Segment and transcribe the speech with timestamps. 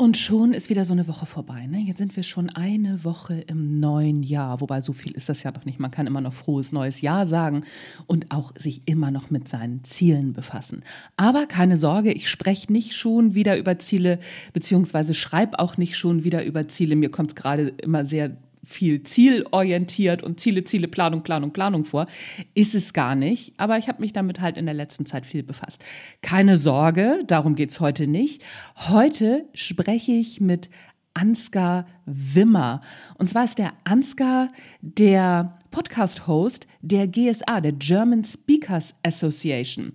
[0.00, 1.66] Und schon ist wieder so eine Woche vorbei.
[1.66, 1.80] Ne?
[1.80, 4.60] Jetzt sind wir schon eine Woche im neuen Jahr.
[4.60, 5.80] Wobei so viel ist das ja noch nicht.
[5.80, 7.64] Man kann immer noch frohes neues Jahr sagen
[8.06, 10.84] und auch sich immer noch mit seinen Zielen befassen.
[11.16, 14.20] Aber keine Sorge, ich spreche nicht schon wieder über Ziele,
[14.52, 16.94] beziehungsweise schreibe auch nicht schon wieder über Ziele.
[16.94, 18.36] Mir kommt es gerade immer sehr
[18.68, 22.06] viel zielorientiert und Ziele, Ziele, Planung, Planung, Planung vor.
[22.54, 23.54] Ist es gar nicht.
[23.56, 25.82] Aber ich habe mich damit halt in der letzten Zeit viel befasst.
[26.20, 28.42] Keine Sorge, darum geht's heute nicht.
[28.76, 30.68] Heute spreche ich mit
[31.14, 32.82] Ansgar Wimmer.
[33.16, 39.94] Und zwar ist der Ansgar der Podcast-Host der GSA, der German Speakers Association.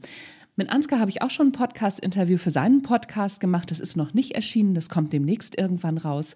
[0.55, 3.71] Mit Ansgar habe ich auch schon ein Podcast-Interview für seinen Podcast gemacht.
[3.71, 6.35] Das ist noch nicht erschienen, das kommt demnächst irgendwann raus.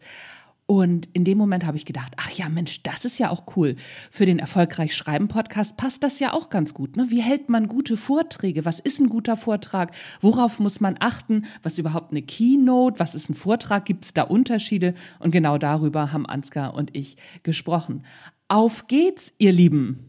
[0.70, 3.78] Und in dem Moment habe ich gedacht, ach ja, Mensch, das ist ja auch cool.
[4.12, 6.98] Für den Erfolgreich Schreiben Podcast passt das ja auch ganz gut.
[6.98, 7.08] Ne?
[7.10, 8.66] Wie hält man gute Vorträge?
[8.66, 9.96] Was ist ein guter Vortrag?
[10.20, 11.46] Worauf muss man achten?
[11.64, 13.00] Was ist überhaupt eine Keynote?
[13.00, 13.86] Was ist ein Vortrag?
[13.86, 14.94] Gibt es da Unterschiede?
[15.20, 18.04] Und genau darüber haben Ansgar und ich gesprochen.
[18.50, 20.08] Auf geht's, ihr Lieben!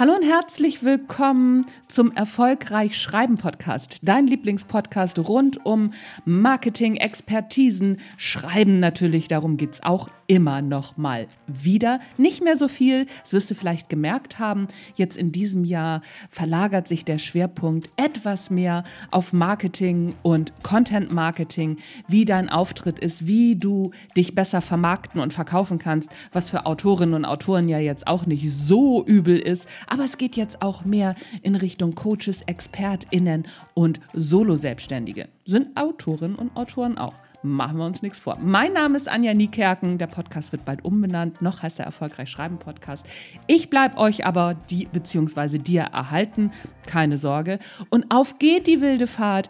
[0.00, 5.92] Hallo und herzlich willkommen zum Erfolgreich Schreiben Podcast, dein Lieblingspodcast rund um
[6.24, 11.98] Marketing, Expertisen, Schreiben natürlich, darum geht's auch immer noch mal wieder.
[12.16, 14.68] Nicht mehr so viel, das wirst du vielleicht gemerkt haben.
[14.94, 21.78] Jetzt in diesem Jahr verlagert sich der Schwerpunkt etwas mehr auf Marketing und Content Marketing,
[22.06, 27.16] wie dein Auftritt ist, wie du dich besser vermarkten und verkaufen kannst, was für Autorinnen
[27.16, 29.66] und Autoren ja jetzt auch nicht so übel ist.
[29.88, 35.28] Aber es geht jetzt auch mehr in Richtung Coaches, ExpertInnen und Solo-Selbstständige.
[35.44, 37.14] Sind Autorinnen und Autoren auch.
[37.42, 38.36] Machen wir uns nichts vor.
[38.38, 39.96] Mein Name ist Anja Niekerken.
[39.96, 41.40] Der Podcast wird bald umbenannt.
[41.40, 43.06] Noch heißt er Erfolgreich Schreiben Podcast.
[43.46, 46.52] Ich bleibe euch aber die, beziehungsweise dir erhalten.
[46.86, 47.58] Keine Sorge.
[47.88, 49.48] Und auf geht die wilde Fahrt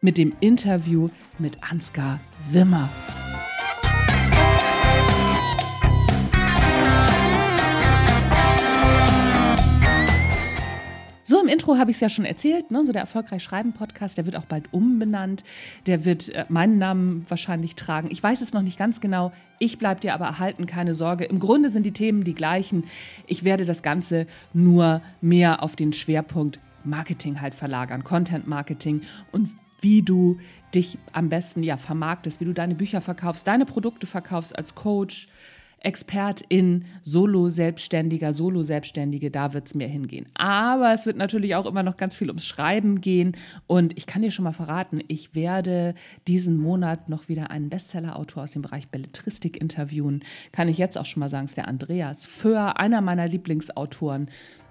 [0.00, 2.18] mit dem Interview mit Ansgar
[2.50, 2.88] Wimmer.
[11.48, 12.84] Im Intro habe ich es ja schon erzählt, ne?
[12.84, 15.44] so der Erfolgreich Schreiben Podcast, der wird auch bald umbenannt.
[15.86, 18.08] Der wird äh, meinen Namen wahrscheinlich tragen.
[18.10, 19.32] Ich weiß es noch nicht ganz genau.
[19.58, 21.24] Ich bleibe dir aber erhalten, keine Sorge.
[21.24, 22.84] Im Grunde sind die Themen die gleichen.
[23.26, 29.00] Ich werde das Ganze nur mehr auf den Schwerpunkt Marketing halt verlagern, Content Marketing
[29.32, 29.48] und
[29.80, 30.38] wie du
[30.74, 35.28] dich am besten ja vermarktest, wie du deine Bücher verkaufst, deine Produkte verkaufst als Coach,
[35.80, 40.26] Expertin, Solo-Selbstständiger, Solo-Selbstständige, da wird es mehr hingehen.
[40.34, 43.36] Aber es wird natürlich auch immer noch ganz viel ums Schreiben gehen.
[43.66, 45.94] Und ich kann dir schon mal verraten, ich werde
[46.26, 50.24] diesen Monat noch wieder einen Bestseller-Autor aus dem Bereich Belletristik interviewen.
[50.52, 54.30] Kann ich jetzt auch schon mal sagen, ist der Andreas Föhr, einer meiner Lieblingsautoren.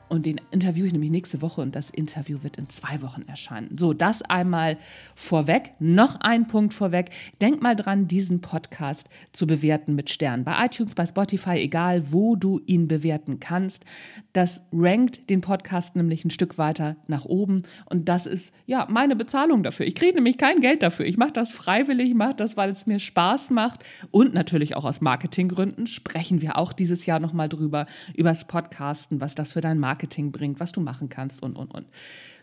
[0.09, 3.75] Und den interviewe ich nämlich nächste Woche und das Interview wird in zwei Wochen erscheinen.
[3.75, 4.78] So, das einmal
[5.16, 5.73] vorweg.
[5.79, 7.09] Noch ein Punkt vorweg.
[7.41, 10.45] Denk mal dran, diesen Podcast zu bewerten mit Sternen.
[10.45, 13.84] Bei iTunes, bei Spotify, egal wo du ihn bewerten kannst.
[14.31, 17.63] Das rankt den Podcast nämlich ein Stück weiter nach oben.
[17.85, 19.85] Und das ist ja meine Bezahlung dafür.
[19.85, 21.06] Ich kriege nämlich kein Geld dafür.
[21.06, 23.84] Ich mache das freiwillig, mache das, weil es mir Spaß macht.
[24.12, 29.19] Und natürlich auch aus Marketinggründen sprechen wir auch dieses Jahr nochmal drüber, über das Podcasten,
[29.19, 31.88] was das für dein Marketing Marketing bringt, was du machen kannst und, und, und.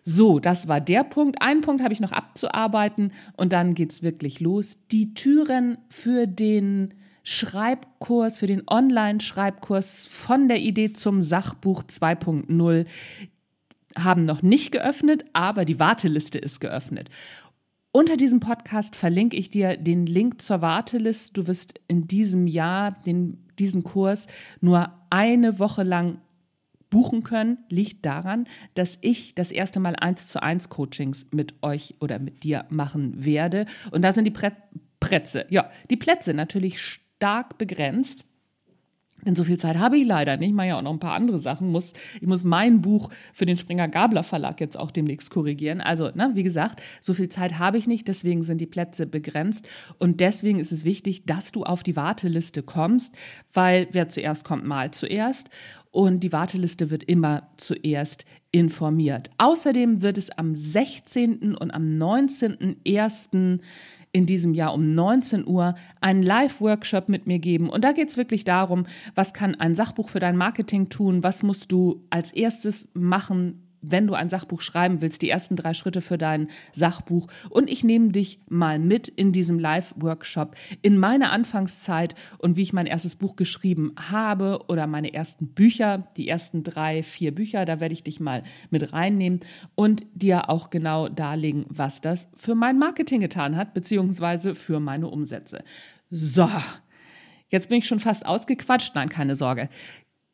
[0.04, 1.40] So, das war der Punkt.
[1.40, 4.76] Einen Punkt habe ich noch abzuarbeiten und dann geht es wirklich los.
[4.90, 12.86] Die Türen für den Schreibkurs, für den Online-Schreibkurs von der Idee zum Sachbuch 2.0
[13.96, 17.08] haben noch nicht geöffnet, aber die Warteliste ist geöffnet.
[17.92, 21.32] Unter diesem Podcast verlinke ich dir den Link zur Warteliste.
[21.34, 24.26] Du wirst in diesem Jahr den, diesen Kurs
[24.60, 26.18] nur eine Woche lang
[26.94, 31.96] buchen können, liegt daran, dass ich das erste Mal eins zu eins Coachings mit euch
[31.98, 33.66] oder mit dir machen werde.
[33.90, 34.52] Und da sind die Prä
[35.00, 38.24] Plätze, ja, die Plätze natürlich stark begrenzt.
[39.26, 40.50] Denn so viel Zeit habe ich leider nicht.
[40.50, 41.70] Ich mache ja auch noch ein paar andere Sachen.
[41.70, 45.80] Muss, ich muss mein Buch für den Springer Gabler Verlag jetzt auch demnächst korrigieren.
[45.80, 48.08] Also, ne, wie gesagt, so viel Zeit habe ich nicht.
[48.08, 49.68] Deswegen sind die Plätze begrenzt.
[49.98, 53.14] Und deswegen ist es wichtig, dass du auf die Warteliste kommst,
[53.52, 55.50] weil wer zuerst kommt, mal zuerst.
[55.90, 59.30] Und die Warteliste wird immer zuerst informiert.
[59.38, 61.54] Außerdem wird es am 16.
[61.56, 63.60] und am 19.01
[64.14, 67.68] in diesem Jahr um 19 Uhr einen Live-Workshop mit mir geben.
[67.68, 71.42] Und da geht es wirklich darum, was kann ein Sachbuch für dein Marketing tun, was
[71.42, 76.00] musst du als erstes machen, wenn du ein Sachbuch schreiben willst, die ersten drei Schritte
[76.00, 77.26] für dein Sachbuch.
[77.50, 82.72] Und ich nehme dich mal mit in diesem Live-Workshop in meine Anfangszeit und wie ich
[82.72, 87.80] mein erstes Buch geschrieben habe oder meine ersten Bücher, die ersten drei, vier Bücher, da
[87.80, 89.40] werde ich dich mal mit reinnehmen
[89.74, 95.08] und dir auch genau darlegen, was das für mein Marketing getan hat, beziehungsweise für meine
[95.08, 95.64] Umsätze.
[96.10, 96.48] So.
[97.48, 98.94] Jetzt bin ich schon fast ausgequatscht.
[98.94, 99.68] Nein, keine Sorge.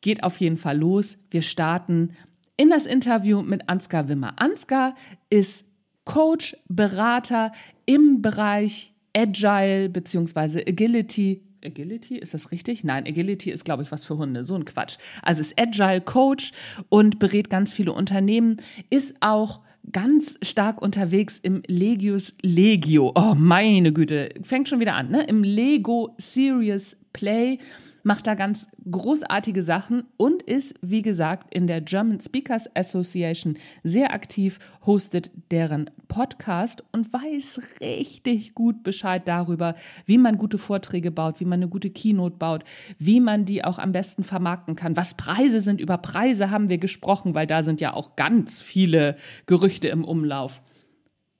[0.01, 1.17] Geht auf jeden Fall los.
[1.29, 2.15] Wir starten
[2.57, 4.33] in das Interview mit Ansgar Wimmer.
[4.37, 4.95] Ansgar
[5.29, 5.65] ist
[6.05, 7.51] Coach, Berater
[7.85, 10.63] im Bereich Agile bzw.
[10.67, 11.43] Agility.
[11.63, 12.83] Agility, ist das richtig?
[12.83, 14.45] Nein, Agility ist, glaube ich, was für Hunde.
[14.45, 14.97] So ein Quatsch.
[15.21, 16.53] Also ist Agile Coach
[16.89, 18.57] und berät ganz viele Unternehmen,
[18.89, 19.61] ist auch
[19.91, 23.11] ganz stark unterwegs im Legios Legio.
[23.15, 24.29] Oh, meine Güte.
[24.41, 25.23] Fängt schon wieder an, ne?
[25.23, 27.59] Im Lego Serious Play
[28.03, 34.13] macht da ganz großartige Sachen und ist, wie gesagt, in der German Speakers Association sehr
[34.13, 39.75] aktiv, hostet deren Podcast und weiß richtig gut Bescheid darüber,
[40.05, 42.63] wie man gute Vorträge baut, wie man eine gute Keynote baut,
[42.99, 44.97] wie man die auch am besten vermarkten kann.
[44.97, 49.15] Was Preise sind, über Preise haben wir gesprochen, weil da sind ja auch ganz viele
[49.45, 50.61] Gerüchte im Umlauf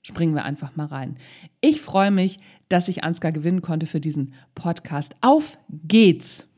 [0.02, 1.18] springen wir einfach mal rein.
[1.62, 5.16] Ich freue mich, dass ich Ansgar gewinnen konnte für diesen Podcast.
[5.22, 6.51] Auf geht's!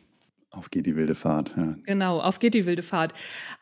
[0.54, 1.52] Auf geht die wilde Fahrt.
[1.58, 1.76] Ja.
[1.84, 3.14] Genau, auf geht die wilde Fahrt.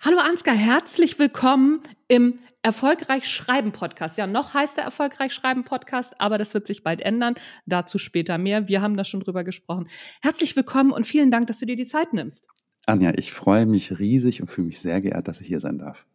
[0.01, 1.79] Hallo Ansgar, herzlich willkommen
[2.09, 4.17] im Erfolgreich Schreiben Podcast.
[4.17, 7.35] Ja, noch heißt der Erfolgreich Schreiben Podcast, aber das wird sich bald ändern.
[7.65, 8.67] Dazu später mehr.
[8.67, 9.87] Wir haben da schon drüber gesprochen.
[10.21, 12.43] Herzlich willkommen und vielen Dank, dass du dir die Zeit nimmst.
[12.85, 16.05] Anja, ich freue mich riesig und fühle mich sehr geehrt, dass ich hier sein darf.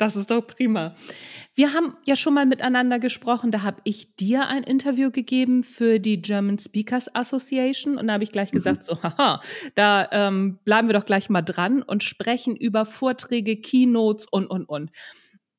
[0.00, 0.94] Das ist doch prima.
[1.54, 3.50] Wir haben ja schon mal miteinander gesprochen.
[3.50, 8.24] Da habe ich dir ein Interview gegeben für die German Speakers Association und da habe
[8.24, 8.56] ich gleich mhm.
[8.56, 9.40] gesagt, so, haha,
[9.74, 14.64] da ähm, bleiben wir doch gleich mal dran und sprechen über Vorträge, Keynotes und, und,
[14.64, 14.90] und.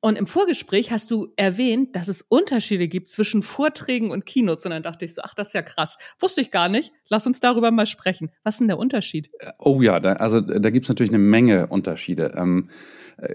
[0.03, 4.65] Und im Vorgespräch hast du erwähnt, dass es Unterschiede gibt zwischen Vorträgen und Keynotes.
[4.65, 5.99] Und dann dachte ich so, ach, das ist ja krass.
[6.19, 6.91] Wusste ich gar nicht.
[7.09, 8.31] Lass uns darüber mal sprechen.
[8.43, 9.29] Was ist denn der Unterschied?
[9.59, 12.33] Oh ja, da, also da gibt es natürlich eine Menge Unterschiede.
[12.35, 12.71] Ähm, äh,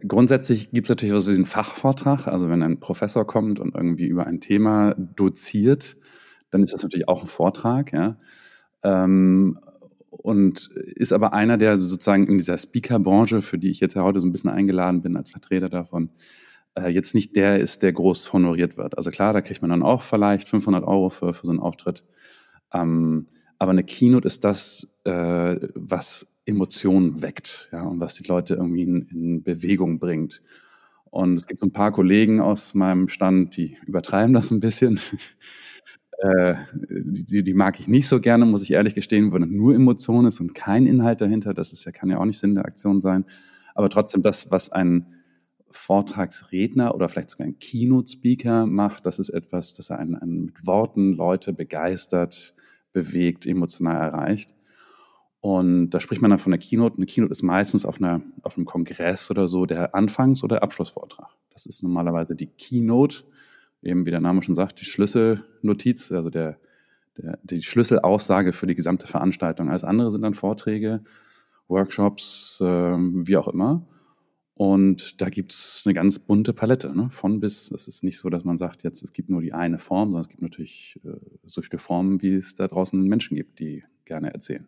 [0.07, 2.27] grundsätzlich gibt es natürlich was wie den Fachvortrag.
[2.27, 5.97] Also wenn ein Professor kommt und irgendwie über ein Thema doziert,
[6.51, 8.17] dann ist das natürlich auch ein Vortrag, ja.
[8.83, 9.59] Ähm,
[10.11, 14.21] und ist aber einer, der sozusagen in dieser Speaker-Branche, für die ich jetzt ja heute
[14.21, 16.11] so ein bisschen eingeladen bin als Vertreter davon,
[16.75, 18.97] äh, jetzt nicht der ist, der groß honoriert wird.
[18.97, 22.05] Also klar, da kriegt man dann auch vielleicht 500 Euro für, für so einen Auftritt.
[22.73, 23.29] Ähm,
[23.59, 28.83] aber eine Keynote ist das, äh, was Emotionen weckt ja, und was die Leute irgendwie
[28.83, 30.43] in, in Bewegung bringt.
[31.11, 35.01] Und es gibt ein paar Kollegen aus meinem Stand, die übertreiben das ein bisschen.
[36.19, 40.27] äh, die, die mag ich nicht so gerne, muss ich ehrlich gestehen, wo nur Emotion
[40.27, 41.55] ist und kein Inhalt dahinter.
[41.55, 43.25] Das ist ja, kann ja auch nicht Sinn der Aktion sein.
[43.75, 45.07] Aber trotzdem das, was ein
[45.71, 51.13] Vortragsredner oder vielleicht sogar ein Keynote-Speaker macht, das ist etwas, das einen, einen mit Worten
[51.13, 52.55] Leute begeistert,
[52.93, 54.56] bewegt, emotional erreicht.
[55.41, 56.97] Und da spricht man dann von der Keynote.
[56.97, 61.29] Eine Keynote ist meistens auf, einer, auf einem Kongress oder so der Anfangs- oder Abschlussvortrag.
[61.51, 63.25] Das ist normalerweise die Keynote,
[63.83, 66.59] eben wie der Name schon sagt, die Schlüsselnotiz, also der,
[67.17, 69.71] der, die Schlüsselaussage für die gesamte Veranstaltung.
[69.71, 71.03] Alles andere sind dann Vorträge,
[71.69, 73.87] Workshops, äh, wie auch immer.
[74.55, 77.11] Und da gibt's eine ganz bunte Palette, ne?
[77.11, 77.71] von bis.
[77.71, 80.23] Es ist nicht so, dass man sagt, jetzt es gibt nur die eine Form, sondern
[80.23, 81.11] es gibt natürlich äh,
[81.45, 84.67] so viele Formen, wie es da draußen Menschen gibt, die gerne erzählen.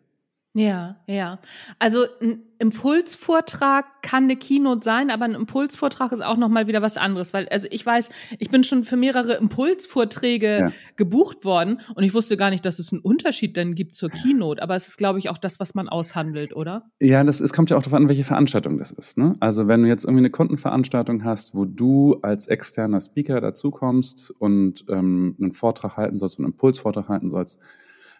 [0.55, 1.39] Ja, ja.
[1.77, 6.81] Also ein Impulsvortrag kann eine Keynote sein, aber ein Impulsvortrag ist auch noch mal wieder
[6.81, 10.67] was anderes, weil also ich weiß, ich bin schon für mehrere Impulsvorträge ja.
[10.95, 14.61] gebucht worden und ich wusste gar nicht, dass es einen Unterschied denn gibt zur Keynote,
[14.61, 16.89] aber es ist glaube ich auch das, was man aushandelt, oder?
[16.99, 19.35] Ja, das es kommt ja auch darauf an, welche Veranstaltung das ist, ne?
[19.39, 24.83] Also wenn du jetzt irgendwie eine Kundenveranstaltung hast, wo du als externer Speaker dazukommst und
[24.89, 27.59] ähm, einen Vortrag halten sollst, einen Impulsvortrag halten sollst,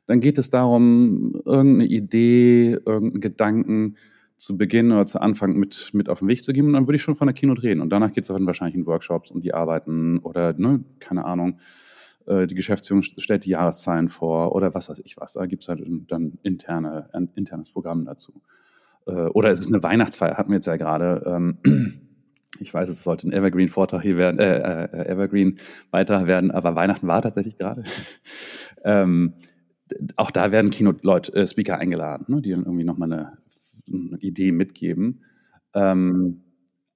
[0.10, 3.96] dann geht es darum, irgendeine Idee, irgendeinen Gedanken
[4.38, 6.70] zu Beginn oder zu Anfang mit, mit auf den Weg zu geben.
[6.70, 7.80] Und dann würde ich schon von der Keynote reden.
[7.80, 11.60] Und danach geht es dann wahrscheinlich in Workshops und die arbeiten oder, ne, keine Ahnung,
[12.26, 15.34] äh, die Geschäftsführung stellt die Jahreszahlen vor oder was weiß ich was.
[15.34, 18.42] Da gibt es halt dann interne, ein internes Programm dazu.
[19.06, 21.22] Äh, oder es ist eine Weihnachtsfeier, hatten wir jetzt ja gerade.
[21.28, 21.60] Ähm,
[22.60, 27.22] ich weiß, es sollte ein Evergreen-Vortrag hier werden, äh, äh, Evergreen-Beitrag werden, aber Weihnachten war
[27.22, 27.84] tatsächlich gerade.
[30.16, 33.38] auch da werden Keynote-Leute, äh, Speaker eingeladen, ne, die dann irgendwie nochmal eine,
[33.92, 35.24] eine Idee mitgeben.
[35.74, 36.42] Ähm,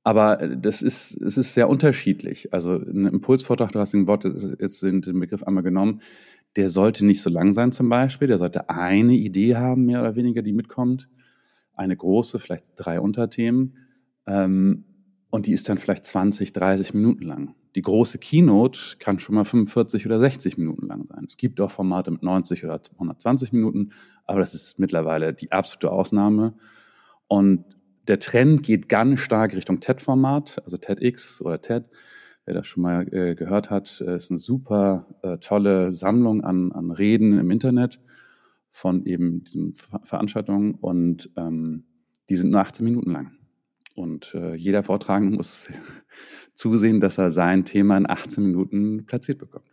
[0.03, 2.53] aber das ist, es ist sehr unterschiedlich.
[2.53, 4.25] Also ein Impulsvortrag, du hast den Wort
[4.59, 6.01] jetzt den Begriff einmal genommen,
[6.55, 8.27] Der sollte nicht so lang sein zum Beispiel.
[8.27, 11.09] Der sollte eine Idee haben, mehr oder weniger, die mitkommt.
[11.73, 13.77] Eine große, vielleicht drei Unterthemen.
[14.27, 14.83] Ähm,
[15.29, 17.55] und die ist dann vielleicht 20, 30 Minuten lang.
[17.75, 21.25] Die große Keynote kann schon mal 45 oder 60 Minuten lang sein.
[21.25, 23.91] Es gibt auch Formate mit 90 oder 120 Minuten,
[24.25, 26.53] aber das ist mittlerweile die absolute Ausnahme.
[27.27, 27.65] Und
[28.07, 31.85] der Trend geht ganz stark Richtung TED-Format, also TEDx oder TED.
[32.45, 36.73] Wer das schon mal äh, gehört hat, äh, ist eine super äh, tolle Sammlung an,
[36.73, 38.01] an Reden im Internet
[38.69, 41.85] von eben diesen Ver Veranstaltungen und ähm,
[42.29, 43.31] die sind nur 18 Minuten lang.
[43.95, 45.69] Und äh, jeder Vortragende muss
[46.53, 49.65] zusehen, dass er sein Thema in 18 Minuten platziert bekommt.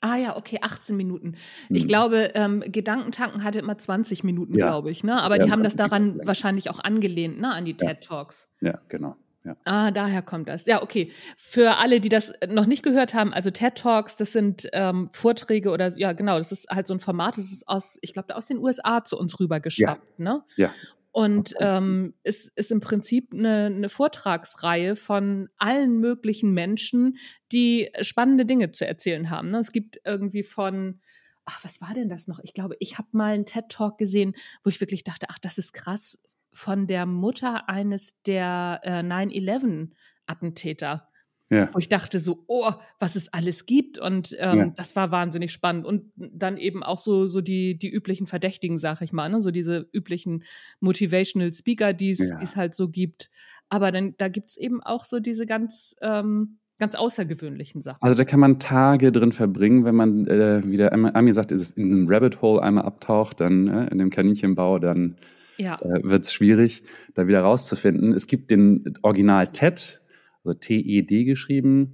[0.00, 1.34] Ah ja, okay, 18 Minuten.
[1.70, 1.88] Ich mhm.
[1.88, 4.66] glaube, ähm, Gedankentanken hatte immer 20 Minuten, ja.
[4.66, 5.02] glaube ich.
[5.02, 5.20] Ne?
[5.20, 7.52] Aber ja, die haben das daran wahrscheinlich auch angelehnt, ne?
[7.52, 8.48] an die TED Talks.
[8.60, 9.16] Ja, genau.
[9.44, 9.56] Ja.
[9.64, 10.66] Ah, daher kommt das.
[10.66, 11.10] Ja, okay.
[11.36, 15.70] Für alle, die das noch nicht gehört haben, also TED Talks, das sind ähm, Vorträge
[15.70, 18.46] oder ja, genau, das ist halt so ein Format, das ist aus, ich glaube, aus
[18.46, 20.24] den USA zu uns rübergeschwappt, ja.
[20.24, 20.44] ne?
[20.56, 20.70] Ja.
[21.10, 27.16] Und ähm, ist, ist im Prinzip eine, eine Vortragsreihe von allen möglichen Menschen,
[27.50, 29.50] die spannende Dinge zu erzählen haben.
[29.50, 29.58] Ne?
[29.58, 31.00] Es gibt irgendwie von,
[31.44, 32.40] ach, was war denn das noch?
[32.42, 35.72] Ich glaube, ich habe mal einen TED-Talk gesehen, wo ich wirklich dachte, ach, das ist
[35.72, 36.18] krass,
[36.52, 41.08] von der Mutter eines der äh, 9-11-Attentäter.
[41.50, 41.70] Ja.
[41.72, 43.98] Wo ich dachte so, oh, was es alles gibt.
[43.98, 44.72] Und ähm, ja.
[44.76, 45.86] das war wahnsinnig spannend.
[45.86, 49.40] Und dann eben auch so, so die, die üblichen Verdächtigen, sag ich mal, ne?
[49.40, 50.44] so diese üblichen
[50.80, 52.56] Motivational Speaker, die es ja.
[52.56, 53.30] halt so gibt.
[53.70, 58.02] Aber dann, da gibt's eben auch so diese ganz, ähm, ganz außergewöhnlichen Sachen.
[58.02, 61.76] Also da kann man Tage drin verbringen, wenn man, äh, wie der Ami sagt, ist
[61.76, 65.16] in einem Rabbit Hole einmal abtaucht, dann äh, in dem Kaninchenbau, dann
[65.56, 65.80] ja.
[65.80, 66.82] äh, wird es schwierig,
[67.14, 68.12] da wieder rauszufinden.
[68.12, 70.00] Es gibt den Original TED,
[70.48, 71.92] also TED geschrieben.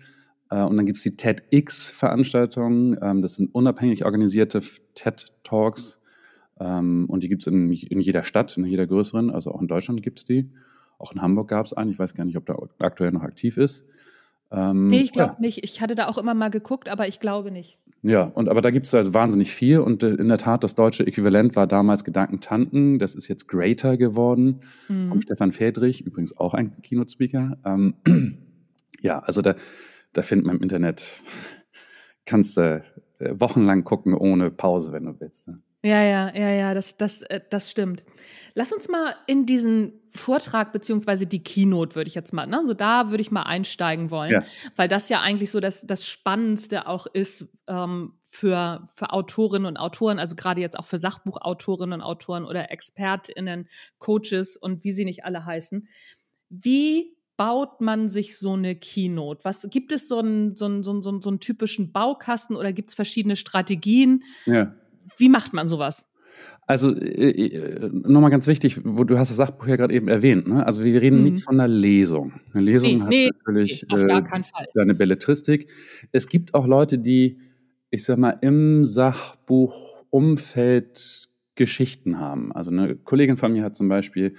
[0.50, 2.98] Äh, und dann gibt es die TEDx-Veranstaltungen.
[3.02, 4.60] Ähm, das sind unabhängig organisierte
[4.94, 6.00] TED-Talks.
[6.60, 9.30] Ähm, und die gibt es in, in, jeder Stadt, in jeder größeren.
[9.30, 10.50] Also auch in Deutschland gibt es die.
[10.98, 11.90] Auch in Hamburg gab es einen.
[11.90, 13.84] Ich weiß gar nicht, ob der aktuell noch aktiv ist.
[14.54, 15.40] Ähm, nee, ich glaube ja.
[15.40, 15.64] nicht.
[15.64, 17.78] Ich hatte da auch immer mal geguckt, aber ich glaube nicht.
[18.02, 20.74] Ja, und aber da gibt es also wahnsinnig viel und äh, in der Tat, das
[20.74, 25.08] deutsche Äquivalent war damals Gedankentanken, das ist jetzt Greater geworden, mhm.
[25.08, 27.56] vom Stefan Fedrich, übrigens auch ein Keynote-Speaker.
[27.64, 27.94] Ähm,
[29.00, 29.54] ja, also da,
[30.12, 31.22] da findet man im Internet,
[32.26, 32.84] kannst du
[33.20, 35.48] äh, wochenlang gucken ohne Pause, wenn du willst.
[35.48, 35.60] Ne?
[35.84, 38.04] Ja, ja, ja, ja, das, das, äh, das stimmt.
[38.54, 42.62] Lass uns mal in diesen Vortrag beziehungsweise die Keynote würde ich jetzt mal, ne?
[42.64, 44.44] So da würde ich mal einsteigen wollen, ja.
[44.76, 49.76] weil das ja eigentlich so das, das Spannendste auch ist ähm, für, für Autorinnen und
[49.76, 55.04] Autoren, also gerade jetzt auch für Sachbuchautorinnen und Autoren oder ExpertInnen, Coaches und wie sie
[55.04, 55.86] nicht alle heißen.
[56.48, 59.44] Wie baut man sich so eine Keynote?
[59.44, 62.88] Was gibt es so einen, so einen, so einen, so einen typischen Baukasten oder gibt
[62.88, 64.22] es verschiedene Strategien?
[64.46, 64.74] Ja.
[65.16, 66.06] Wie macht man sowas?
[66.66, 70.48] Also äh, äh nochmal ganz wichtig, wo du hast das Sachbuch ja gerade eben erwähnt.
[70.48, 70.66] Ne?
[70.66, 71.24] Also wir reden mhm.
[71.24, 72.32] nicht von einer Lesung.
[72.52, 74.22] Eine Lesung nee, hat nee, natürlich nee, äh,
[74.80, 75.70] eine Belletristik.
[76.12, 77.38] Es gibt auch Leute, die,
[77.90, 82.52] ich sag mal, im Sachbuchumfeld Geschichten haben.
[82.52, 84.34] Also eine Kollegin von mir hat zum Beispiel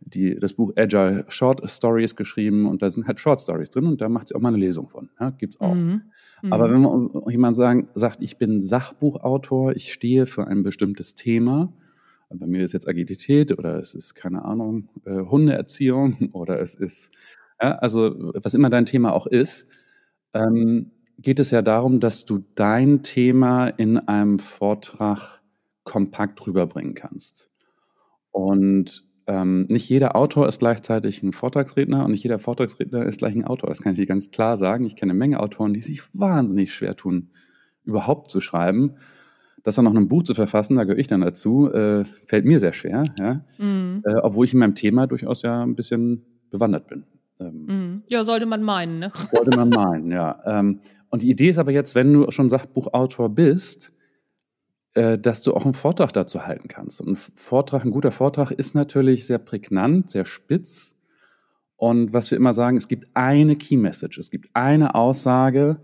[0.00, 4.00] die, das Buch Agile Short Stories geschrieben und da sind halt Short Stories drin und
[4.00, 5.10] da macht sie auch mal eine Lesung von.
[5.20, 5.74] Ja, gibt's auch.
[5.74, 6.02] Mhm.
[6.42, 6.52] Mhm.
[6.52, 11.72] Aber wenn man jemand sagen, sagt, ich bin Sachbuchautor, ich stehe für ein bestimmtes Thema,
[12.30, 17.12] bei mir ist jetzt Agilität oder es ist, keine Ahnung, äh, Hundeerziehung oder es ist,
[17.60, 19.66] ja, also was immer dein Thema auch ist,
[20.34, 25.40] ähm, geht es ja darum, dass du dein Thema in einem Vortrag
[25.84, 27.50] kompakt rüberbringen kannst.
[28.30, 33.34] Und ähm, nicht jeder Autor ist gleichzeitig ein Vortragsredner und nicht jeder Vortragsredner ist gleich
[33.34, 33.68] ein Autor.
[33.68, 34.86] Das kann ich dir ganz klar sagen.
[34.86, 37.28] Ich kenne eine Menge Autoren, die sich wahnsinnig schwer tun,
[37.84, 38.94] überhaupt zu schreiben.
[39.64, 42.58] Das dann noch ein Buch zu verfassen, da gehöre ich dann dazu, äh, fällt mir
[42.58, 43.44] sehr schwer, ja?
[43.58, 44.02] Mhm.
[44.06, 47.04] Äh, obwohl ich in meinem Thema durchaus ja ein bisschen bewandert bin.
[47.38, 48.02] Ähm, mhm.
[48.06, 49.12] Ja, sollte man meinen, ne?
[49.30, 50.40] Sollte man meinen, ja.
[50.46, 50.80] Ähm,
[51.10, 53.92] und die Idee ist aber jetzt, wenn du schon Sachbuchautor bist,
[55.18, 57.00] dass du auch einen Vortrag dazu halten kannst.
[57.00, 60.96] Und ein Vortrag, ein guter Vortrag ist natürlich sehr prägnant, sehr spitz.
[61.76, 65.80] Und was wir immer sagen, es gibt eine Key Message, es gibt eine Aussage,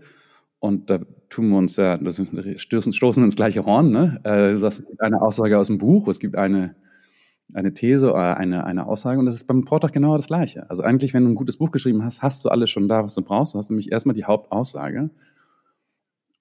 [0.59, 2.21] und da tun wir uns ja, das
[2.57, 4.19] stoßen, stoßen ins gleiche Horn, ne?
[4.23, 6.75] Äh, das ist eine Aussage aus dem Buch, es gibt eine,
[7.53, 10.69] eine These oder eine, eine Aussage und das ist beim Vortrag genau das Gleiche.
[10.69, 13.13] Also eigentlich, wenn du ein gutes Buch geschrieben hast, hast du alles schon da, was
[13.13, 13.53] du brauchst.
[13.53, 15.11] Du hast nämlich erstmal die Hauptaussage.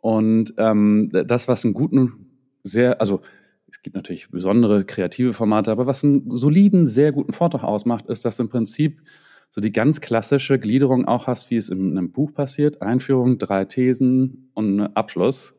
[0.01, 2.34] Und ähm, das, was einen guten
[2.65, 3.21] sehr, also
[3.69, 8.25] es gibt natürlich besondere kreative Formate, aber was einen soliden, sehr guten Vortrag ausmacht, ist,
[8.25, 9.01] dass du im Prinzip
[9.51, 12.83] so die ganz klassische Gliederung auch hast, wie es in einem Buch passiert.
[12.83, 15.55] Einführung, drei Thesen und Abschluss.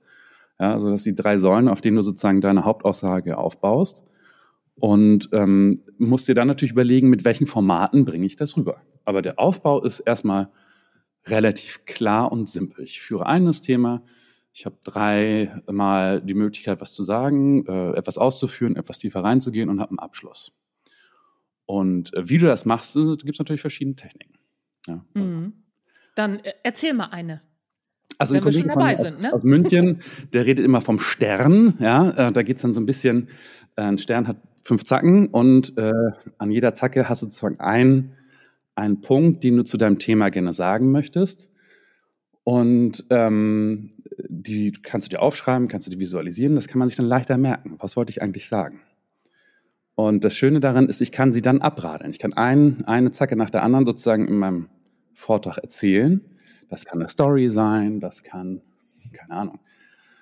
[0.59, 4.03] Ja, also das sind die drei Säulen, auf denen du sozusagen deine Hauptaussage aufbaust.
[4.75, 8.81] Und ähm, musst dir dann natürlich überlegen, mit welchen Formaten bringe ich das rüber.
[9.05, 10.49] Aber der Aufbau ist erstmal
[11.27, 12.83] relativ klar und simpel.
[12.83, 14.03] Ich führe ein Thema,
[14.55, 19.81] ich habe dreimal die Möglichkeit, was zu sagen, äh, etwas auszuführen, etwas tiefer reinzugehen und
[19.81, 20.53] habe einen Abschluss.
[21.65, 24.39] Und äh, wie du das machst, äh, gibt es natürlich verschiedene Techniken.
[24.87, 25.03] Ja.
[25.13, 25.53] Mhm.
[26.15, 27.41] Dann äh, erzähl mal eine.
[28.17, 29.33] Also wenn wir schon dabei sind, ne?
[29.33, 29.99] aus, München,
[30.31, 31.75] der redet immer vom Stern.
[31.79, 33.27] Ja, äh, da geht es dann so ein bisschen.
[33.75, 35.91] Äh, ein Stern hat fünf Zacken und äh,
[36.37, 38.13] an jeder Zacke hast du sozusagen einen,
[38.73, 41.51] einen Punkt, den du zu deinem Thema gerne sagen möchtest.
[42.45, 43.89] Und ähm,
[44.29, 46.53] die kannst du dir aufschreiben, kannst du dir visualisieren.
[46.53, 47.75] Das kann man sich dann leichter merken.
[47.79, 48.81] Was wollte ich eigentlich sagen?
[49.95, 52.11] Und das Schöne daran ist, ich kann sie dann abradeln.
[52.11, 54.69] Ich kann ein, eine Zacke nach der anderen sozusagen in meinem
[55.13, 56.21] Vortrag erzählen.
[56.69, 58.61] Das kann eine Story sein, das kann,
[59.11, 59.59] keine Ahnung,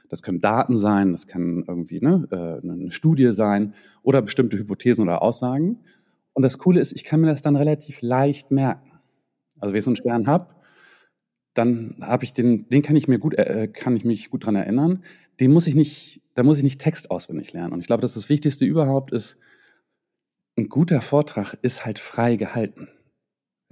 [0.07, 5.03] das können Daten sein, das kann irgendwie ne, äh, eine Studie sein oder bestimmte Hypothesen
[5.03, 5.79] oder Aussagen.
[6.31, 8.91] Und das Coole ist, ich kann mir das dann relativ leicht merken.
[9.59, 10.53] Also wenn ich so einen Stern habe,
[11.53, 14.55] dann habe ich den, den kann ich mir gut, äh, kann ich mich gut dran
[14.55, 15.03] erinnern.
[15.39, 17.73] Den muss ich nicht, da muss ich nicht Text auswendig lernen.
[17.73, 19.37] Und ich glaube, dass das Wichtigste überhaupt ist,
[20.55, 22.87] ein guter Vortrag ist halt frei gehalten.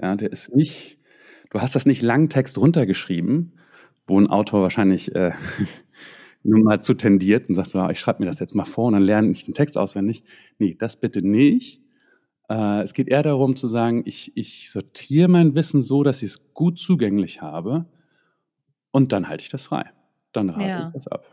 [0.01, 0.99] Ja, der ist nicht,
[1.51, 3.59] du hast das nicht lang Text runtergeschrieben,
[4.07, 5.31] wo ein Autor wahrscheinlich äh,
[6.43, 8.93] nur mal zu tendiert und sagt, so, ich schreibe mir das jetzt mal vor und
[8.93, 10.23] dann lerne ich den Text auswendig.
[10.57, 11.80] Nee, das bitte nicht.
[12.51, 16.31] Äh, es geht eher darum zu sagen, ich, ich sortiere mein Wissen so, dass ich
[16.31, 17.85] es gut zugänglich habe
[18.91, 19.89] und dann halte ich das frei.
[20.33, 20.87] Dann rate ja.
[20.87, 21.25] ich das ab.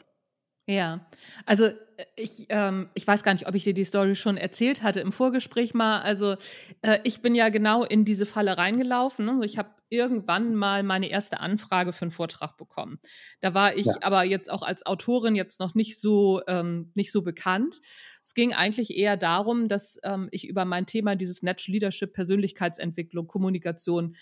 [0.68, 1.00] Ja,
[1.44, 1.70] also
[2.14, 5.12] ich, ähm, ich weiß gar nicht, ob ich dir die Story schon erzählt hatte im
[5.12, 6.00] Vorgespräch mal.
[6.00, 6.36] Also
[6.82, 9.26] äh, ich bin ja genau in diese Falle reingelaufen.
[9.26, 9.40] Ne?
[9.44, 13.00] Ich habe irgendwann mal meine erste Anfrage für einen Vortrag bekommen.
[13.40, 13.96] Da war ich ja.
[14.02, 17.80] aber jetzt auch als Autorin jetzt noch nicht so ähm, nicht so bekannt.
[18.22, 23.26] Es ging eigentlich eher darum, dass ähm, ich über mein Thema dieses Natural Leadership, Persönlichkeitsentwicklung,
[23.26, 24.14] Kommunikation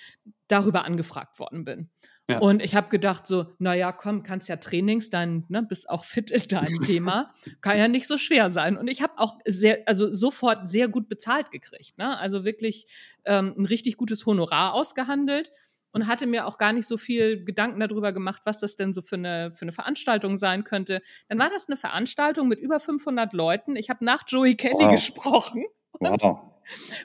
[0.49, 1.91] darüber angefragt worden bin.
[2.29, 2.39] Ja.
[2.39, 6.31] Und ich habe gedacht so, naja, komm, kannst ja Trainings, dann ne, bist auch fit
[6.33, 8.77] in deinem Thema, kann ja nicht so schwer sein.
[8.77, 12.19] Und ich habe auch sehr, also sofort sehr gut bezahlt gekriegt, ne?
[12.19, 12.87] Also wirklich
[13.25, 15.53] ähm, ein richtig gutes Honorar ausgehandelt
[15.93, 19.03] und hatte mir auch gar nicht so viel Gedanken darüber gemacht, was das denn so
[19.03, 21.03] für eine, für eine Veranstaltung sein könnte.
[21.29, 23.77] Dann war das eine Veranstaltung mit über 500 Leuten.
[23.77, 24.91] Ich habe nach Joey Kelly wow.
[24.91, 25.65] gesprochen.
[26.01, 26.56] Wow.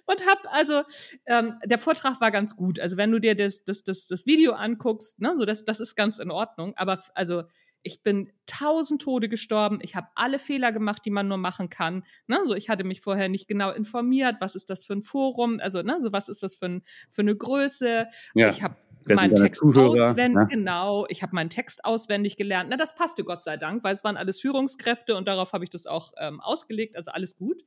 [0.06, 0.84] Und hab also,
[1.26, 2.80] ähm, der Vortrag war ganz gut.
[2.80, 5.96] Also wenn du dir das, das, das, das Video anguckst, ne, so das, das ist
[5.96, 6.74] ganz in Ordnung.
[6.76, 7.44] Aber also
[7.84, 9.80] ich bin tausend Tode gestorben.
[9.82, 12.04] Ich habe alle Fehler gemacht, die man nur machen kann.
[12.28, 14.36] Ne, so ich hatte mich vorher nicht genau informiert.
[14.40, 15.60] Was ist das für ein Forum?
[15.62, 18.08] Also ne, so was ist das für, ein, für eine Größe?
[18.36, 18.50] Ja.
[18.50, 18.76] Ich habe
[19.10, 20.48] meinen Text auswendig, ne?
[20.50, 22.70] genau, ich habe meinen Text auswendig gelernt.
[22.70, 25.70] Na, das passte Gott sei Dank, weil es waren alles Führungskräfte und darauf habe ich
[25.70, 27.64] das auch ähm, ausgelegt, also alles gut.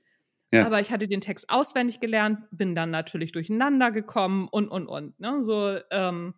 [0.54, 0.66] Ja.
[0.66, 5.18] Aber ich hatte den Text auswendig gelernt, bin dann natürlich durcheinander gekommen und, und, und.
[5.18, 5.42] Ne?
[5.42, 6.34] So, ähm,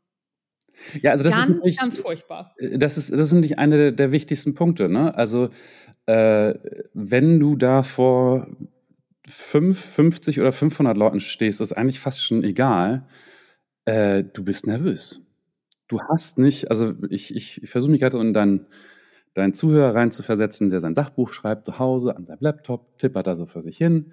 [1.02, 2.54] ja, also das ganz, ist ganz furchtbar.
[2.58, 4.88] Äh, das ist, das sind nicht eine der, der wichtigsten Punkte.
[4.88, 5.14] Ne?
[5.14, 5.50] Also,
[6.06, 6.54] äh,
[6.94, 8.46] wenn du da vor
[9.28, 13.06] 5, 50 oder 500 Leuten stehst, ist eigentlich fast schon egal.
[13.84, 15.20] Äh, du bist nervös.
[15.88, 18.66] Du hast nicht, also ich, ich, ich versuche mich gerade in deinen
[19.36, 23.46] deinen Zuhörer reinzuversetzen, der sein Sachbuch schreibt zu Hause an seinem Laptop, tippert da so
[23.46, 24.12] für sich hin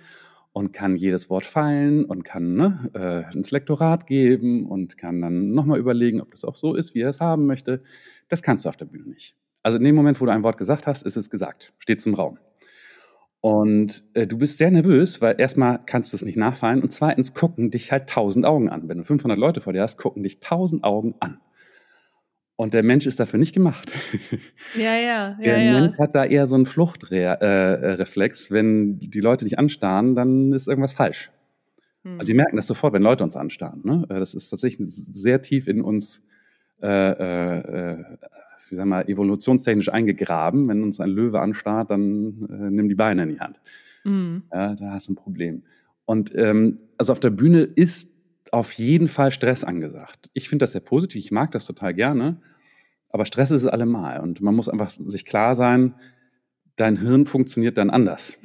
[0.51, 5.53] und kann jedes Wort feilen und kann ne, äh, ins Lektorat geben und kann dann
[5.53, 7.81] nochmal überlegen, ob das auch so ist, wie er es haben möchte.
[8.27, 9.35] Das kannst du auf der Bühne nicht.
[9.63, 12.05] Also in dem Moment, wo du ein Wort gesagt hast, ist es gesagt, steht es
[12.05, 12.37] im Raum.
[13.39, 17.33] Und äh, du bist sehr nervös, weil erstmal kannst du es nicht nachfallen und zweitens
[17.33, 18.87] gucken dich halt tausend Augen an.
[18.87, 21.39] Wenn du 500 Leute vor dir hast, gucken dich tausend Augen an.
[22.63, 23.91] Und der Mensch ist dafür nicht gemacht.
[24.77, 28.47] Ja, ja, Der ja, Mensch hat da eher so einen Fluchtreflex.
[28.47, 31.29] Äh, wenn die Leute dich anstarren, dann ist irgendwas falsch.
[32.03, 32.13] Hm.
[32.13, 33.81] Also die merken das sofort, wenn Leute uns anstarren.
[33.83, 34.05] Ne?
[34.09, 36.23] Äh, das ist tatsächlich sehr tief in uns,
[36.81, 38.03] äh, äh,
[38.69, 40.69] wie sagen wir, evolutionstechnisch eingegraben.
[40.69, 43.59] Wenn uns ein Löwe anstarrt, dann äh, nimm die Beine in die Hand.
[44.03, 44.43] Hm.
[44.53, 45.63] Ja, da hast du ein Problem.
[46.05, 48.13] Und ähm, also auf der Bühne ist
[48.51, 50.29] auf jeden Fall Stress angesagt.
[50.33, 52.37] Ich finde das sehr positiv, ich mag das total gerne,
[53.13, 55.93] aber Stress ist es allemal und man muss einfach sich klar sein,
[56.75, 58.37] dein Hirn funktioniert dann anders.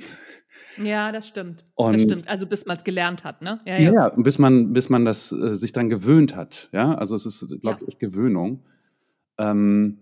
[0.77, 1.65] Ja, das stimmt.
[1.75, 2.29] Und das stimmt.
[2.29, 3.61] Also bis man es gelernt hat, ne?
[3.65, 3.93] Ja, ja.
[3.93, 6.69] ja, bis man, bis man das äh, sich dann gewöhnt hat.
[6.73, 8.63] Ja, also es ist, glaube ich, echt Gewöhnung.
[9.39, 9.99] Ähm,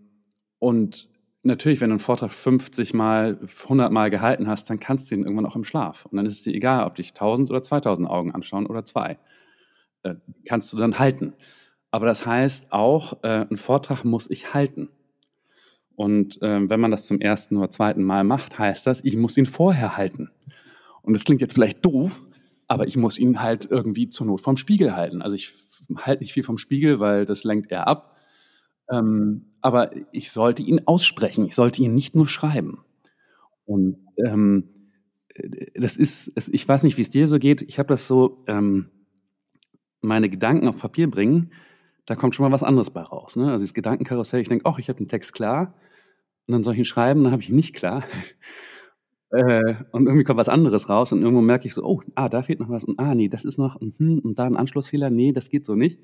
[0.59, 1.09] und
[1.45, 5.23] natürlich, wenn du einen Vortrag 50 mal, 100 mal gehalten hast, dann kannst du ihn
[5.23, 6.05] irgendwann auch im Schlaf.
[6.07, 9.19] Und dann ist es dir egal, ob dich 1000 oder 2000 Augen anschauen oder zwei.
[10.03, 11.35] Äh, kannst du dann halten.
[11.91, 14.89] Aber das heißt auch, äh, einen Vortrag muss ich halten.
[15.95, 19.37] Und äh, wenn man das zum ersten oder zweiten Mal macht, heißt das, ich muss
[19.37, 20.31] ihn vorher halten.
[21.03, 22.27] Und das klingt jetzt vielleicht doof,
[22.69, 25.23] aber ich muss ihn halt irgendwie zur Not vom Spiegel halten.
[25.23, 25.53] Also ich
[25.99, 28.17] halte nicht viel vom Spiegel, weil das lenkt er ab.
[28.91, 31.47] Ähm, aber ich sollte ihn aussprechen.
[31.47, 32.85] Ich sollte ihn nicht nur schreiben.
[33.65, 34.69] Und ähm,
[35.75, 37.63] das ist, ich weiß nicht, wie es dir so geht.
[37.63, 38.91] Ich habe das so, ähm,
[40.01, 41.51] meine Gedanken auf Papier bringen,
[42.07, 43.37] da kommt schon mal was anderes bei raus.
[43.37, 43.51] Ne?
[43.51, 45.75] Also das Gedankenkarussell, ich denke, ach, ich habe den Text klar.
[46.47, 48.05] Und dann soll ich ihn schreiben, dann habe ich ihn nicht klar.
[49.31, 52.43] äh, und irgendwie kommt was anderes raus und irgendwo merke ich so, oh, ah, da
[52.43, 55.11] fehlt noch was und ah, nee, das ist noch und, hm, und da ein Anschlussfehler,
[55.11, 56.01] nee, das geht so nicht.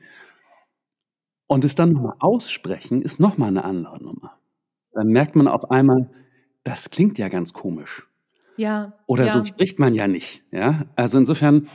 [1.46, 4.38] Und es dann nochmal aussprechen, ist nochmal eine andere Nummer.
[4.92, 6.10] Dann merkt man auf einmal,
[6.64, 8.08] das klingt ja ganz komisch.
[8.56, 8.94] Ja.
[9.06, 9.32] Oder ja.
[9.32, 10.42] so spricht man ja nicht.
[10.50, 11.68] Ja, also insofern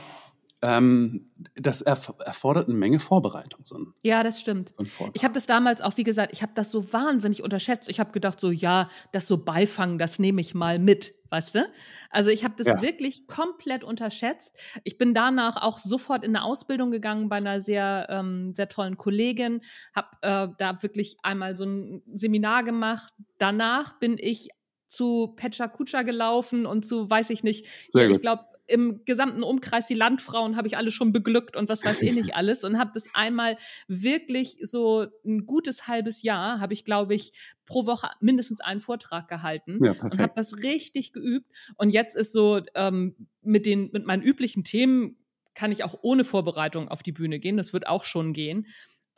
[0.60, 3.60] ähm, das erf erfordert eine Menge Vorbereitung.
[3.64, 4.72] So ein, ja, das stimmt.
[4.76, 7.88] So ich habe das damals auch, wie gesagt, ich habe das so wahnsinnig unterschätzt.
[7.88, 11.72] Ich habe gedacht, so ja, das so Beifangen, das nehme ich mal mit, weißt du?
[12.10, 12.82] Also ich habe das ja.
[12.82, 14.56] wirklich komplett unterschätzt.
[14.82, 18.96] Ich bin danach auch sofort in eine Ausbildung gegangen bei einer sehr, ähm, sehr tollen
[18.96, 19.60] Kollegin,
[19.94, 23.14] habe äh, da wirklich einmal so ein Seminar gemacht.
[23.38, 24.48] Danach bin ich
[24.88, 29.86] zu Pecha Kucha gelaufen und zu, weiß ich nicht, Sehr ich glaube, im gesamten Umkreis
[29.86, 32.90] die Landfrauen habe ich alle schon beglückt und was weiß ich nicht alles und habe
[32.94, 33.56] das einmal
[33.88, 37.32] wirklich so ein gutes halbes Jahr habe ich glaube ich
[37.66, 42.32] pro Woche mindestens einen Vortrag gehalten ja, und habe das richtig geübt und jetzt ist
[42.32, 45.16] so ähm, mit den mit meinen üblichen Themen
[45.54, 48.66] kann ich auch ohne Vorbereitung auf die Bühne gehen das wird auch schon gehen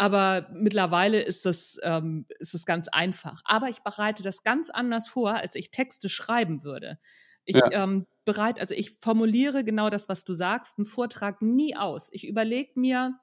[0.00, 3.42] aber mittlerweile ist das, ähm, ist das ganz einfach.
[3.44, 6.98] Aber ich bereite das ganz anders vor, als ich Texte schreiben würde.
[7.44, 7.70] Ich ja.
[7.70, 12.08] ähm, bereite, also ich formuliere genau das, was du sagst, einen Vortrag nie aus.
[12.12, 13.18] Ich überlege mir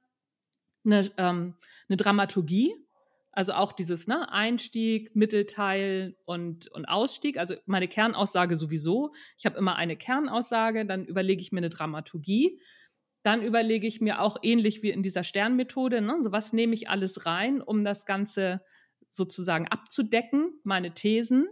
[0.86, 1.56] eine, ähm,
[1.90, 2.74] eine Dramaturgie,
[3.32, 7.38] also auch dieses ne, Einstieg, Mittelteil und, und Ausstieg.
[7.38, 9.14] Also meine Kernaussage sowieso.
[9.38, 12.60] Ich habe immer eine Kernaussage, dann überlege ich mir eine Dramaturgie
[13.24, 16.88] dann überlege ich mir auch ähnlich wie in dieser Sternmethode, ne, so was nehme ich
[16.88, 18.62] alles rein, um das Ganze
[19.10, 21.46] sozusagen abzudecken, meine Thesen.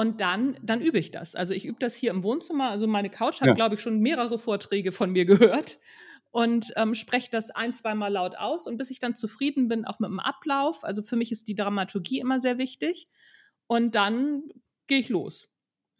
[0.00, 1.34] Und dann, dann übe ich das.
[1.34, 2.70] Also ich übe das hier im Wohnzimmer.
[2.70, 3.52] Also meine Couch hat, ja.
[3.52, 5.78] glaube ich, schon mehrere Vorträge von mir gehört
[6.30, 8.66] und ähm, spreche das ein, zweimal laut aus.
[8.66, 10.84] Und bis ich dann zufrieden bin, auch mit dem Ablauf.
[10.84, 13.08] Also für mich ist die Dramaturgie immer sehr wichtig.
[13.66, 14.44] Und dann
[14.86, 15.49] gehe ich los.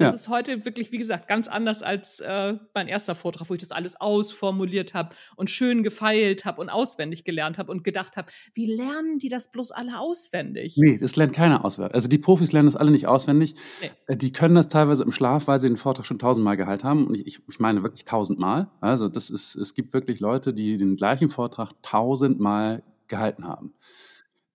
[0.00, 0.14] Das ja.
[0.14, 3.70] ist heute wirklich, wie gesagt, ganz anders als äh, mein erster Vortrag, wo ich das
[3.70, 8.64] alles ausformuliert habe und schön gefeilt habe und auswendig gelernt habe und gedacht habe, wie
[8.64, 10.76] lernen die das bloß alle auswendig?
[10.78, 11.94] Nee, das lernt keiner auswendig.
[11.94, 13.54] Also die Profis lernen das alle nicht auswendig.
[13.82, 13.90] Nee.
[14.06, 17.06] Äh, die können das teilweise im Schlaf, weil sie den Vortrag schon tausendmal gehalten haben.
[17.06, 18.70] Und ich, ich meine wirklich tausendmal.
[18.80, 23.74] Also das ist, es gibt wirklich Leute, die den gleichen Vortrag tausendmal gehalten haben.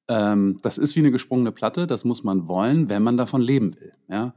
[0.08, 1.86] Ähm, das ist wie eine gesprungene Platte.
[1.86, 3.94] Das muss man wollen, wenn man davon leben will.
[4.10, 4.34] Ja.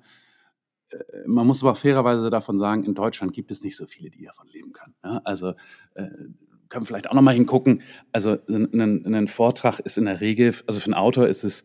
[0.91, 4.25] Äh, man muss aber fairerweise davon sagen, in Deutschland gibt es nicht so viele, die
[4.25, 4.95] davon leben können.
[5.05, 5.55] Ja, also
[5.95, 6.09] äh,
[6.69, 7.83] können vielleicht auch nochmal hingucken.
[8.13, 11.65] Also ein, Vortrag ist in der Regel, also für einen Autor ist es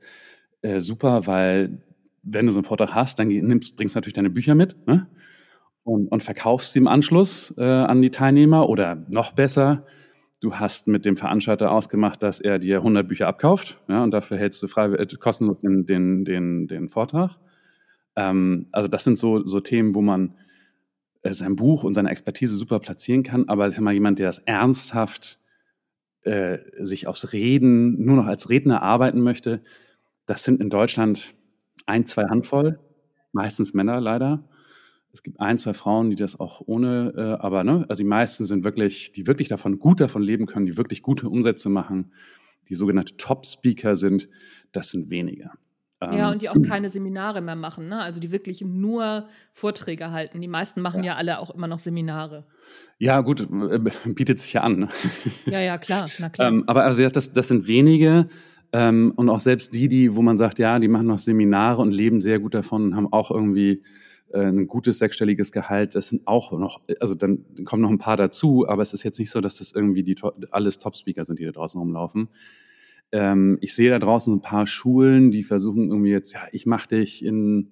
[0.61, 1.81] äh, super, weil
[2.23, 5.07] wenn du so einen Vortrag hast, dann nimmst, bringst du natürlich deine Bücher mit ne?
[5.83, 9.85] und, und verkaufst sie im Anschluss äh, an die Teilnehmer oder noch besser,
[10.39, 14.37] du hast mit dem Veranstalter ausgemacht, dass er dir 100 Bücher abkauft ja, und dafür
[14.37, 17.37] hältst du frei, äh, kostenlos den, den, den, den Vortrag.
[18.15, 20.35] Ähm, also das sind so, so Themen, wo man
[21.23, 24.27] äh, sein Buch und seine Expertise super platzieren kann, aber ich sag mal, jemand, der
[24.27, 25.39] das ernsthaft
[26.23, 29.61] äh, sich aufs Reden nur noch als Redner arbeiten möchte,
[30.25, 31.33] das sind in Deutschland
[31.85, 32.79] ein, zwei Handvoll,
[33.31, 34.47] meistens Männer leider.
[35.11, 38.45] Es gibt ein, zwei Frauen, die das auch ohne, äh, aber ne, also die meisten
[38.45, 42.13] sind wirklich, die wirklich davon gut davon leben können, die wirklich gute Umsätze machen,
[42.69, 44.29] die sogenannte Top-Speaker sind,
[44.71, 45.51] das sind wenige.
[46.11, 48.01] Ja, ähm, und die auch keine Seminare mehr machen, ne?
[48.01, 50.41] Also die wirklich nur Vorträge halten.
[50.41, 52.45] Die meisten machen ja, ja alle auch immer noch Seminare.
[52.97, 54.79] Ja, gut, äh, bietet sich ja an.
[54.79, 54.87] Ne?
[55.45, 56.47] Ja, ja, klar, na klar.
[56.47, 58.27] Ähm, aber also das, das sind wenige.
[58.71, 61.91] Ähm, und auch selbst die, die, wo man sagt, ja, die machen noch Seminare und
[61.91, 63.83] leben sehr gut davon und haben auch irgendwie
[64.33, 68.17] äh, ein gutes sechsstelliges Gehalt, das sind auch noch, also dann kommen noch ein paar
[68.17, 70.15] dazu, aber es ist jetzt nicht so, dass das irgendwie die
[70.49, 72.29] alles Top-Speaker sind, die da draußen rumlaufen.
[73.13, 76.89] Ähm, ich sehe da draußen ein paar Schulen, die versuchen irgendwie jetzt, ja, ich mache
[76.89, 77.71] dich in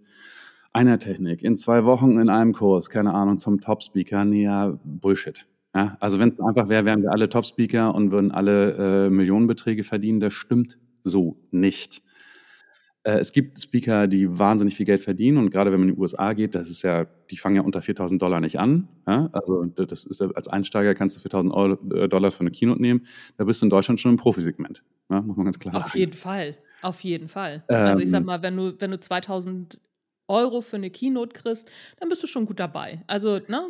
[0.72, 4.24] einer Technik, in zwei Wochen in einem Kurs, keine Ahnung, zum Top-Speaker.
[4.24, 5.48] Nee, ja, Bullshit.
[5.76, 9.84] Ja, also wenn es einfach wäre, wären wir alle Top-Speaker und würden alle äh, Millionenbeträge
[9.84, 10.20] verdienen.
[10.20, 12.04] Das stimmt so nicht.
[13.04, 16.02] Äh, es gibt Speaker, die wahnsinnig viel Geld verdienen und gerade wenn man in die
[16.02, 18.88] USA geht, das ist ja, die fangen ja unter 4000 Dollar nicht an.
[19.08, 19.30] Ja?
[19.34, 23.06] Also das ist als Einsteiger kannst du 4000 äh, Dollar für eine Keynote nehmen.
[23.38, 24.84] Da bist du in Deutschland schon im Profisegment.
[25.10, 25.22] Ja?
[25.22, 25.98] Muss man ganz klar Auf sagen.
[25.98, 26.58] jeden Fall.
[26.84, 27.64] Auf jeden Fall.
[27.68, 29.80] also ich Ähm, sag mal, wenn du, wenn du 2000
[30.28, 33.04] Euro für eine Keynote kriegst, dann bist du schon gut dabei.
[33.08, 33.68] Also, ne?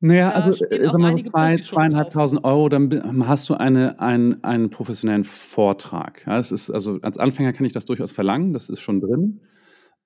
[0.00, 3.98] Naja, Da also stehen äh, sagen wir mal zweieinhalbtausend Euro, dann bi- hast du eine,
[3.98, 6.24] einen, einen professionellen Vortrag.
[6.26, 9.40] Ja, es ist, also als Anfänger kann ich das durchaus verlangen, das ist schon drin.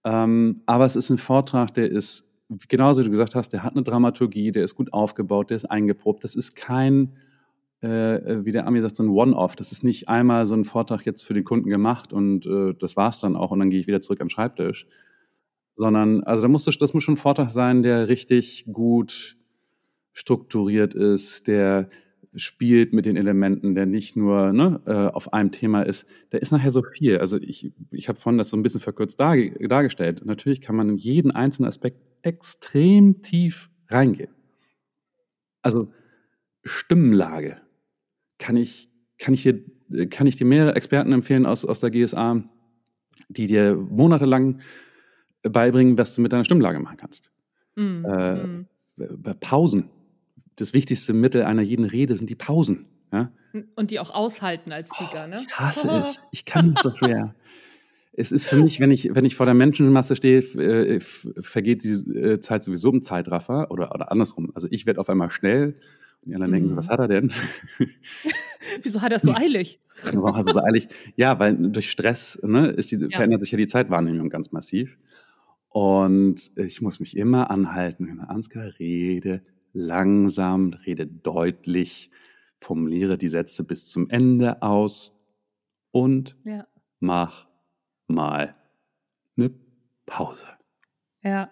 [0.04, 2.26] Ähm, aber es ist ein Vortrag, der ist,
[2.68, 5.70] genauso wie du gesagt hast, der hat eine Dramaturgie, der ist gut aufgebaut, der ist
[5.70, 6.22] eingeprobt.
[6.24, 7.16] Das ist kein,
[7.82, 9.56] äh, äh, wie der Ami sagt, so ein One-Off.
[9.56, 12.96] Das ist nicht einmal so ein Vortrag jetzt für den Kunden gemacht und äh, das
[12.96, 14.86] war's dann auch und dann gehe ich wieder zurück den Schreibtisch.
[15.76, 19.36] Sondern, also da musst du, das muss schon ein Vortrag sein, der richtig gut
[20.12, 21.88] strukturiert ist, der
[22.34, 26.06] spielt mit den Elementen, der nicht nur ne, äh, auf einem Thema ist.
[26.30, 27.18] Da ist nachher so viel.
[27.18, 30.24] Also ich, ich habe vorhin das so ein bisschen verkürzt darge dargestellt.
[30.24, 34.30] Natürlich kann man in jeden einzelnen Aspekt extrem tief reingehen.
[35.62, 35.92] Also
[36.64, 37.56] Stimmenlage
[38.38, 39.60] kann ich, kann ich, hier,
[40.08, 42.44] kann ich dir mehrere Experten empfehlen aus, aus der GSA,
[43.28, 44.60] die dir monatelang
[45.42, 47.32] beibringen, was du mit deiner Stimmlage machen kannst.
[47.76, 48.66] Mm, Äh, mm.
[49.40, 49.90] Pausen.
[50.60, 52.86] Das wichtigste Mittel einer jeden Rede sind die Pausen.
[53.12, 53.32] Ja?
[53.76, 55.40] Und die auch aushalten als Speaker, ne?
[55.46, 56.20] Ich hasse es.
[56.32, 57.34] Ich kann das so schwer.
[58.12, 61.92] Es ist für mich, wenn ich, wenn ich vor der Menschenmasse stehe, äh, vergeht die
[61.92, 64.50] äh, Zeit sowieso im Zeitraffer oder, oder andersrum.
[64.54, 65.76] Also ich werde auf einmal schnell
[66.22, 66.76] und die anderen denken, Mhm.
[66.76, 67.32] was hat er denn?
[68.82, 69.80] Wieso hat er es so eilig?
[70.12, 70.88] Warum hat er so eilig?
[71.16, 73.08] Ja, weil durch Stress ne, die, Ja.
[73.10, 74.98] verändert sich ja die Zeitwahrnehmung ganz massiv.
[75.68, 78.20] Und ich muss mich immer anhalten.
[78.20, 82.10] Ansgar, rede langsam, rede deutlich,
[82.60, 85.14] formuliere die Sätze bis zum Ende aus
[85.92, 86.66] und Ja.
[87.00, 87.48] mach
[88.08, 88.52] mal
[89.36, 89.52] eine
[90.06, 90.46] Pause.
[91.22, 91.50] Ja.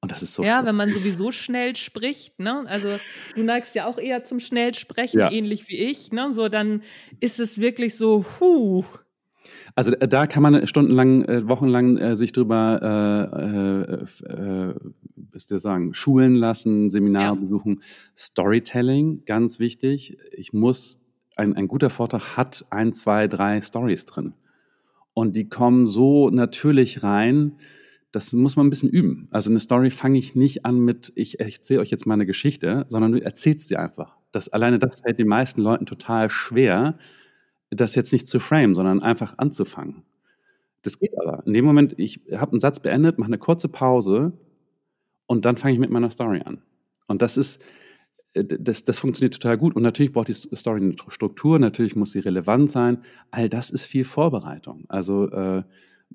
[0.00, 0.66] Und das ist so Ja, schwer.
[0.66, 2.64] wenn man sowieso schnell spricht, ne?
[2.68, 3.00] Also
[3.34, 5.30] du neigst ja auch eher zum Schnellsprechen, Ja.
[5.30, 6.32] ähnlich wie ich, ne?
[6.32, 6.82] So, dann
[7.20, 8.84] ist es wirklich so, huh.
[9.74, 14.74] Also äh, da kann man stundenlang, äh, wochenlang äh, sich drüber, äh, äh, äh,
[15.34, 17.40] ich sagen, schulen lassen, Seminare Ja.
[17.40, 17.80] besuchen.
[18.16, 20.18] Storytelling, ganz wichtig.
[20.32, 21.00] Ich muss,
[21.36, 24.34] ein, ein guter Vortrag hat ein, zwei, drei Stories drin.
[25.14, 27.52] Und die kommen so natürlich rein,
[28.12, 29.28] das muss man ein bisschen üben.
[29.30, 32.86] Also eine Story fange ich nicht an mit, ich erzähle euch jetzt mal eine Geschichte,
[32.88, 34.16] sondern du erzählst sie einfach.
[34.32, 36.98] Das, alleine das fällt den meisten Leuten total schwer,
[37.70, 40.02] das jetzt nicht zu frame, sondern einfach anzufangen.
[40.82, 41.44] Das geht aber.
[41.46, 44.32] In dem Moment, ich habe einen Satz beendet, mache eine kurze Pause
[45.26, 46.62] und dann fange ich mit meiner Story an.
[47.06, 47.60] Und das ist,
[48.34, 49.74] äh, das, das funktioniert total gut.
[49.74, 52.98] Und natürlich braucht die Story eine Struktur, natürlich muss sie relevant sein.
[53.30, 54.84] All das ist viel Vorbereitung.
[54.88, 55.62] Also äh,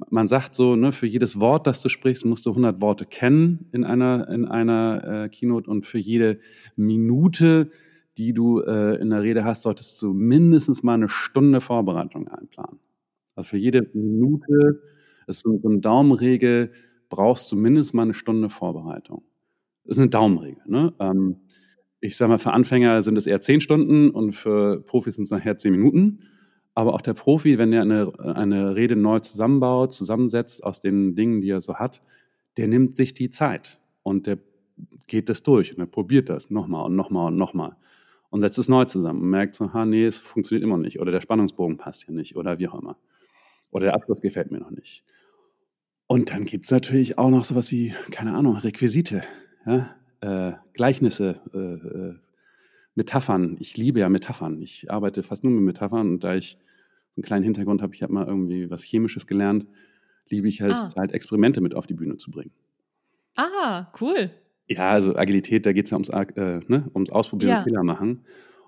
[0.09, 3.69] man sagt so, ne, für jedes Wort, das du sprichst, musst du 100 Worte kennen
[3.71, 6.39] in einer, in einer äh, Keynote und für jede
[6.75, 7.69] Minute,
[8.17, 12.80] die du äh, in der Rede hast, solltest du mindestens mal eine Stunde Vorbereitung einplanen.
[13.36, 14.82] Also für jede Minute,
[15.28, 16.71] ist so so eine Daumenregel,
[17.10, 19.23] brauchst du mindestens mal eine Stunde Vorbereitung.
[19.86, 20.63] Das ist eine Daumenregel.
[20.65, 20.93] Ne?
[20.99, 21.38] Ähm,
[21.99, 25.32] ich sage mal, für Anfänger sind es eher zehn Stunden und für Profis sind es
[25.32, 26.19] nachher zehn Minuten.
[26.76, 31.41] Aber auch der Profi, wenn er eine, eine Rede neu zusammenbaut, zusammensetzt aus den Dingen,
[31.41, 32.02] die er so hat,
[32.58, 34.39] der nimmt sich die Zeit und der
[35.08, 37.76] geht das durch und er probiert das nochmal und nochmal und nochmal
[38.34, 41.12] und setzt es neu zusammen und merkt so, ha, nee, es funktioniert immer nicht oder
[41.12, 42.98] der Spannungsbogen passt hier nicht oder wie auch immer.
[43.69, 45.04] Oder der Abschluss gefällt mir noch nicht.
[46.08, 49.22] Und dann gibt es natürlich auch noch sowas wie, keine Ahnung, Requisite,
[49.67, 49.96] ja?
[50.22, 52.15] äh, Gleichnisse, äh, äh,
[52.96, 53.56] Metaphern.
[53.60, 54.60] Ich liebe ja Metaphern.
[54.63, 56.58] Ich arbeite fast nur mit Metaphern und da ich
[57.15, 59.67] einen kleinen Hintergrund habe, ich habe mal irgendwie was Chemisches gelernt,
[60.30, 60.89] liebe ich halt Ah.
[60.89, 62.52] Zeit, Experimente mit auf die Bühne zu bringen.
[63.36, 64.32] Ah, cool.
[64.67, 67.58] Ja, also Agilität, da geht es ja ums, äh, ne, ums Ausprobieren Ja.
[67.60, 68.26] und Fehler machen.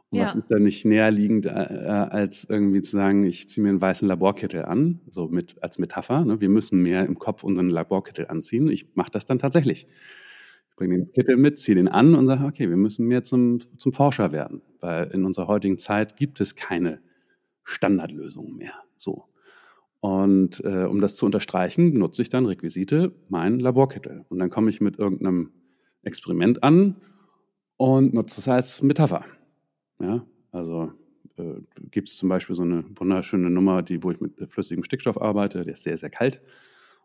[0.10, 0.25] Und Ja.
[0.25, 3.81] was ist da nicht näherliegend, äh, äh, als irgendwie zu sagen, ich ziehe mir einen
[3.81, 6.25] weißen Laborkittel an, so mit als Metapher.
[6.25, 6.41] Ne?
[6.41, 8.69] Wir müssen mehr im Kopf unseren Laborkittel anziehen.
[8.69, 9.88] Ich mache das dann tatsächlich.
[10.69, 13.60] Ich bringe den Kittel mit, ziehe den an und sage, okay, wir müssen mehr zum,
[13.77, 16.99] zum Forscher werden, weil in unserer heutigen Zeit gibt es keine
[17.63, 18.73] Standardlösungen mehr.
[18.97, 19.23] So.
[20.01, 24.25] Und äh, um das zu unterstreichen, nutze ich dann Requisite, meinen Laborkittel.
[24.29, 25.51] Und dann komme ich mit irgendeinem
[26.05, 26.95] Experiment an
[27.77, 29.25] und nutze es als Metapher.
[29.99, 30.91] Ja, also
[31.37, 35.21] äh, gibt es zum Beispiel so eine wunderschöne Nummer, die, wo ich mit flüssigem Stickstoff
[35.21, 36.41] arbeite, der ist sehr, sehr kalt.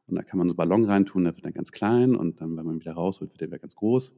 [0.07, 2.67] Und da kann man so Ballon reintun, der wird dann ganz klein und dann, wenn
[2.67, 4.15] man wieder rausholt, wird der wieder ganz groß.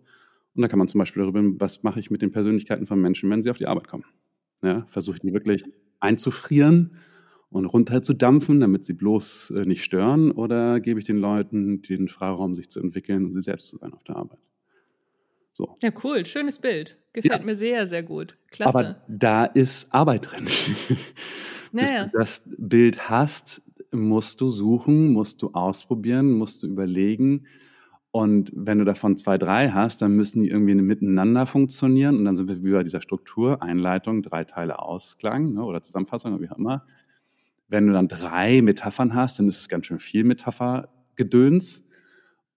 [0.54, 3.30] Und da kann man zum Beispiel darüber, was mache ich mit den Persönlichkeiten von Menschen,
[3.30, 4.04] wenn sie auf die Arbeit kommen.
[4.62, 5.64] Ja, versuche ich die wirklich
[6.00, 6.96] einzufrieren
[7.50, 12.54] und runterzudampfen, damit sie bloß äh, nicht stören, oder gebe ich den Leuten den Freiraum,
[12.54, 14.38] sich zu entwickeln und sie selbst zu sein auf der Arbeit.
[15.52, 15.76] So.
[15.82, 16.24] Ja, cool.
[16.26, 16.98] Schönes Bild.
[17.12, 17.44] Gefällt Ja.
[17.46, 18.36] mir sehr, sehr gut.
[18.50, 18.68] Klasse.
[18.78, 20.44] Aber da ist Arbeit drin.
[21.72, 22.04] Bis Naja.
[22.06, 23.62] du das Bild hast,
[23.92, 27.46] musst du suchen, musst du ausprobieren, musst du überlegen.
[28.10, 32.16] Und wenn du davon zwei, drei hast, dann müssen die irgendwie miteinander funktionieren.
[32.18, 36.38] Und dann sind wir wie bei dieser Struktur, Einleitung, drei Teile Ausklang ne, oder Zusammenfassung,
[36.40, 36.86] wie auch immer.
[37.68, 41.86] Wenn du dann drei Metaphern hast, dann ist es ganz schön viel Metaphergedöns.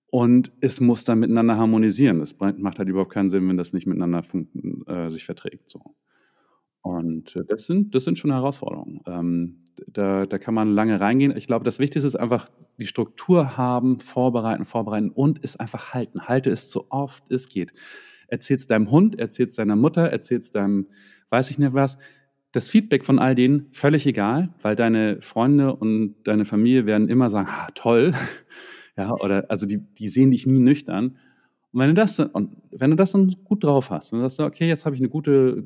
[0.07, 2.21] Und es muss dann miteinander harmonisieren.
[2.21, 4.23] Es macht halt überhaupt keinen Sinn, wenn das nicht miteinander
[4.87, 5.69] äh, sich verträgt.
[5.69, 5.81] So.
[6.81, 9.01] Und äh, das sind, das sind schon Herausforderungen.
[9.07, 11.35] Ähm, da, da kann man lange reingehen.
[11.35, 16.27] Ich glaube, das Wichtigste ist einfach die Struktur haben, vorbereiten, vorbereiten und es einfach halten.
[16.27, 17.73] Halte es so oft es geht.
[18.27, 20.87] Erzähl's deinem Hund, erzähl's deiner Mutter, erzähl's deinem,
[21.29, 21.97] weiß ich nicht was.
[22.51, 27.29] Das Feedback von all denen völlig egal, weil deine Freunde und deine Familie werden immer
[27.29, 28.13] sagen, ah, toll,
[28.97, 31.17] ja, oder, also die, die sehen dich nie nüchtern.
[31.71, 34.39] Und wenn du das, und wenn du das dann gut drauf hast, wenn du sagst,
[34.39, 35.63] okay, jetzt habe ich eine gute,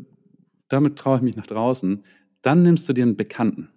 [0.68, 2.04] damit traue ich mich nach draußen,
[2.42, 3.70] dann nimmst du dir einen Bekannten.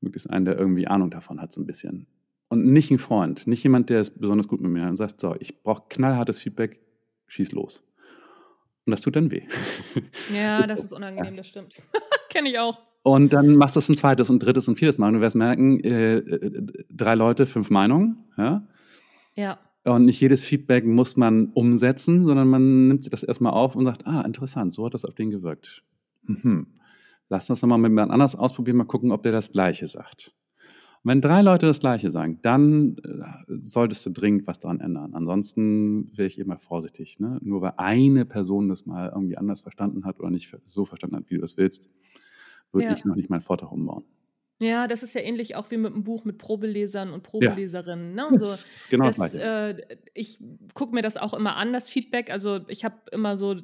[0.00, 2.06] Möglichst einen, der irgendwie Ahnung davon hat, so ein bisschen.
[2.48, 5.20] Und nicht ein Freund, nicht jemand, der es besonders gut mit mir hat und sagt,
[5.20, 6.80] so, ich brauche knallhartes Feedback,
[7.26, 7.82] schieß los.
[8.84, 9.42] Und das tut dann weh.
[10.32, 11.74] Ja, das ist unangenehm, das stimmt.
[12.28, 12.78] Kenne ich auch.
[13.02, 15.08] Und dann machst du es ein zweites und drittes und viertes Mal.
[15.08, 18.24] Und du wirst merken, äh, äh, drei Leute, fünf Meinungen.
[18.36, 18.66] Ja.
[19.34, 19.58] Ja.
[19.84, 24.06] Und nicht jedes Feedback muss man umsetzen, sondern man nimmt das erstmal auf und sagt,
[24.06, 25.82] ah, interessant, so hat das auf den gewirkt.
[26.22, 26.68] Mhm.
[27.28, 30.32] Lass das nochmal mit jemand anders ausprobieren, mal gucken, ob der das Gleiche sagt.
[31.02, 35.14] Und wenn drei Leute das Gleiche sagen, dann äh, solltest du dringend was daran ändern.
[35.14, 37.18] Ansonsten wäre ich immer vorsichtig.
[37.18, 37.40] Ne?
[37.42, 41.24] Nur weil eine Person das mal irgendwie anders verstanden hat oder nicht so verstanden hat,
[41.28, 41.90] wie du es willst,
[42.72, 42.94] würde ja.
[42.94, 44.04] ich noch nicht meinen Vortrag umbauen.
[44.60, 48.16] Ja, das ist ja ähnlich auch wie mit einem Buch mit Probelesern und Probeleserinnen.
[48.16, 48.30] Ja.
[48.30, 48.38] Ne?
[48.38, 48.54] So,
[48.90, 49.76] genau das, das äh,
[50.14, 50.38] ich
[50.74, 52.30] gucke mir das auch immer an, das Feedback.
[52.30, 53.56] Also ich habe immer so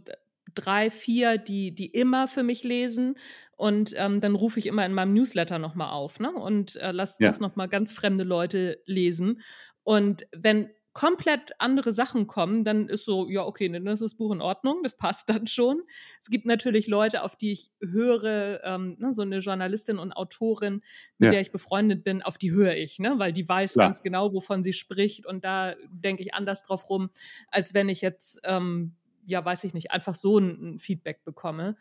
[0.56, 3.16] drei, vier, die, die immer für mich lesen.
[3.56, 6.32] Und ähm, dann rufe ich immer in meinem Newsletter nochmal auf ne?
[6.32, 7.28] und äh, lass ja.
[7.28, 9.40] das nochmal ganz fremde Leute lesen.
[9.82, 14.32] Und wenn komplett andere Sachen kommen, dann ist so, ja, okay, dann ist das Buch
[14.32, 15.82] in Ordnung, das passt dann schon.
[16.20, 20.82] Es gibt natürlich Leute, auf die ich höre, ähm, ne, so eine Journalistin und Autorin,
[21.18, 21.30] mit ja.
[21.30, 23.86] der ich befreundet bin, auf die höre ich, ne, weil die weiß Klar.
[23.86, 27.10] ganz genau, wovon sie spricht und da denke ich anders drauf rum,
[27.46, 31.76] als wenn ich jetzt, ähm, ja, weiß ich nicht, einfach so ein, ein Feedback bekomme.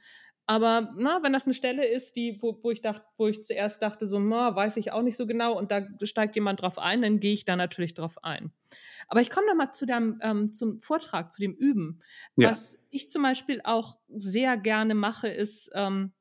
[0.49, 3.81] Aber na, wenn das eine Stelle ist, die, wo, wo ich dachte, wo ich zuerst
[3.81, 7.01] dachte, so, na, weiß ich auch nicht so genau, und da steigt jemand drauf ein,
[7.01, 8.53] dann gehe ich da natürlich drauf ein.
[9.09, 12.01] Aber ich komme noch mal zu dem, ähm, zum Vortrag, zu dem Üben.
[12.37, 12.49] Ja.
[12.49, 16.13] Was ich zum Beispiel auch sehr gerne mache, ist ähm,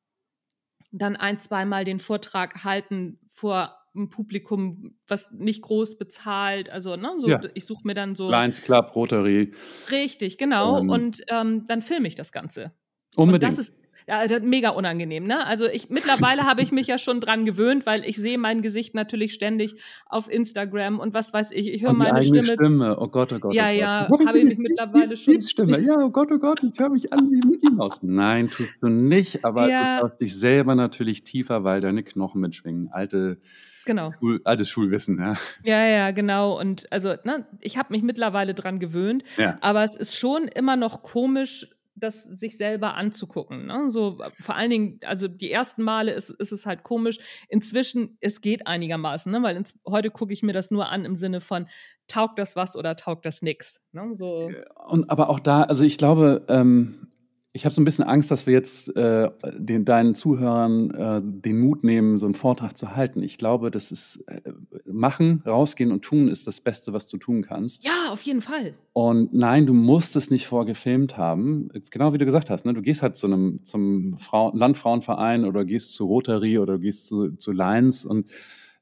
[0.90, 6.68] dann ein, zweimal den Vortrag halten vor einem Publikum, was nicht groß bezahlt.
[6.68, 7.40] Also, ne, so, ja.
[7.54, 8.28] ich suche mir dann so.
[8.28, 9.52] Lions Club, Rotary.
[9.92, 10.80] Richtig, genau.
[10.80, 10.90] Ähm.
[10.90, 12.72] Und ähm, dann filme ich das Ganze.
[13.14, 13.44] Unbedingt.
[13.44, 13.74] Und das ist
[14.06, 15.46] ja, also mega unangenehm, ne?
[15.46, 18.94] Also ich mittlerweile habe ich mich ja schon dran gewöhnt, weil ich sehe mein Gesicht
[18.94, 21.72] natürlich ständig auf Instagram und was weiß ich.
[21.72, 22.46] Ich höre meine Stimme.
[22.46, 22.96] Stimme.
[22.98, 23.54] Oh Gott, oh Gott.
[23.54, 25.40] Ja, oh ja, habe ich mich mittlerweile schon.
[25.40, 25.80] Stimme.
[25.80, 28.02] Ja, oh Gott, oh Gott, ich höre mich an wie Mickey Mouse.
[28.02, 29.96] Nein, tust du nicht, aber ja.
[29.98, 32.88] du hörst dich selber natürlich tiefer, weil deine Knochen mitschwingen.
[32.90, 33.38] Alte
[33.86, 34.12] Genau.
[34.18, 35.36] Schul, altes Schulwissen, ja.
[35.62, 36.58] Ja, ja, genau.
[36.58, 39.56] Und also, ne, ich habe mich mittlerweile dran gewöhnt, ja.
[39.60, 43.66] aber es ist schon immer noch komisch, das sich selber anzugucken.
[43.66, 43.90] Ne?
[43.90, 47.18] So vor allen Dingen, also die ersten Male ist, ist es halt komisch.
[47.48, 49.42] Inzwischen, es geht einigermaßen, ne?
[49.42, 51.66] weil ins, heute gucke ich mir das nur an im Sinne von,
[52.06, 53.80] taugt das was oder taugt das nix.
[53.92, 54.14] Ne?
[54.14, 54.50] So.
[54.86, 57.08] Und aber auch da, also ich glaube, ähm,
[57.56, 61.58] ich habe so ein bisschen Angst, dass wir jetzt äh, den, deinen Zuhörern äh, den
[61.58, 63.22] Mut nehmen, so einen Vortrag zu halten.
[63.22, 64.42] Ich glaube, das ist äh,
[64.84, 67.82] machen, rausgehen und tun ist das Beste, was du tun kannst.
[67.82, 68.74] Ja, auf jeden Fall.
[68.92, 71.70] Und nein, du musst es nicht vorgefilmt haben.
[71.90, 72.74] Genau wie du gesagt hast, ne?
[72.74, 77.36] du gehst halt zu einem zum Frau Landfrauenverein oder gehst zu Rotary oder gehst zu,
[77.36, 78.26] zu Lions und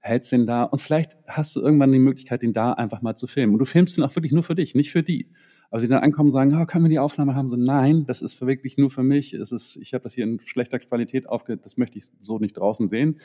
[0.01, 3.29] hältst den da und vielleicht hast du irgendwann die Möglichkeit, den da einfach mal zu
[3.29, 3.53] filmen.
[3.53, 5.31] Und du filmst den auch wirklich nur für dich, nicht für die.
[5.75, 7.49] Aber sie dann ankommen und sagen, oh, können wir die Aufnahme haben?
[7.49, 9.35] So, nein, das ist wirklich nur für mich.
[9.35, 12.57] Es ist, ich habe das hier in schlechter Qualität aufge, das möchte ich so nicht
[12.57, 13.19] draußen sehen.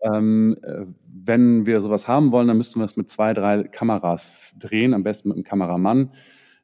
[0.00, 4.54] Ähm, äh, wenn wir sowas haben wollen, dann müssten wir es mit zwei, drei Kameras
[4.60, 6.12] drehen, am besten mit einem Kameramann,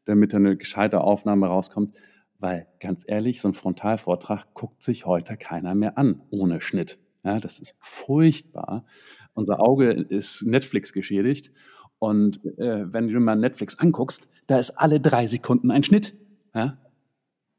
[0.04, 1.96] damit eine gescheite Aufnahme rauskommt.
[2.38, 7.00] Weil ganz ehrlich, so ein Frontalvortrag guckt sich heute keiner mehr an ohne Schnitt.
[7.24, 8.86] Ja, das ist furchtbar.
[9.34, 11.50] Unser Auge ist Netflix geschädigt.
[11.98, 16.14] Und äh, wenn du mal Netflix anguckst, da ist alle drei Sekunden ein Schnitt.
[16.54, 16.78] Ja?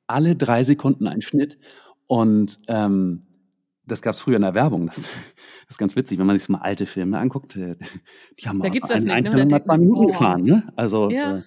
[0.08, 1.58] Alle drei Sekunden ein Schnitt.
[2.08, 3.28] Und ähm,
[3.86, 4.88] das gab es früher in der Werbung.
[4.88, 5.10] Das, das,
[5.70, 7.56] ist ganz witzig, wenn man sich mal alte Filme anguckt.
[7.56, 7.76] Äh,
[8.40, 9.46] die haben da gibt's das einen nicht, ne?
[9.46, 10.44] mal zwei Minuten gefahren.
[10.44, 10.72] Ne?
[10.76, 11.38] Also, ja.
[11.38, 11.42] äh,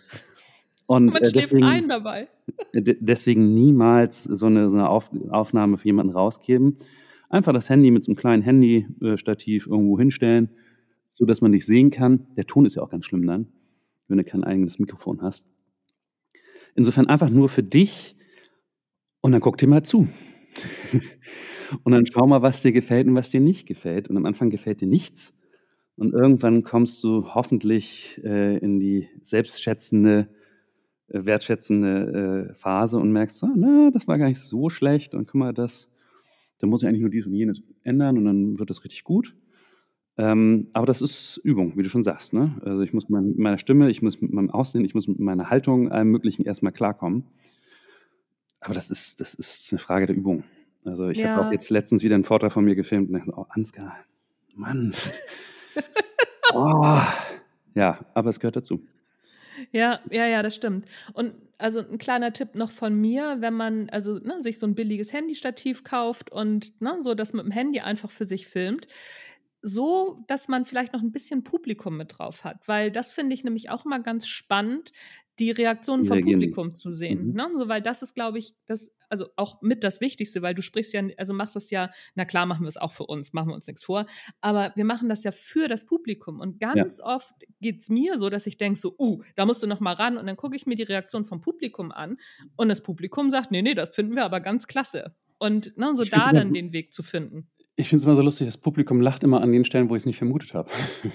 [0.87, 2.29] und man äh, deswegen, ein dabei.
[2.75, 6.77] deswegen niemals so eine, so eine Auf, Aufnahme für jemanden rausgeben.
[7.31, 10.51] Einfach das Handy mit so einem kleinen Handy-Stativ irgendwo hinstellen,
[11.13, 12.27] so dass man dich sehen kann.
[12.37, 13.47] Der Ton ist ja auch ganz schlimm dann,
[14.09, 15.47] wenn du kein eigenes Mikrofon hast.
[16.75, 18.17] Insofern einfach nur für dich
[19.21, 20.09] und dann guck dir mal zu.
[21.85, 24.09] und dann schau mal, was dir gefällt und was dir nicht gefällt.
[24.09, 25.35] Und am Anfang gefällt dir nichts.
[25.97, 30.29] Und irgendwann kommst du hoffentlich äh, in die selbstschätzende,
[31.09, 35.15] äh, wertschätzende äh, Phase und merkst, ah, na, das war gar nicht so schlecht.
[35.15, 35.91] Und guck mal, das,
[36.59, 39.37] da muss ich eigentlich nur dies und jenes ändern und dann wird das richtig gut.
[40.19, 42.35] Ähm, aber das ist Übung, wie du schon sagst.
[42.35, 42.61] Ne?
[42.65, 45.49] Also ich muss mit meiner Stimme, ich muss mit meinem Aussehen, ich muss mit meiner
[45.49, 47.25] Haltung, allem Möglichen erstmal klarkommen.
[48.61, 50.45] Aber das ist, das ist eine Frage der Übung.
[50.85, 51.37] Also ich ja.
[51.37, 53.97] habe auch jetzt letztens wieder einen Vortrag von mir gefilmt und dachte, oh, Ansgar,
[54.55, 54.95] Mann.
[56.55, 57.01] oh.
[57.75, 58.81] Ja, aber es gehört dazu.
[59.71, 60.87] Ja, ja, ja, das stimmt.
[61.13, 64.75] Und also ein kleiner Tipp noch von mir, wenn man also ne, sich so ein
[64.75, 68.87] billiges Handystativ kauft und ne, so das mit dem Handy einfach für sich filmt,
[69.63, 73.45] so, dass man vielleicht noch ein bisschen Publikum mit drauf hat, weil das finde ich
[73.45, 74.91] nämlich auch immer ganz spannend,
[75.39, 77.29] die Reaktionen vom Publikum zu sehen.
[77.29, 77.35] Mhm.
[77.35, 77.49] Ne?
[77.57, 80.93] So, weil das ist, glaube ich, das, also auch mit das Wichtigste, weil du sprichst
[80.93, 83.55] ja, also machst das ja, na klar machen wir es auch für uns, machen wir
[83.55, 84.07] uns nichts vor,
[84.41, 86.41] aber wir machen das ja für das Publikum.
[86.41, 87.05] Und ganz ja.
[87.05, 89.95] oft geht es mir so, dass ich denke so, uh, da musst du noch mal
[89.95, 92.19] ran und dann gucke ich mir die Reaktion vom Publikum an
[92.57, 95.17] und das Publikum sagt, nee, nee, das finden wir aber ganz klasse.
[95.39, 97.49] Und ne, so ich da dann den Weg zu finden.
[97.77, 100.03] Ich finde es immer so lustig, das Publikum lacht immer an den Stellen, wo ich
[100.03, 100.71] es nicht vermutet habe.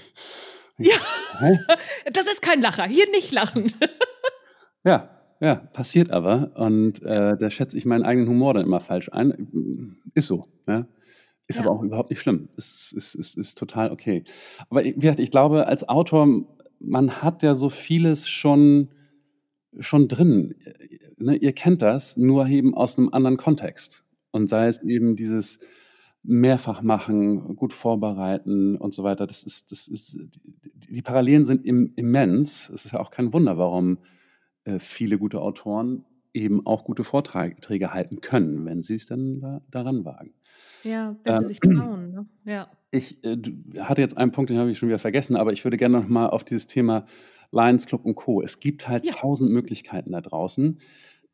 [0.78, 0.96] Ja,
[1.40, 1.58] Hä?
[2.12, 2.84] das ist kein Lacher.
[2.84, 3.72] Hier nicht lachen.
[4.84, 6.52] Ja, ja, passiert aber.
[6.54, 9.98] Und äh, da schätze ich meinen eigenen Humor dann immer falsch ein.
[10.14, 10.44] Ist so.
[10.68, 10.86] Ja?
[11.48, 11.64] Ist ja.
[11.64, 12.48] aber auch überhaupt nicht schlimm.
[12.56, 14.22] Ist, ist, ist, ist total okay.
[14.70, 16.46] Aber wie gesagt, ich glaube, als Autor,
[16.78, 18.88] man hat ja so vieles schon,
[19.80, 20.54] schon drin.
[21.18, 21.34] Ne?
[21.34, 24.04] Ihr kennt das, nur eben aus einem anderen Kontext.
[24.30, 25.58] Und sei es eben dieses
[26.28, 29.26] mehrfach machen, gut vorbereiten und so weiter.
[29.26, 30.18] Das ist, das ist,
[30.90, 32.68] die, Parallelen sind im, immens.
[32.68, 33.98] Es ist ja auch kein Wunder, warum
[34.64, 36.04] äh, viele gute Autoren
[36.34, 40.34] eben auch gute Vorträge halten können, wenn sie es dann da, daran wagen.
[40.84, 42.10] Ja, wenn ähm, sie sich trauen.
[42.12, 42.26] Ne?
[42.44, 42.68] Ja.
[42.90, 43.38] Ich äh,
[43.78, 46.08] hatte jetzt einen Punkt, den habe ich schon wieder vergessen, aber ich würde gerne noch
[46.08, 47.06] mal auf dieses Thema
[47.52, 48.42] Lions Club und Co.
[48.42, 49.14] Es gibt halt ja.
[49.14, 50.78] tausend Möglichkeiten da draußen,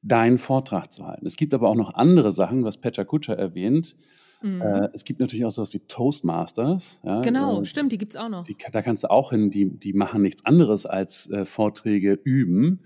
[0.03, 1.27] deinen Vortrag zu halten.
[1.27, 3.97] Es gibt aber auch noch andere Sachen, was Petra Kutscher erwähnt,
[4.45, 4.61] Mhm.
[4.61, 7.01] Äh, es gibt natürlich auch sowas wie Toastmasters.
[7.03, 8.45] Ja, genau, äh, stimmt, die gibt es auch noch.
[8.45, 12.81] Die, da kannst du auch hin, die, die machen nichts anderes als äh, Vorträge üben.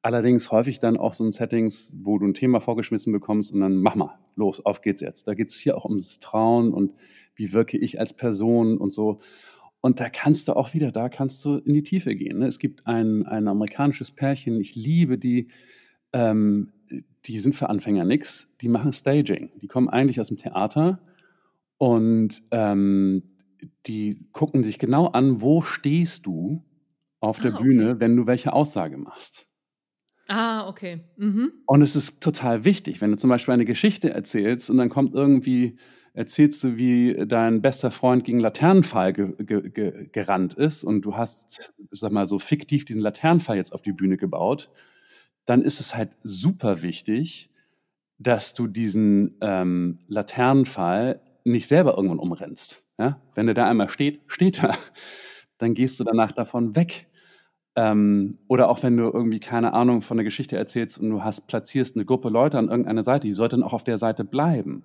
[0.00, 3.76] Allerdings häufig dann auch so in Settings, wo du ein Thema vorgeschmissen bekommst und dann
[3.76, 5.28] mach mal, los, auf geht's jetzt.
[5.28, 6.92] Da geht es hier auch ums Trauen und
[7.36, 9.20] wie wirke ich als Person und so.
[9.82, 12.38] Und da kannst du auch wieder, da kannst du in die Tiefe gehen.
[12.38, 12.46] Ne?
[12.46, 15.48] Es gibt ein, ein amerikanisches Pärchen, ich liebe die,
[16.14, 16.72] ähm,
[17.26, 19.50] die sind für Anfänger nix, die machen Staging.
[19.60, 21.00] Die kommen eigentlich aus dem Theater
[21.78, 23.22] und ähm,
[23.86, 26.62] die gucken sich genau an, wo stehst du
[27.20, 27.64] auf der ah, okay.
[27.64, 29.46] Bühne, wenn du welche Aussage machst.
[30.28, 31.00] Ah, okay.
[31.16, 31.52] Mhm.
[31.66, 35.14] Und es ist total wichtig, wenn du zum Beispiel eine Geschichte erzählst und dann kommt
[35.14, 35.76] irgendwie,
[36.14, 41.16] erzählst du, wie dein bester Freund gegen Laternenfall ge ge ge gerannt ist und du
[41.16, 44.70] hast, sag mal, so fiktiv diesen Laternenfall jetzt auf die Bühne gebaut
[45.46, 47.50] dann ist es halt super wichtig,
[48.18, 52.82] dass du diesen ähm, Laternenpfahl nicht selber irgendwann umrennst.
[52.98, 53.20] Ja?
[53.34, 54.76] Wenn der da einmal steht, steht er.
[55.58, 57.06] Dann gehst du danach davon weg.
[57.76, 61.46] Ähm, oder auch wenn du irgendwie keine Ahnung von der Geschichte erzählst und du hast
[61.46, 64.84] platzierst eine Gruppe Leute an irgendeiner Seite, die sollte dann auch auf der Seite bleiben.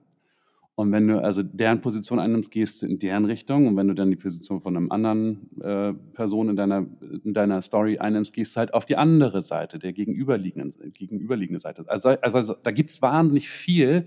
[0.79, 3.67] Und wenn du also deren Position einnimmst, gehst du in deren Richtung.
[3.67, 6.85] Und wenn du dann die Position von einem anderen äh, Person in deiner,
[7.25, 11.83] in deiner Story einnimmst, gehst du halt auf die andere Seite, der gegenüberliegenden, gegenüberliegende Seite.
[11.87, 14.05] Also, also, da gibt es wahnsinnig viel,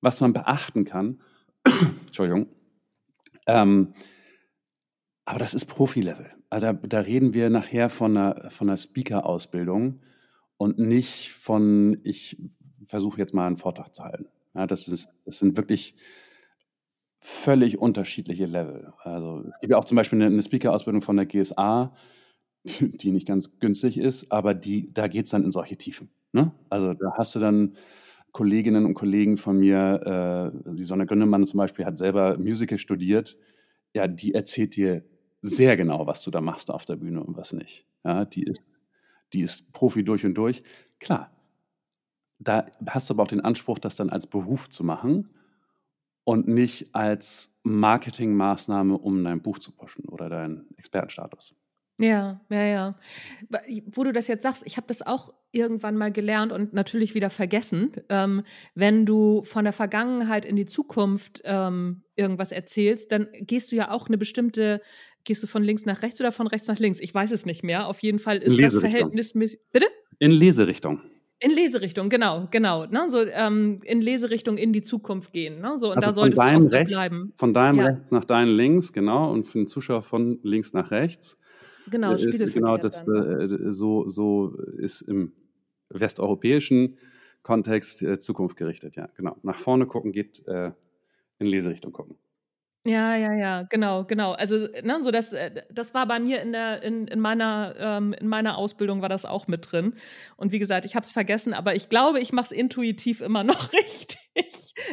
[0.00, 1.20] was man beachten kann.
[2.06, 2.46] Entschuldigung.
[3.48, 3.94] Ähm,
[5.24, 6.30] aber das ist Profi-Level.
[6.50, 10.02] Also da, da, reden wir nachher von einer, von einer Speaker-Ausbildung
[10.56, 12.40] und nicht von, ich
[12.84, 14.28] versuche jetzt mal einen Vortrag zu halten.
[14.54, 15.94] Ja, das, ist, das sind wirklich
[17.20, 18.92] völlig unterschiedliche Level.
[19.02, 21.94] Also es gibt ja auch zum Beispiel eine, eine Speaker-Ausbildung von der GSA,
[22.64, 26.10] die nicht ganz günstig ist, aber die, da geht es dann in solche Tiefen.
[26.32, 26.52] Ne?
[26.70, 27.76] Also da hast du dann
[28.32, 33.36] Kolleginnen und Kollegen von mir, äh, die Sonne Gründemann zum Beispiel hat selber Musical studiert,
[33.94, 35.04] ja, die erzählt dir
[35.42, 37.86] sehr genau, was du da machst auf der Bühne und was nicht.
[38.04, 38.62] Ja, die ist,
[39.32, 40.62] die ist Profi durch und durch.
[40.98, 41.30] Klar,
[42.42, 45.30] da hast du aber auch den Anspruch, das dann als Beruf zu machen
[46.24, 51.56] und nicht als Marketingmaßnahme, um dein Buch zu pushen oder deinen Expertenstatus.
[51.98, 52.98] Ja, ja, ja.
[53.86, 57.30] Wo du das jetzt sagst, ich habe das auch irgendwann mal gelernt und natürlich wieder
[57.30, 58.42] vergessen, ähm,
[58.74, 63.90] wenn du von der Vergangenheit in die Zukunft ähm, irgendwas erzählst, dann gehst du ja
[63.90, 64.80] auch eine bestimmte,
[65.24, 66.98] gehst du von links nach rechts oder von rechts nach links?
[66.98, 67.86] Ich weiß es nicht mehr.
[67.86, 69.60] Auf jeden Fall ist das verhältnismäßig.
[69.70, 69.86] Bitte?
[70.18, 71.02] In Leserichtung.
[71.42, 72.86] In Leserichtung, genau, genau.
[72.86, 73.08] Ne?
[73.08, 75.60] So ähm, in Leserichtung in die Zukunft gehen.
[75.60, 75.76] Ne?
[75.76, 77.32] So, und also da solltest von deinem du rechts, bleiben.
[77.36, 77.86] Von deinem ja.
[77.86, 81.38] rechts nach deinem links, genau, und für den Zuschauer von links nach rechts.
[81.90, 85.32] Genau, ist, genau das, dann, äh, so, so ist im
[85.90, 86.96] westeuropäischen
[87.42, 89.36] Kontext äh, Zukunft gerichtet, ja, genau.
[89.42, 90.70] Nach vorne gucken geht äh,
[91.40, 92.16] in Leserichtung gucken.
[92.84, 94.32] Ja, ja, ja, genau, genau.
[94.32, 98.12] Also, ne, so das, äh, das war bei mir in der, in, in meiner, ähm,
[98.12, 99.94] in meiner Ausbildung war das auch mit drin.
[100.36, 103.44] Und wie gesagt, ich habe es vergessen, aber ich glaube, ich mache es intuitiv immer
[103.44, 104.18] noch richtig.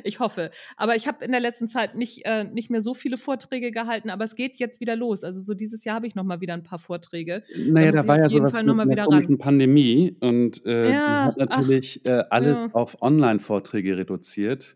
[0.03, 0.51] Ich hoffe.
[0.77, 4.11] Aber ich habe in der letzten Zeit nicht, äh, nicht mehr so viele Vorträge gehalten,
[4.11, 5.23] aber es geht jetzt wieder los.
[5.23, 7.41] Also so dieses Jahr habe ich noch mal wieder ein paar Vorträge.
[7.57, 9.39] Naja, da, da war ja sowas Fall mit einer komischen ran.
[9.39, 12.69] Pandemie und äh, ja, hat natürlich ach, äh, alles ja.
[12.73, 14.75] auf Online-Vorträge reduziert.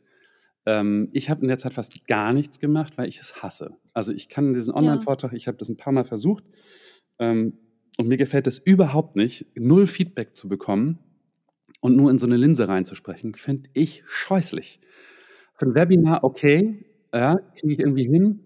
[0.65, 3.75] Ähm, ich habe in der Zeit fast gar nichts gemacht, weil ich es hasse.
[3.93, 5.37] Also ich kann diesen Online-Vortrag, ja.
[5.37, 6.45] ich habe das ein paar Mal versucht
[7.19, 7.57] ähm,
[7.97, 10.99] und mir gefällt es überhaupt nicht, null Feedback zu bekommen
[11.81, 14.79] und nur in so eine Linse reinzusprechen, finde ich scheußlich.
[15.55, 18.45] Für ein Webinar okay, ja, kriege ich irgendwie hin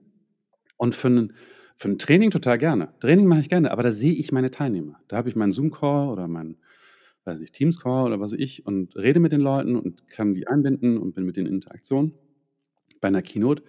[0.78, 1.34] und für ein,
[1.76, 2.90] für ein Training total gerne.
[3.00, 5.00] Training mache ich gerne, aber da sehe ich meine Teilnehmer.
[5.08, 6.58] Da habe ich meinen Zoom-Call oder meinen
[7.28, 10.48] weiß nicht, Teams-Call oder was weiß ich und rede mit den Leuten und kann die
[10.48, 12.14] einbinden und bin mit denen in Interaktion.
[13.02, 13.64] Bei einer Keynote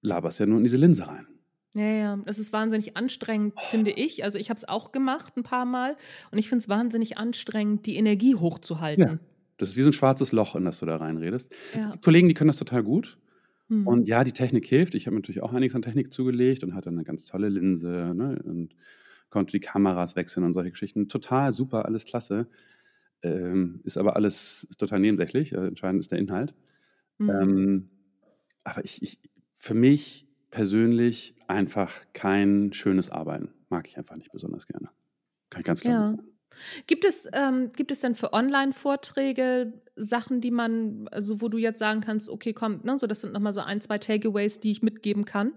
[0.00, 1.26] laberst ja nur in diese Linse rein.
[1.74, 3.60] Ja, ja, es ist wahnsinnig anstrengend, oh.
[3.70, 4.24] finde ich.
[4.24, 5.96] Also ich habe es auch gemacht ein paar Mal
[6.30, 9.04] und ich finde es wahnsinnig anstrengend, die Energie hochzuhalten.
[9.04, 9.18] Ja,
[9.56, 11.50] das ist wie so ein schwarzes Loch, in das du da reinredest.
[11.74, 11.96] Ja.
[12.02, 13.18] Kollegen, die können das total gut.
[13.68, 13.86] Hm.
[13.86, 14.94] Und ja, die Technik hilft.
[14.94, 18.38] Ich habe natürlich auch einiges an Technik zugelegt und hatte eine ganz tolle Linse ne?
[18.44, 18.74] und
[19.32, 21.08] konnte die Kameras wechseln und solche Geschichten.
[21.08, 22.46] Total super, alles klasse.
[23.22, 25.52] Ähm, ist aber alles total nebensächlich.
[25.52, 26.54] Äh, entscheidend ist der Inhalt.
[27.18, 27.30] Mhm.
[27.30, 27.90] Ähm,
[28.62, 29.18] aber ich, ich,
[29.54, 33.50] für mich persönlich einfach kein schönes Arbeiten.
[33.68, 34.90] Mag ich einfach nicht besonders gerne.
[35.50, 36.00] Kann ich ganz klar ja.
[36.10, 36.28] sagen.
[36.86, 41.78] Gibt es, ähm, gibt es denn für Online-Vorträge Sachen, die man, also wo du jetzt
[41.78, 44.82] sagen kannst, okay, komm, ne, so das sind nochmal so ein, zwei Takeaways, die ich
[44.82, 45.52] mitgeben kann?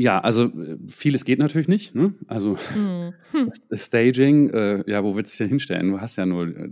[0.00, 1.94] Ja, also äh, vieles geht natürlich nicht.
[1.94, 2.14] Ne?
[2.26, 3.12] Also hm.
[3.74, 5.90] Staging, äh, ja, wo willst du dich denn hinstellen?
[5.90, 6.70] Du hast ja nur äh,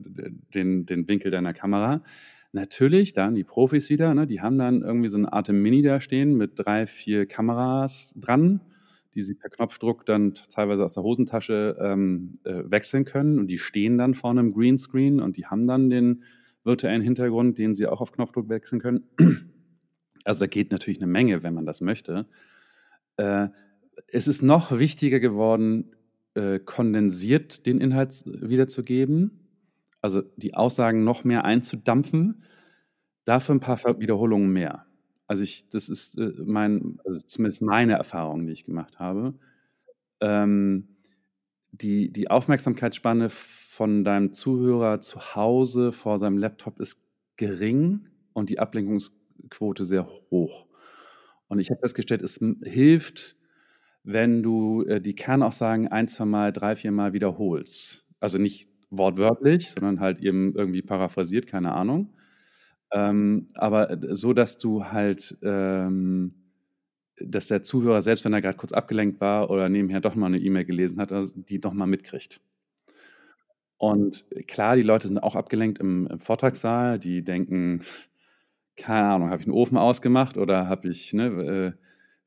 [0.54, 2.02] den, den Winkel deiner Kamera.
[2.52, 4.26] Natürlich, dann die Profis wieder, ne?
[4.26, 8.62] die haben dann irgendwie so eine Art Mini da stehen mit drei, vier Kameras dran,
[9.14, 13.38] die sie per Knopfdruck dann teilweise aus der Hosentasche ähm, äh, wechseln können.
[13.38, 16.22] Und die stehen dann vor einem Greenscreen und die haben dann den
[16.64, 19.04] virtuellen Hintergrund, den sie auch auf Knopfdruck wechseln können.
[20.24, 22.26] Also da geht natürlich eine Menge, wenn man das möchte.
[23.18, 23.48] Äh,
[24.06, 25.94] es ist noch wichtiger geworden,
[26.34, 29.48] äh, kondensiert den Inhalt wiederzugeben,
[30.00, 32.42] also die Aussagen noch mehr einzudampfen,
[33.24, 34.86] dafür ein paar Wiederholungen mehr.
[35.26, 39.34] Also ich, das ist äh, mein, also zumindest meine Erfahrung, die ich gemacht habe.
[40.20, 40.96] Ähm,
[41.72, 46.98] die, die Aufmerksamkeitsspanne von deinem Zuhörer zu Hause vor seinem Laptop ist
[47.36, 50.67] gering und die Ablenkungsquote sehr hoch.
[51.48, 53.36] Und ich habe festgestellt, es hilft,
[54.04, 58.04] wenn du äh, die Kernaussagen ein, zwei Mal, drei, vier Mal wiederholst.
[58.20, 62.14] Also nicht wortwörtlich, sondern halt eben irgendwie paraphrasiert, keine Ahnung.
[62.92, 66.34] Ähm, aber äh, so, dass du halt, ähm,
[67.20, 70.38] dass der Zuhörer, selbst wenn er gerade kurz abgelenkt war oder nebenher doch mal eine
[70.38, 72.40] E-Mail gelesen hat, also die doch mal mitkriegt.
[73.76, 77.82] Und klar, die Leute sind auch abgelenkt im, im Vortragssaal, die denken,
[78.78, 81.72] keine Ahnung, habe ich einen Ofen ausgemacht oder habe ich, ne, äh,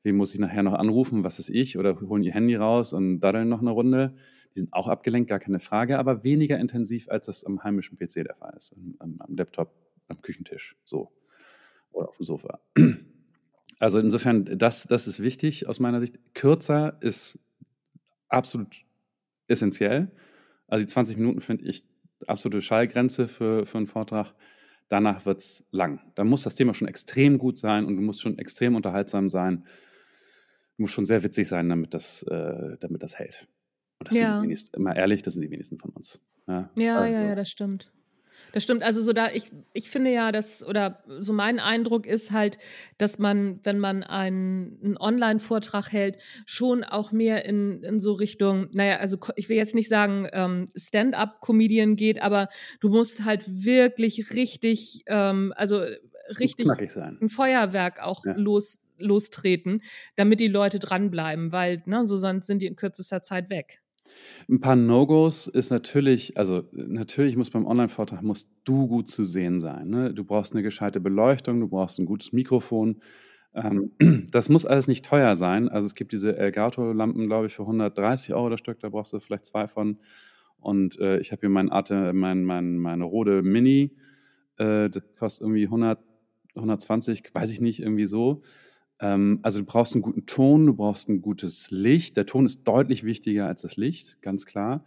[0.03, 3.19] wem muss ich nachher noch anrufen, was ist ich, oder holen ihr Handy raus und
[3.21, 4.13] daddeln noch eine Runde.
[4.53, 8.25] Die sind auch abgelenkt, gar keine Frage, aber weniger intensiv, als das am heimischen PC
[8.25, 9.73] der Fall ist, am, am Laptop,
[10.07, 11.11] am Küchentisch, so.
[11.91, 12.59] Oder auf dem Sofa.
[13.79, 16.19] Also insofern, das, das ist wichtig aus meiner Sicht.
[16.35, 17.39] Kürzer ist
[18.29, 18.85] absolut
[19.47, 20.11] essentiell.
[20.67, 21.83] Also die 20 Minuten finde ich
[22.27, 24.35] absolute Schallgrenze für, für einen Vortrag
[24.91, 26.01] danach wird es lang.
[26.15, 29.63] Da muss das Thema schon extrem gut sein und du musst schon extrem unterhaltsam sein.
[30.77, 33.47] Du musst schon sehr witzig sein, damit das, äh, damit das hält.
[33.99, 34.33] Und das ja.
[34.33, 36.19] sind die wenigsten, immer ehrlich, das sind die wenigsten von uns.
[36.47, 37.13] Ja, ja, also.
[37.13, 37.91] ja, ja, das stimmt.
[38.53, 38.83] Das stimmt.
[38.83, 42.57] Also so da, ich, ich finde ja, dass, oder so mein Eindruck ist halt,
[42.97, 48.67] dass man, wenn man einen, einen Online-Vortrag hält, schon auch mehr in, in so Richtung,
[48.71, 52.49] naja, also ich will jetzt nicht sagen, ähm, Stand-up-Comedian geht, aber
[52.79, 55.83] du musst halt wirklich richtig, ähm, also
[56.39, 58.33] richtig ein Feuerwerk auch ja.
[58.35, 59.81] los, lostreten,
[60.15, 63.81] damit die Leute dranbleiben, weil ne, so sonst sind die in kürzester Zeit weg.
[64.49, 69.59] Ein paar No-Gos ist natürlich, also natürlich muss beim Online-Vortrag musst du gut zu sehen
[69.59, 69.89] sein.
[69.89, 70.13] Ne?
[70.13, 73.01] Du brauchst eine gescheite Beleuchtung, du brauchst ein gutes Mikrofon.
[73.53, 73.91] Ähm,
[74.31, 75.69] das muss alles nicht teuer sein.
[75.69, 79.19] Also es gibt diese Elgato-Lampen, glaube ich, für 130 Euro das Stück, da brauchst du
[79.19, 79.99] vielleicht zwei von.
[80.59, 83.95] Und äh, ich habe hier mein Arte, mein, mein, meine Rode Mini,
[84.57, 85.99] äh, das kostet irgendwie 100,
[86.55, 88.41] 120, weiß ich nicht, irgendwie so.
[89.01, 92.15] Ähm, also du brauchst einen guten Ton, du brauchst ein gutes Licht.
[92.15, 94.85] Der Ton ist deutlich wichtiger als das Licht, ganz klar.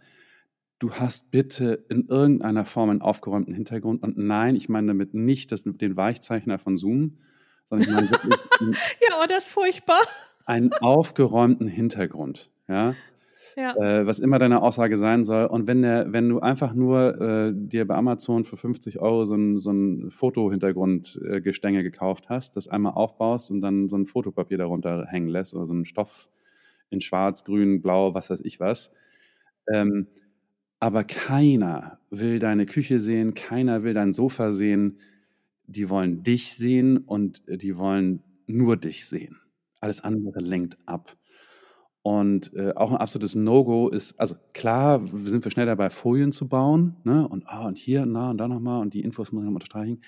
[0.79, 4.03] Du hast bitte in irgendeiner Form einen aufgeräumten Hintergrund.
[4.03, 7.17] Und nein, ich meine damit nicht das, den Weichzeichner von Zoom,
[7.65, 8.35] sondern ich meine wirklich.
[8.61, 10.01] ja, oh, das ist furchtbar.
[10.45, 12.49] Einen aufgeräumten Hintergrund.
[12.67, 12.95] Ja,
[13.55, 15.45] äh, was immer deine Aussage sein soll.
[15.45, 19.35] Und wenn, der, wenn du einfach nur äh, dir bei Amazon für 50 Euro so
[19.35, 25.05] ein, so ein Fotohintergrundgestänge gekauft hast, das einmal aufbaust und dann so ein Fotopapier darunter
[25.07, 26.29] hängen lässt oder so einen Stoff
[26.89, 28.91] in schwarz, grün, blau, was weiß ich was.
[29.71, 30.07] Ähm,
[30.79, 34.99] aber keiner will deine Küche sehen, keiner will dein Sofa sehen.
[35.67, 39.37] Die wollen dich sehen und die wollen nur dich sehen.
[39.81, 41.15] Alles andere lenkt ab.
[42.05, 46.47] Und äh, auch ein absolutes No-Go ist, also klar sind wir schnell dabei, Folien zu
[46.47, 47.27] bauen, ne?
[47.27, 50.01] Und, oh, und hier, na, und da nochmal, und die Infos muss ich noch unterstreichen.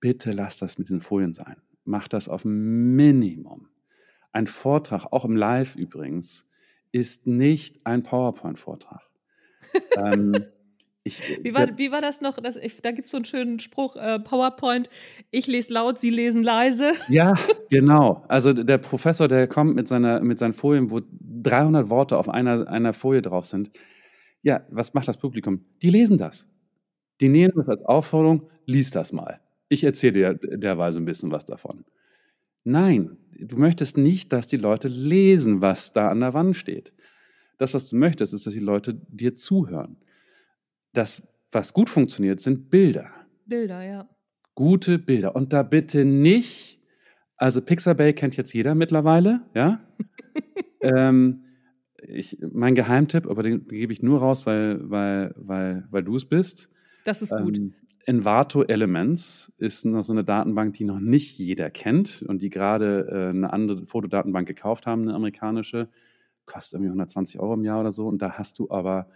[0.00, 1.56] Bitte lass das mit den Folien sein.
[1.86, 3.68] Mach das auf Minimum.
[4.32, 6.46] Ein Vortrag, auch im Live übrigens,
[6.92, 9.00] ist nicht ein PowerPoint-Vortrag.
[9.96, 10.44] ähm,
[11.02, 12.36] ich, äh, wie, war, wie war das noch?
[12.36, 14.90] Das, ich, da gibt es so einen schönen Spruch, äh, PowerPoint,
[15.30, 16.92] ich lese laut, Sie lesen leise.
[17.08, 17.34] Ja,
[17.70, 18.24] genau.
[18.28, 22.68] Also der Professor, der kommt mit, seiner, mit seinen Folien, wo 300 Worte auf einer,
[22.68, 23.70] einer Folie drauf sind.
[24.42, 25.64] Ja, was macht das Publikum?
[25.82, 26.48] Die lesen das.
[27.20, 29.40] Die nehmen das als Aufforderung, lies das mal.
[29.68, 31.84] Ich erzähle dir derweise ein bisschen was davon.
[32.64, 36.92] Nein, du möchtest nicht, dass die Leute lesen, was da an der Wand steht.
[37.56, 39.96] Das, was du möchtest, ist, dass die Leute dir zuhören
[40.92, 41.22] das,
[41.52, 43.10] was gut funktioniert, sind Bilder.
[43.46, 44.08] Bilder, ja.
[44.54, 45.34] Gute Bilder.
[45.36, 46.80] Und da bitte nicht,
[47.36, 49.80] also Pixabay kennt jetzt jeder mittlerweile, ja.
[50.80, 51.44] ähm,
[52.02, 56.24] ich, mein Geheimtipp, aber den, gebe ich nur raus, weil, weil, weil, weil du es
[56.24, 56.70] bist.
[57.04, 57.58] Das ist gut.
[57.58, 57.74] Ähm,
[58.06, 63.06] Envato Elements ist noch so eine Datenbank, die noch nicht jeder kennt und die gerade
[63.10, 65.88] äh, eine andere Fotodatenbank gekauft haben, eine amerikanische.
[66.46, 68.08] Kostet irgendwie 120 Euro im Jahr oder so.
[68.08, 69.08] Und da hast du aber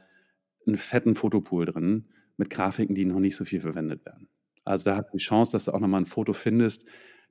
[0.66, 2.06] einen fetten Fotopool drin
[2.36, 4.28] mit Grafiken, die noch nicht so viel verwendet werden.
[4.64, 6.86] Also da hast du die Chance, dass du auch nochmal ein Foto findest,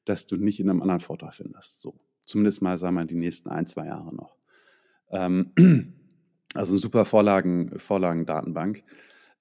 [0.05, 1.81] das du nicht in einem anderen Vortrag findest.
[1.81, 4.35] So, zumindest mal, sagen wir mal, die nächsten ein, zwei Jahre noch.
[5.09, 5.51] Ähm,
[6.53, 8.83] also eine super Vorlagen, Vorlagendatenbank.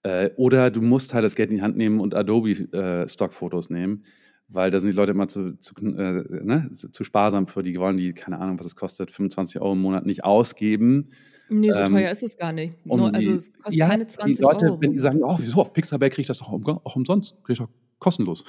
[0.02, 3.70] Äh, oder du musst halt das Geld in die Hand nehmen und Adobe äh, Stockfotos
[3.70, 4.04] nehmen,
[4.48, 7.96] weil da sind die Leute immer zu, zu, äh, ne, zu sparsam für, die wollen
[7.96, 11.08] die, keine Ahnung, was es kostet, 25 Euro im Monat nicht ausgeben
[11.52, 12.84] Nee, so ähm, teuer ist es gar nicht.
[12.86, 14.80] Nur, also es kostet ja, keine 20 die Leute, Euro.
[14.80, 17.58] Wenn die sagen, oh, wieso, auf Pixabay kriege ich das doch auch umsonst, kriege ich
[17.58, 18.44] doch kostenlos.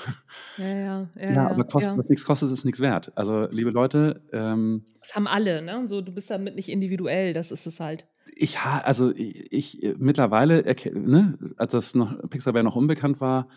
[0.58, 1.32] Ja, ja, ja.
[1.32, 1.98] ja aber kosten, ja.
[1.98, 3.12] was nichts kostet, ist nichts wert.
[3.16, 4.22] Also, liebe Leute.
[4.32, 5.88] Ähm, das haben alle, ne?
[5.88, 8.08] So, du bist damit nicht individuell, das ist es halt.
[8.36, 13.48] Ich, also ich, ich mittlerweile, ne, als das noch Pixabay noch unbekannt war,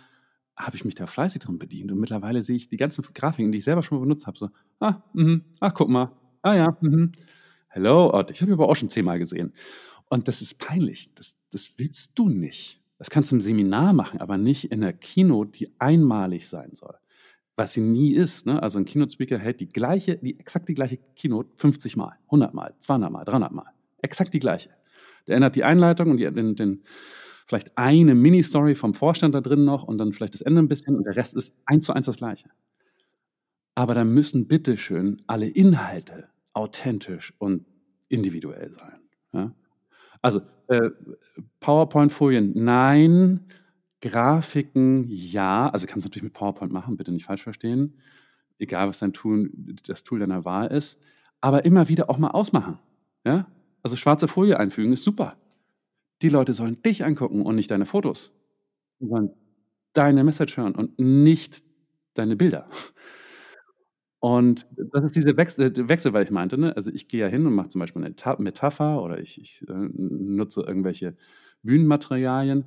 [0.56, 1.92] habe ich mich da fleißig drin bedient.
[1.92, 4.48] Und mittlerweile sehe ich die ganzen Grafiken, die ich selber schon mal benutzt habe, so,
[4.80, 7.08] ah, mh, ach, guck mal, ah ja, mh.
[7.68, 9.52] Hello, oh, ich habe aber auch schon zehnmal gesehen.
[10.08, 11.12] Und das ist peinlich.
[11.14, 12.80] Das, das willst du nicht.
[12.98, 16.94] Das kannst du im Seminar machen, aber nicht in einer Keynote, die einmalig sein soll.
[17.56, 18.46] Was sie nie ist.
[18.46, 18.62] Ne?
[18.62, 22.74] Also ein Keynote-Speaker hält die gleiche, die, exakt die gleiche Keynote 50 Mal, 100 Mal,
[22.78, 23.66] 200 Mal, 300 Mal.
[24.02, 24.70] Exakt die gleiche.
[25.26, 26.82] Der ändert die Einleitung und die, den, den,
[27.46, 30.96] vielleicht eine Mini-Story vom Vorstand da drin noch und dann vielleicht das Ende ein bisschen
[30.96, 32.50] und der Rest ist eins zu eins das Gleiche.
[33.74, 37.66] Aber da müssen bitteschön alle Inhalte authentisch und
[38.08, 39.00] individuell sein.
[39.32, 39.54] Ja?
[40.22, 40.90] Also äh,
[41.60, 43.46] PowerPoint-Folien, nein.
[44.00, 45.68] Grafiken, ja.
[45.68, 47.98] Also kannst du natürlich mit PowerPoint machen, bitte nicht falsch verstehen.
[48.58, 49.50] Egal, was dein Tool,
[49.84, 50.98] das Tool deiner Wahl ist.
[51.40, 52.78] Aber immer wieder auch mal ausmachen.
[53.24, 53.46] Ja?
[53.82, 55.36] Also schwarze Folie einfügen ist super.
[56.22, 58.32] Die Leute sollen dich angucken und nicht deine Fotos.
[59.00, 59.30] Die sollen
[59.92, 61.62] deine Message hören und nicht
[62.14, 62.68] deine Bilder.
[64.26, 66.74] Und das ist diese Wechsel, Wechsel weil ich meinte, ne?
[66.74, 69.72] also ich gehe ja hin und mache zum Beispiel eine Metapher oder ich, ich äh,
[69.72, 71.16] nutze irgendwelche
[71.62, 72.64] Bühnenmaterialien.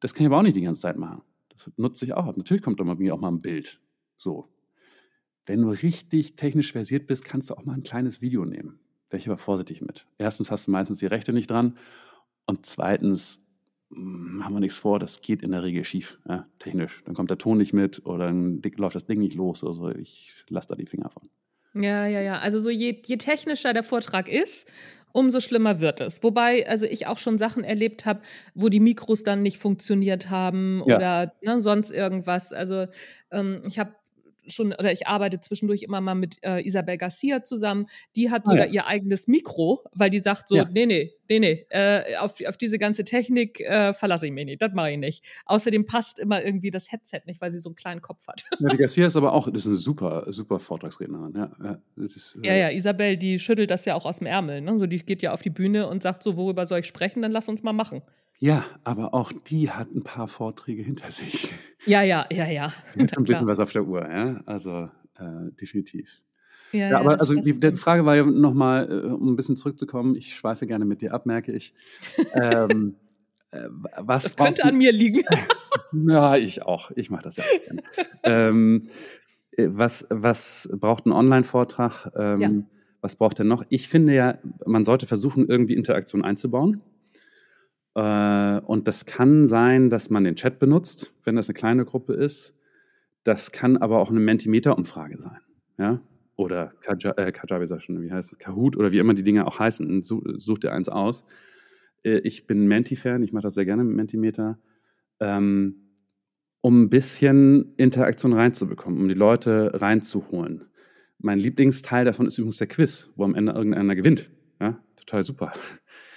[0.00, 1.20] Das kann ich aber auch nicht die ganze Zeit machen.
[1.50, 2.34] Das nutze ich auch.
[2.34, 3.82] Natürlich kommt da bei mir auch mal ein Bild.
[4.16, 4.48] So.
[5.44, 8.78] Wenn du richtig technisch versiert bist, kannst du auch mal ein kleines Video nehmen.
[9.10, 10.06] Wäre ich aber vorsichtig mit.
[10.16, 11.76] Erstens hast du meistens die Rechte nicht dran
[12.46, 13.43] und zweitens
[13.96, 17.02] machen wir nichts vor, das geht in der Regel schief, ja, technisch.
[17.04, 19.64] Dann kommt der Ton nicht mit oder dann läuft das Ding nicht los.
[19.64, 21.28] Also ich lasse da die Finger von.
[21.74, 22.38] Ja, ja, ja.
[22.38, 24.70] Also so je, je technischer der Vortrag ist,
[25.12, 26.22] umso schlimmer wird es.
[26.22, 28.20] Wobei, also ich auch schon Sachen erlebt habe,
[28.54, 30.96] wo die Mikros dann nicht funktioniert haben Ja.
[30.96, 32.52] oder ne, sonst irgendwas.
[32.52, 32.86] Also
[33.30, 33.94] ähm, ich habe
[34.46, 37.86] schon oder ich arbeite zwischendurch immer mal mit äh, Isabel Garcia zusammen.
[38.16, 38.72] Die hat Ah, sogar ja.
[38.72, 40.68] ihr eigenes Mikro, weil die sagt so, Ja.
[40.72, 44.60] nee, nee, nee, nee, äh, auf, auf diese ganze Technik äh, verlasse ich mich nicht,
[44.62, 45.24] das mache ich nicht.
[45.46, 48.44] Außerdem passt immer irgendwie das Headset nicht, weil sie so einen kleinen Kopf hat.
[48.60, 51.32] Ja, die Garcia ist aber auch, das ist eine super, super Vortragsrednerin.
[51.36, 54.60] Ja, ja, ist, Ja, äh, ja, Isabel, die schüttelt das ja auch aus dem Ärmel.
[54.60, 54.78] Ne?
[54.78, 57.22] So, die geht ja auf die Bühne und sagt so, worüber soll ich sprechen?
[57.22, 58.02] Dann lass uns mal machen.
[58.40, 61.48] ja, aber auch die hat ein paar Vorträge hinter sich.
[61.86, 62.64] Ja, ja, ja, ja.
[62.66, 64.40] Hat Na ein bisschen was auf der Uhr, ja.
[64.46, 66.08] Also äh, definitiv.
[66.72, 67.76] Ja, Ja, aber das- also das die, die.
[67.76, 71.26] Frage war ja nochmal, äh, um ein bisschen zurückzukommen, ich schweife gerne mit dir ab,
[71.26, 71.74] merke ich.
[72.34, 72.96] Ähm,
[73.50, 73.68] äh,
[73.98, 75.22] was Das könnte an mir liegen.
[76.08, 76.90] Ja, ich auch.
[76.96, 77.82] Ich mache das ja auch gerne.
[78.24, 78.82] ähm,
[79.52, 82.10] äh, was, was braucht ein Online-Vortrag?
[82.16, 82.50] Ähm, Ja.
[83.00, 83.62] Was braucht er noch?
[83.68, 86.80] Ich finde ja, man sollte versuchen, irgendwie Interaktion einzubauen.
[87.94, 92.12] Äh, und das kann sein, dass man den Chat benutzt, wenn das eine kleine Gruppe
[92.14, 92.56] ist.
[93.22, 95.40] Das kann aber auch eine Mentimeter-Umfrage sein.
[95.78, 96.00] Ja?
[96.36, 98.38] Oder Kaja, äh, Kajabi, sag schon, wie heißt es?
[98.38, 100.02] Kahoot oder wie immer die Dinge auch heißen.
[100.02, 101.24] Such, such dir eins aus.
[102.02, 104.58] Äh, ich bin Menti-Fan, ich mache das sehr gerne mit Mentimeter.
[105.20, 105.76] Ähm,
[106.60, 110.64] um ein bisschen Interaktion reinzubekommen, um die Leute reinzuholen.
[111.18, 114.30] Mein Lieblingsteil davon ist übrigens der Quiz, wo am Ende irgendeiner gewinnt.
[114.60, 115.52] Ja, total super.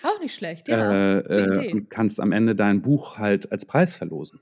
[0.03, 0.91] Auch nicht schlecht, ja.
[0.91, 1.73] äh, äh, Idee.
[1.73, 4.39] und kannst am Ende dein Buch halt als Preis verlosen.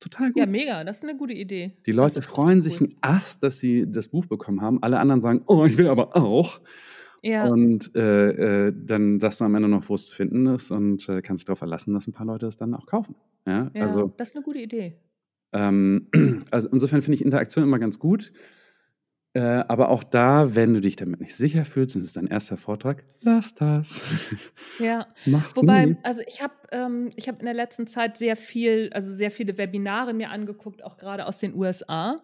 [0.00, 0.38] Total gut.
[0.38, 1.72] Ja, mega, das ist eine gute Idee.
[1.86, 2.88] die Leute freuen sich cool.
[2.88, 4.82] einen Ast, dass sie das Buch bekommen haben.
[4.82, 6.60] Alle anderen sagen, oh, ich will aber auch.
[7.22, 10.70] Ja, Und äh, äh, dann sagst du am Ende noch, wo es zu finden ist
[10.70, 13.16] und äh, kannst dich darauf verlassen, dass ein paar Leute es dann auch kaufen.
[13.46, 14.96] Ja, ja also das ist eine gute Idee.
[15.52, 16.08] ähm,
[16.50, 18.32] also insofern finde ich Interaktion immer ganz gut.
[19.36, 22.26] Äh, aber auch da, wenn du dich damit nicht sicher fühlst und es ist dein
[22.26, 24.00] erster Vortrag, lass das.
[24.78, 25.96] Ja, Mach's Wobei, nie.
[26.02, 29.58] also ich habe ähm, ich hab in der letzten Zeit sehr viel, also sehr viele
[29.58, 32.22] Webinare mir angeguckt, auch gerade aus den USA.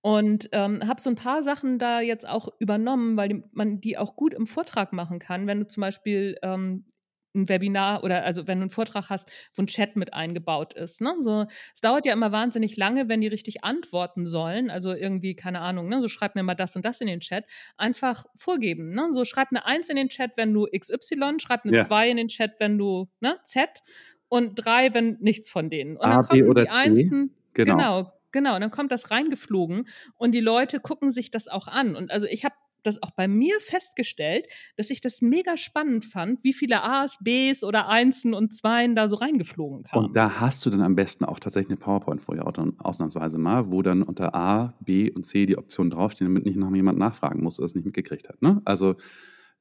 [0.00, 4.16] Und ähm, habe so ein paar Sachen da jetzt auch übernommen, weil man die auch
[4.16, 5.46] gut im Vortrag machen kann.
[5.46, 6.86] Wenn du zum Beispiel ähm,
[7.34, 11.00] ein Webinar oder also wenn du einen Vortrag hast, wo ein Chat mit eingebaut ist.
[11.00, 11.14] Ne?
[11.20, 14.70] So, es dauert ja immer wahnsinnig lange, wenn die richtig antworten sollen.
[14.70, 16.00] Also irgendwie, keine Ahnung, ne?
[16.00, 17.44] so schreib mir mal das und das in den Chat.
[17.76, 18.90] Einfach vorgeben.
[18.90, 19.08] Ne?
[19.10, 21.84] So schreib eine Eins in den Chat, wenn du XY, schreib eine Ja.
[21.84, 23.38] Zwei in den Chat, wenn du ne?
[23.44, 23.82] Z
[24.28, 25.96] und drei, wenn nichts von denen.
[25.96, 26.70] Und A, dann B kommen oder die.
[26.70, 27.34] Einsen.
[27.54, 27.74] Genau.
[27.74, 28.54] Genau, genau.
[28.54, 31.96] Und dann kommt das reingeflogen und die Leute gucken sich das auch an.
[31.96, 36.42] Und also ich habe das auch bei mir festgestellt, dass ich das mega spannend fand,
[36.44, 40.06] wie viele A's, B's oder Einsen und Zweien da so reingeflogen kamen.
[40.06, 43.82] Und da hast du dann am besten auch tatsächlich eine PowerPoint-Folie au- ausnahmsweise mal, wo
[43.82, 47.56] dann unter A, B und C die Optionen draufstehen, damit nicht noch jemand nachfragen muss,
[47.56, 48.40] der es nicht mitgekriegt hat.
[48.42, 48.62] Ne?
[48.64, 48.96] Also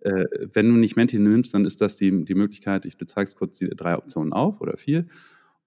[0.01, 3.37] äh, wenn du nicht Menti nimmst, dann ist das die, die Möglichkeit, ich, du zeigst
[3.37, 5.05] kurz die drei Optionen auf oder vier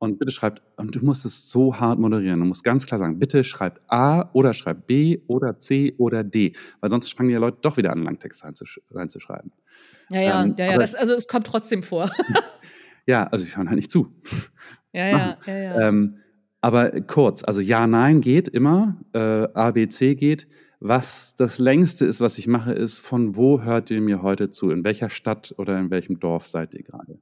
[0.01, 3.21] und bitte schreibt, und du musst es so hart moderieren, du musst ganz klar sagen,
[3.21, 7.59] bitte schreibt A oder schreibt B oder C oder D, weil sonst fangen die Leute
[7.63, 9.53] doch wieder an, Langtext reinzusch reinzuschreiben.
[10.09, 12.11] ja, ja, ähm, ja, ja das, also es kommt trotzdem vor.
[13.07, 14.15] Ja, also ich höre halt nicht zu.
[14.93, 15.89] ja, ja, ja, ja.
[15.89, 16.19] Ähm,
[16.61, 20.47] aber kurz, also ja, nein geht immer, äh, A, B, C geht.
[20.79, 24.71] Was das längste ist, was ich mache, ist, von wo hört ihr mir heute zu?
[24.71, 27.19] In welcher Stadt oder in welchem Dorf seid ihr gerade?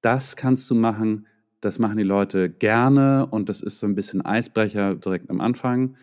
[0.00, 1.26] Das kannst du machen,
[1.60, 5.96] das machen die Leute gerne und das ist so ein bisschen Eisbrecher direkt am Anfang.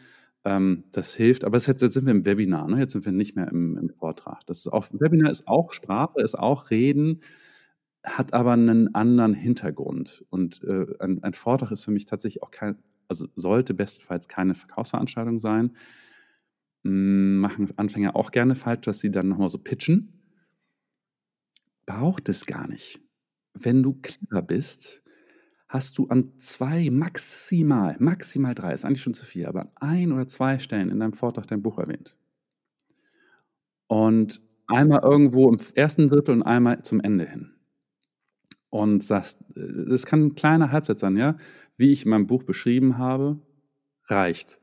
[0.43, 2.79] Ähm, das hilft, aber jetzt, jetzt sind wir im Webinar, ne?
[2.79, 4.45] jetzt sind wir nicht mehr im, im Vortrag.
[4.45, 7.21] Das ist auch, Webinar ist auch Sprache, ist auch Reden,
[8.03, 10.23] hat aber einen anderen Hintergrund.
[10.29, 12.77] Und äh, ein, ein Vortrag ist für mich tatsächlich auch kein,
[13.07, 15.71] also sollte bestenfalls keine Verkaufsveranstaltung sein.
[16.83, 20.21] Mm, Machen Anfänger auch gerne falsch, dass sie dann nochmal so pitchen.
[21.87, 22.99] Braucht es gar nicht.
[23.53, 25.01] Wenn du clever bist,
[25.67, 30.11] hast du an zwei, maximal, maximal drei, ist eigentlich schon zu viel, aber an ein
[30.11, 32.15] oder zwei Stellen in deinem Vortrag dein Buch erwähnt.
[33.87, 37.51] Und einmal irgendwo im ersten Drittel und einmal zum Ende hin
[38.69, 41.37] und sagst, äh, das kann ein kleiner Halbsatz sein, ja,
[41.77, 43.39] wie ich in meinem Buch beschrieben habe,
[44.05, 44.59] reicht.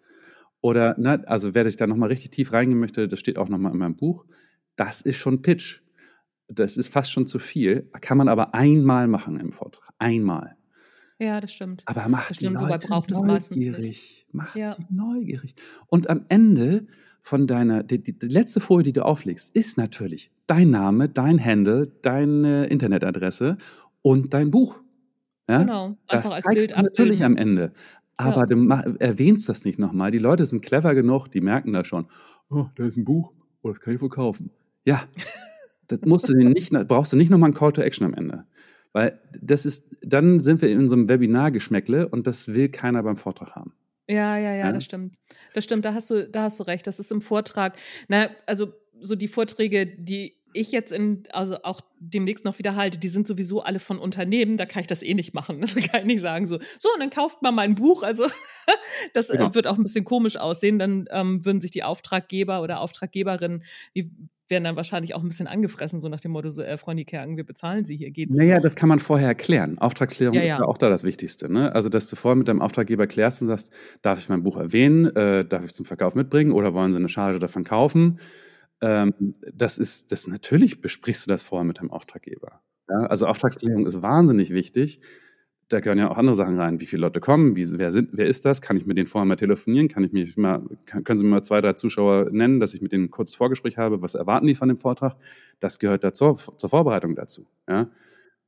[0.61, 3.72] Oder, ne, also wer sich da nochmal richtig tief reingehen möchte, das steht auch nochmal
[3.72, 4.24] in meinem Buch,
[4.76, 5.80] das ist schon Pitch.
[6.48, 9.88] Das ist fast schon zu viel, kann man aber einmal machen im Vortrag.
[9.98, 10.57] Einmal.
[11.22, 11.82] Ja, das stimmt.
[11.86, 12.88] Aber macht Das die stimmt, wobei Leute
[13.24, 14.26] neugierig.
[14.32, 14.74] Macht Ja.
[14.74, 15.54] die neugierig.
[15.86, 16.86] Und am Ende
[17.22, 21.42] von deiner, die, die, die letzte Folie, die du auflegst, ist natürlich dein Name, dein
[21.42, 23.56] Handle, deine Internetadresse
[24.02, 24.80] und dein Buch.
[25.48, 25.58] Ja?
[25.58, 25.96] Genau.
[26.08, 27.72] Das Einfach als zeigst Bild du natürlich am Ende.
[28.16, 28.46] Aber Ja.
[28.46, 28.68] du
[28.98, 30.10] erwähnst das nicht nochmal.
[30.10, 32.06] Die Leute sind clever genug, die merken das schon.
[32.50, 34.50] Oh, da ist ein Buch, oh, das kann ich wohl kaufen.
[34.84, 35.02] Ja,
[35.88, 38.44] Das musst du nicht, brauchst du nicht nochmal ein Call to Action am Ende.
[38.93, 43.16] Weil das ist, dann sind wir in so einem Webinar-Geschmäckle und das will keiner beim
[43.16, 43.72] Vortrag haben.
[44.09, 45.16] Ja, ja, ja, ja, das stimmt.
[45.55, 46.86] Das stimmt, da hast du, da hast du recht.
[46.86, 47.78] Das ist im Vortrag.
[48.09, 52.99] Na, also so die Vorträge, die ich jetzt in, also auch demnächst noch wieder halte,
[52.99, 55.61] die sind sowieso alle von Unternehmen, da kann ich das eh nicht machen.
[55.61, 58.03] Das kann ich nicht sagen so, so, und dann kauft mal mein Buch.
[58.03, 58.26] Also
[59.14, 59.55] das genau.
[59.55, 60.78] wird auch ein bisschen komisch aussehen.
[60.78, 63.64] Dann ähm, würden sich die Auftraggeber oder Auftraggeberinnen,
[63.95, 64.11] die
[64.53, 67.36] werden dann wahrscheinlich auch ein bisschen angefressen, so nach dem Motto, so, äh, Freunde Kerken,
[67.36, 68.36] wir bezahlen sie, hier geht's.
[68.36, 68.62] Naja, noch.
[68.62, 69.78] das kann man vorher erklären.
[69.78, 70.55] Auftragsklärung ja, ja.
[70.55, 71.53] ist ja auch da das Wichtigste.
[71.53, 71.74] Ne?
[71.74, 73.72] Also, dass du vorher mit deinem Auftraggeber klärst und sagst,
[74.03, 76.98] darf ich mein Buch erwähnen, äh, darf ich es zum Verkauf mitbringen oder wollen sie
[76.98, 78.20] eine Charge davon kaufen?
[78.80, 82.61] Ähm, das ist, das natürlich besprichst du das vorher mit deinem Auftraggeber.
[82.88, 83.07] Ja?
[83.07, 85.00] Also Auftragsklärung ist wahnsinnig wichtig
[85.72, 86.80] da gehören ja auch andere Sachen rein.
[86.80, 87.56] Wie viele Leute kommen?
[87.56, 88.60] Wie, wer, sind, wer ist das?
[88.60, 89.88] Kann ich mit denen vorher mal telefonieren?
[89.88, 92.82] Kann ich mich mal, kann, können Sie mir mal zwei, drei Zuschauer nennen, dass ich
[92.82, 94.02] mit denen ein kurzes Vorgespräch habe?
[94.02, 95.16] Was erwarten die von dem Vortrag?
[95.60, 97.46] Das gehört dazu, zur Vorbereitung dazu.
[97.68, 97.90] Ja?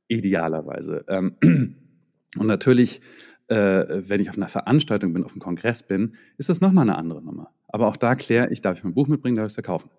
[0.07, 1.05] Idealerweise.
[1.07, 1.35] Ähm,
[2.37, 3.01] und natürlich,
[3.47, 6.97] äh, wenn ich auf einer Veranstaltung bin, auf einem Kongress bin, ist das nochmal eine
[6.97, 7.51] andere Nummer.
[7.67, 9.89] Aber auch da kläre ich, darf ich mein Buch mitbringen, darf ich es verkaufen.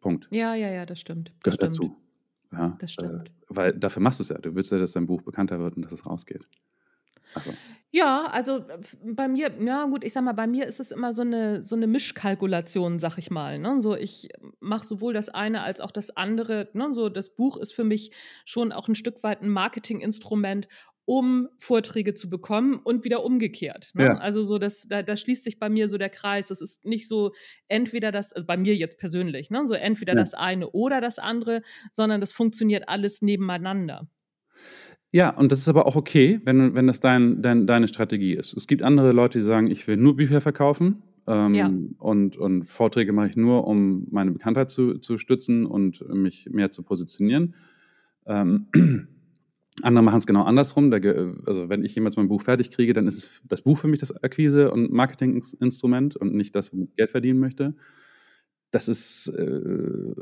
[0.00, 0.28] Punkt.
[0.30, 1.32] Ja, ja, ja, das stimmt.
[1.42, 1.90] Das gehört stimmt.
[1.90, 2.09] dazu.
[2.52, 3.28] Ja, das stimmt.
[3.28, 4.38] Äh, weil dafür machst du es ja.
[4.38, 6.44] Du willst ja, dass dein Buch bekannter wird und dass es rausgeht.
[7.34, 7.52] Also.
[7.92, 8.64] Ja, also
[9.04, 11.74] bei mir, ja gut, ich sag mal, bei mir ist es immer so eine, so
[11.74, 13.58] eine Mischkalkulation, sag ich mal.
[13.58, 13.80] Ne?
[13.80, 14.28] So, ich
[14.60, 16.68] mache sowohl das eine als auch das andere.
[16.72, 16.92] Ne?
[16.92, 18.12] So, das Buch ist für mich
[18.44, 20.68] schon auch ein Stück weit ein Marketinginstrument,
[21.10, 23.90] um Vorträge zu bekommen und wieder umgekehrt.
[23.94, 24.04] Ne?
[24.04, 24.18] Ja.
[24.18, 26.46] Also so, das, da, da schließt sich bei mir so der Kreis.
[26.46, 27.32] Das ist nicht so
[27.66, 29.66] entweder das, also bei mir jetzt persönlich, ne?
[29.66, 30.20] so entweder ja.
[30.20, 34.06] das eine oder das andere, sondern das funktioniert alles nebeneinander.
[35.10, 38.56] Ja, und das ist aber auch okay, wenn, wenn das dein, dein, deine Strategie ist.
[38.56, 41.72] Es gibt andere Leute, die sagen, ich will nur Bücher verkaufen ähm, ja.
[41.98, 46.70] und, und Vorträge mache ich nur, um meine Bekanntheit zu, zu stützen und mich mehr
[46.70, 47.56] zu positionieren.
[48.26, 48.68] Ähm,
[49.82, 50.92] andere machen es genau andersrum.
[50.92, 54.22] Also wenn ich jemals mein Buch fertig kriege, dann ist das Buch für mich das
[54.22, 57.74] Akquise- und Marketinginstrument und nicht das, womit ich Geld verdienen möchte.
[58.70, 60.14] Das ist äh,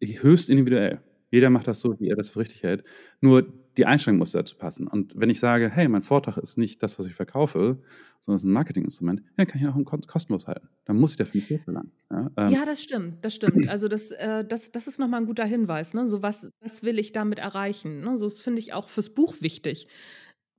[0.00, 1.00] höchst individuell.
[1.30, 2.84] Jeder macht das so, wie er das für richtig hält.
[3.20, 4.86] Nur die Einstellung muss dazu passen.
[4.86, 7.78] Und wenn ich sage, hey, mein Vortrag ist nicht das, was ich verkaufe,
[8.20, 10.68] sondern es ist ein Marketinginstrument, dann kann ich auch kostenlos halten.
[10.84, 11.92] Dann muss ich dafür nicht Geld verlangen.
[12.10, 12.48] Ja, ähm.
[12.48, 13.68] ja, das stimmt, das stimmt.
[13.68, 15.94] Also das, äh, das, das ist nochmal ein guter Hinweis.
[15.94, 16.06] Ne?
[16.06, 18.00] So was, was will ich damit erreichen?
[18.00, 18.16] Ne?
[18.16, 19.88] So, das finde ich auch fürs Buch wichtig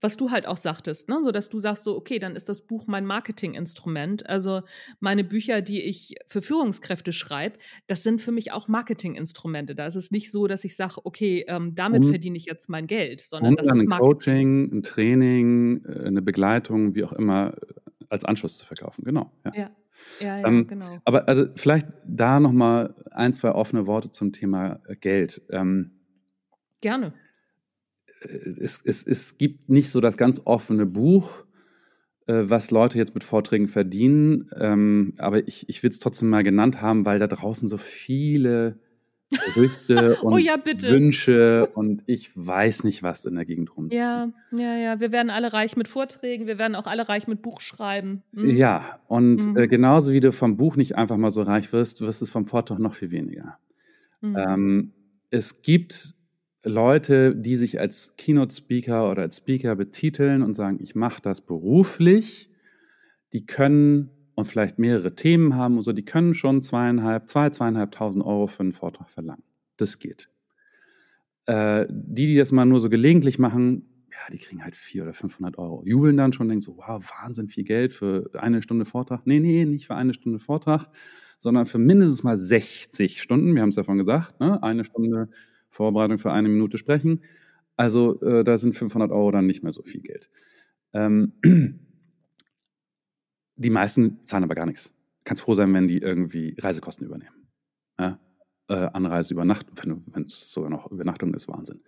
[0.02, 1.20] was du halt auch sagtest, ne?
[1.24, 4.28] so dass du sagst so, okay, dann ist das Buch mein Marketinginstrument.
[4.30, 4.62] Also
[5.00, 9.76] meine Bücher, die ich für Führungskräfte schreibe, das sind für mich auch Marketinginstrumente.
[9.76, 12.70] Da ist es nicht so, dass ich sage, okay, ähm, damit und, verdiene ich jetzt
[12.70, 17.54] mein Geld, sondern das ist ein Coaching, ein Training, äh, eine Begleitung, wie auch immer,
[17.54, 17.74] äh,
[18.10, 19.04] als Anschluss zu verkaufen.
[19.06, 19.32] Genau.
[19.46, 19.70] Ja, ja,
[20.20, 21.00] ja, ja ähm, genau.
[21.06, 25.42] Aber also vielleicht da noch mal ein, zwei offene Worte zum Thema äh, Geld.
[25.50, 25.92] Ähm,
[26.82, 27.14] Gerne
[28.26, 31.46] es, es, es gibt nicht so das ganz offene Buch,
[32.28, 34.50] äh, was Leute jetzt mit Vorträgen verdienen.
[34.58, 38.80] Ähm, aber ich, ich will es trotzdem mal genannt haben, weil da draußen so viele
[39.30, 43.98] Gerüchte und oh ja, Wünsche und ich weiß nicht, was in der Gegend rumzieht.
[43.98, 45.00] Ja, ja, ja.
[45.00, 48.24] Wir werden alle reich mit Vorträgen, wir werden auch alle reich mit Buchschreiben.
[48.32, 48.56] Mhm.
[48.56, 49.58] Ja, und mhm.
[49.58, 52.46] äh, genauso wie du vom Buch nicht einfach mal so reich wirst, wirst du vom
[52.46, 53.58] Vortrag noch viel weniger.
[54.22, 54.38] Mhm.
[54.38, 54.94] Ähm,
[55.32, 56.15] es gibt
[56.66, 62.50] Leute, die sich als Keynote-Speaker oder als Speaker betiteln und sagen, ich mache das beruflich,
[63.34, 68.26] die können und vielleicht mehrere Themen haben und so, die können schon zweieinhalb, zwei, zweieinhalbtausend
[68.26, 69.44] Euro für einen Vortrag verlangen.
[69.78, 70.30] Das geht.
[71.46, 75.14] Äh, die, die das mal nur so gelegentlich machen, ja, die kriegen halt vier oder
[75.14, 75.84] 500 Euro.
[75.86, 79.26] Jubeln dann schon, denken so, wow, Wahnsinn, viel Geld für eine Stunde Vortrag.
[79.26, 80.88] Nee, nee, nicht für eine Stunde Vortrag,
[81.38, 83.56] sondern für mindestens mal 60 Stunden.
[83.56, 84.62] Wir haben es davon gesagt, ne?
[84.64, 85.30] eine Stunde
[85.76, 87.22] Vorbereitung für eine Minute sprechen.
[87.76, 90.30] Also äh, da sind 500 Euro dann nicht mehr so viel Geld.
[90.94, 91.34] Ähm,
[93.58, 94.94] die meisten zahlen aber gar nichts.
[95.26, 97.50] Kannst froh sein, wenn die irgendwie Reisekosten übernehmen.
[98.00, 98.20] Ja?
[98.70, 101.82] Äh, Anreise, Übernacht, wenn es sogar noch Übernachtung ist, Wahnsinn.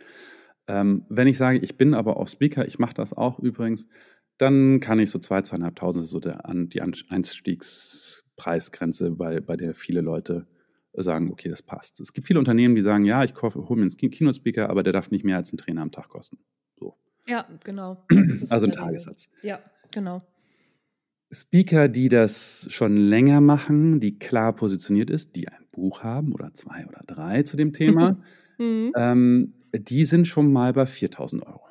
[0.68, 3.88] Ähm, wenn ich sage, ich bin aber auch Speaker, ich mache das auch übrigens,
[4.38, 9.74] dann kann ich so 2.000, 2.500, das ist so der, die Einstiegspreisgrenze, weil bei der
[9.74, 10.46] viele Leute
[11.04, 12.00] sagen, okay, das passt.
[12.00, 15.12] Es gibt viele Unternehmen, die sagen, ja, ich hole mir einen Keynote-Speaker, aber der darf
[15.12, 16.40] nicht mehr als einen Trainer am Tag kosten.
[16.80, 16.96] So.
[17.28, 18.06] Ja, genau.
[18.50, 19.30] Also ein Tagessatz.
[19.42, 19.60] Ja,
[19.92, 20.22] genau.
[21.32, 26.54] Speaker, die das schon länger machen, die klar positioniert ist, die ein Buch haben oder
[26.54, 28.22] zwei oder drei zu dem Thema,
[28.58, 28.94] mhm.
[28.96, 31.62] ähm, die sind schon mal bei 4000 Euro.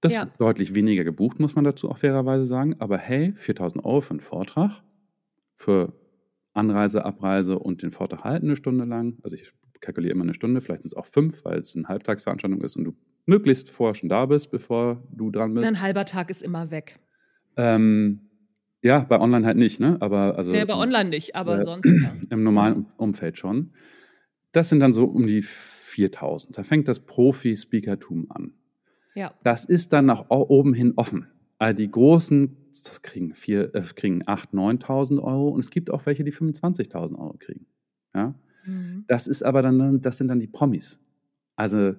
[0.00, 0.24] Das ja.
[0.24, 2.74] ist deutlich weniger gebucht, muss man dazu auch fairerweise sagen.
[2.80, 4.82] Aber hey, 4000 Euro für einen Vortrag,
[5.54, 5.92] für
[6.54, 9.18] Anreise, Abreise und den Vortrag halten eine Stunde lang.
[9.22, 12.60] Also ich kalkuliere immer eine Stunde, vielleicht sind es auch fünf, weil es eine Halbtagsveranstaltung
[12.62, 12.94] ist und du
[13.26, 15.66] möglichst vorher schon da bist, bevor du dran bist.
[15.66, 16.98] Ein halber Tag ist immer weg.
[17.56, 18.20] Ähm,
[18.82, 19.96] ja, bei Online halt nicht, ne?
[20.00, 20.52] Aber also.
[20.52, 21.86] Ja, bei Online nicht, aber äh, sonst.
[21.86, 22.12] Ja.
[22.30, 23.72] Im normalen Umfeld schon.
[24.52, 26.56] Das sind dann so um die 4000.
[26.56, 28.54] Da fängt das Profi-Speakertum an.
[29.14, 29.32] Ja.
[29.44, 31.28] Das ist dann nach oben hin offen.
[31.58, 32.56] Also die großen
[33.02, 37.36] kriegen, vier, äh, kriegen 8.000, 9.000 Euro und es gibt auch welche, die 25.000 Euro
[37.38, 37.66] kriegen.
[38.14, 38.34] Ja?
[38.64, 39.04] Mhm.
[39.08, 41.00] Das ist aber dann, das sind dann die Promis.
[41.56, 41.94] Also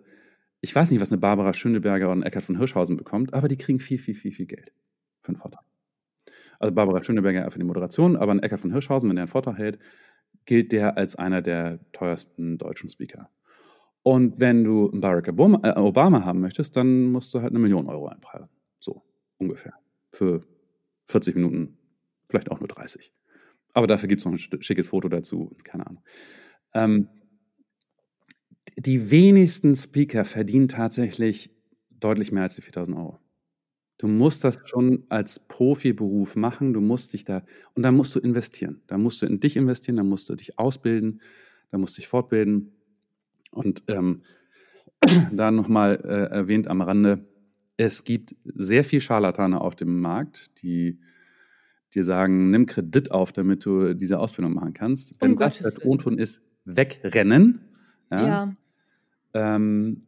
[0.62, 3.80] ich weiß nicht, was eine Barbara Schöneberger und Eckhard von Hirschhausen bekommt, aber die kriegen
[3.80, 4.72] viel, viel, viel, viel Geld
[5.22, 5.66] für einen Vortrag.
[6.60, 9.58] Also Barbara Schöneberger für die Moderation, aber ein Eckhard von Hirschhausen, wenn der einen Vortrag
[9.58, 9.80] hält,
[10.46, 13.30] gilt der als einer der teuersten deutschen Speaker.
[14.04, 17.60] Und wenn du einen Barack Obama, äh, Obama haben möchtest, dann musst du halt eine
[17.60, 18.50] Million Euro einpreisen.
[18.80, 19.02] So
[19.38, 19.74] ungefähr.
[20.12, 20.44] Für
[21.14, 21.78] 40 Minuten,
[22.28, 23.14] vielleicht auch nur 30.
[23.74, 26.04] Aber dafür gibt es noch ein schickes Foto dazu, keine Ahnung.
[26.74, 27.08] Ähm,
[28.78, 31.52] die wenigsten Speaker verdienen tatsächlich
[31.92, 33.20] deutlich mehr als die 4000 Euro.
[34.00, 37.44] Du musst das schon als Profiberuf machen, du musst dich da,
[37.76, 38.82] und dann musst du investieren.
[38.88, 41.22] Da musst du in dich investieren, da musst du dich ausbilden,
[41.70, 42.74] da musst du dich fortbilden.
[43.52, 44.24] Und ähm,
[45.32, 47.28] da nochmal äh, erwähnt am Rande,
[47.78, 51.00] es gibt sehr viel Scharlatane auf dem Markt, die
[51.94, 55.16] dir sagen, nimm Kredit auf, damit du diese Ausbildung machen kannst.
[55.20, 57.62] Wenn um das der Tonton ist, wegrennen.
[58.12, 58.28] Ja.
[58.28, 58.56] ja.
[59.34, 60.02] Ähm,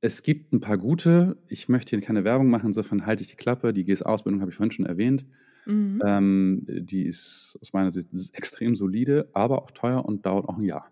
[0.00, 1.36] es gibt ein paar gute.
[1.48, 3.72] Ich möchte hier keine Werbung machen, insofern halte ich die Klappe.
[3.72, 5.26] Die GS-Ausbildung habe ich vorhin schon erwähnt.
[5.64, 6.02] Mhm.
[6.04, 10.64] Ähm, die ist aus meiner Sicht extrem solide, aber auch teuer und dauert auch ein
[10.64, 10.90] Jahr.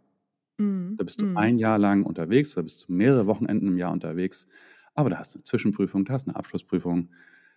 [0.59, 0.95] Mhm.
[0.97, 1.37] Da bist du mhm.
[1.37, 4.47] ein Jahr lang unterwegs, da bist du mehrere Wochenenden im Jahr unterwegs.
[4.95, 7.11] Aber da hast du eine Zwischenprüfung, da hast du eine Abschlussprüfung,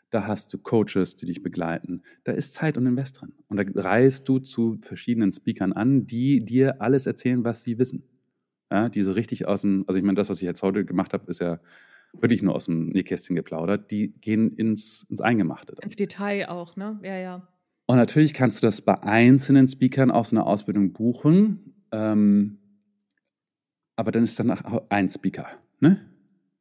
[0.09, 2.03] da hast du Coaches, die dich begleiten.
[2.23, 3.33] Da ist Zeit und Invest drin.
[3.47, 8.03] Und da reist du zu verschiedenen Speakern an, die dir alles erzählen, was sie wissen.
[8.71, 11.13] Ja, die so richtig aus dem, also ich meine, das, was ich jetzt heute gemacht
[11.13, 11.59] habe, ist ja
[12.13, 13.91] wirklich nur aus dem Nähkästchen geplaudert.
[13.91, 15.75] Die gehen ins, ins Eingemachte.
[15.81, 16.99] Ins Detail auch, ne?
[17.03, 17.47] Ja, ja.
[17.85, 21.73] Und natürlich kannst du das bei einzelnen Speakern aus einer Ausbildung buchen.
[21.91, 22.59] Ähm,
[23.95, 25.47] aber dann ist danach ein Speaker,
[25.79, 25.99] ne?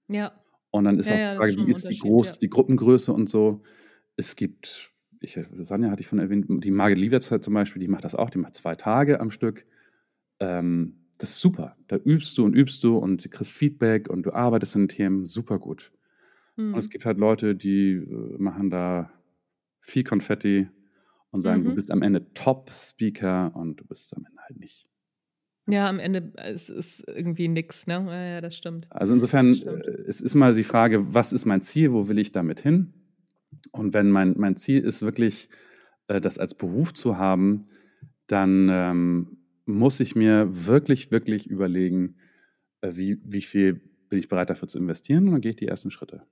[0.09, 0.33] Ja.
[0.73, 2.37] Und dann ist ja, auch die Frage, ja, wie ist die groß, ja.
[2.41, 3.63] die Gruppengröße und so.
[4.17, 8.05] Es gibt, ich, Sanja hatte ich von erwähnt, die Margit Lieberts zum Beispiel, die macht
[8.05, 9.67] das auch, die macht zwei Tage am Stück.
[10.41, 11.77] Ähm, das ist super.
[11.89, 14.89] Da übst du und übst du und du kriegst Feedback und du arbeitest an den
[14.89, 15.93] Themen super gut.
[16.57, 16.73] Mhm.
[16.73, 16.91] Und es hm.
[16.91, 19.13] gibt halt Leute, die äh, machen da
[19.81, 20.69] viel Konfetti
[21.31, 21.69] und sagen, mhm.
[21.69, 24.89] du bist am Ende Top-Speaker und du bist es am Ende halt nicht.
[25.69, 28.05] Ja, am Ende ist es irgendwie nix, ne?
[28.07, 28.87] Ja, ja, das stimmt.
[28.91, 29.87] Also insofern, stimmt.
[29.87, 32.95] Äh, es ist mal die Frage, was ist mein Ziel, wo will ich damit hin?
[33.71, 35.49] Und wenn mein, mein Ziel ist wirklich,
[36.09, 37.67] äh, das als Beruf zu haben,
[38.27, 42.17] dann ähm, muss ich mir wirklich, wirklich überlegen,
[42.81, 43.75] äh, wie, wie viel
[44.09, 46.23] bin ich bereit dafür zu investieren und dann gehe ich die ersten Schritte.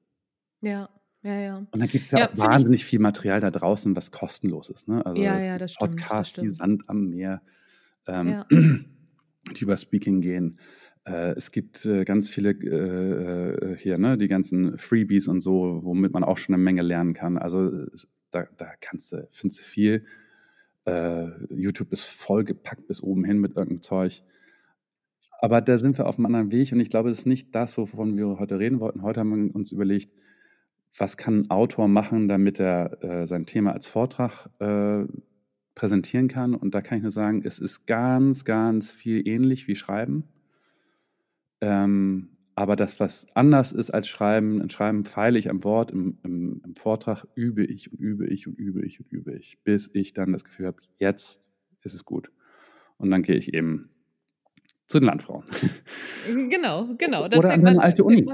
[0.61, 0.89] Ja,
[1.23, 1.57] ja, ja.
[1.59, 4.89] Und dann gibt es ja, ja, auch wahnsinnig viel Material da draußen, was kostenlos ist.
[4.89, 5.05] Ne?
[5.07, 5.97] Also ja, ja, das stimmt.
[5.97, 7.43] Podcast wie Sand am Meer.
[8.07, 8.47] Ähm, ja.
[9.57, 10.59] die über Speaking gehen.
[11.07, 16.13] Äh, es gibt äh, ganz viele äh, hier, ne, die ganzen Freebies und so, womit
[16.13, 17.39] man auch schon eine Menge lernen kann.
[17.39, 17.87] Also
[18.31, 20.05] da, da kannst du, findest du viel.
[21.51, 24.25] YouTube ist vollgepackt bis oben hin mit irgendeinem Zeug.
[25.41, 27.79] Aber da sind wir auf einem anderen Weg und ich glaube, das ist nicht das,
[27.79, 29.03] wovon wir heute reden wollten.
[29.03, 30.11] Heute haben wir uns überlegt,
[30.99, 35.05] was kann ein Autor machen, damit er äh, sein Thema als Vortrag äh,
[35.75, 36.55] präsentieren kann.
[36.55, 40.25] Und da kann ich nur sagen, es ist ganz, ganz viel ähnlich wie Schreiben.
[41.61, 46.19] Ähm, aber das, was anders ist als Schreiben, in Schreiben feile ich am Wort, im,
[46.25, 49.91] im, im, Vortrag übe ich und übe ich und übe ich und übe ich, bis
[49.95, 51.43] ich dann das Gefühl habe, jetzt
[51.83, 52.31] ist es gut.
[52.99, 53.89] Und dann gehe ich eben
[54.87, 55.45] zu den Landfrauen.
[56.51, 57.29] Genau, genau.
[57.29, 58.27] Dann oder an deine alte Uni.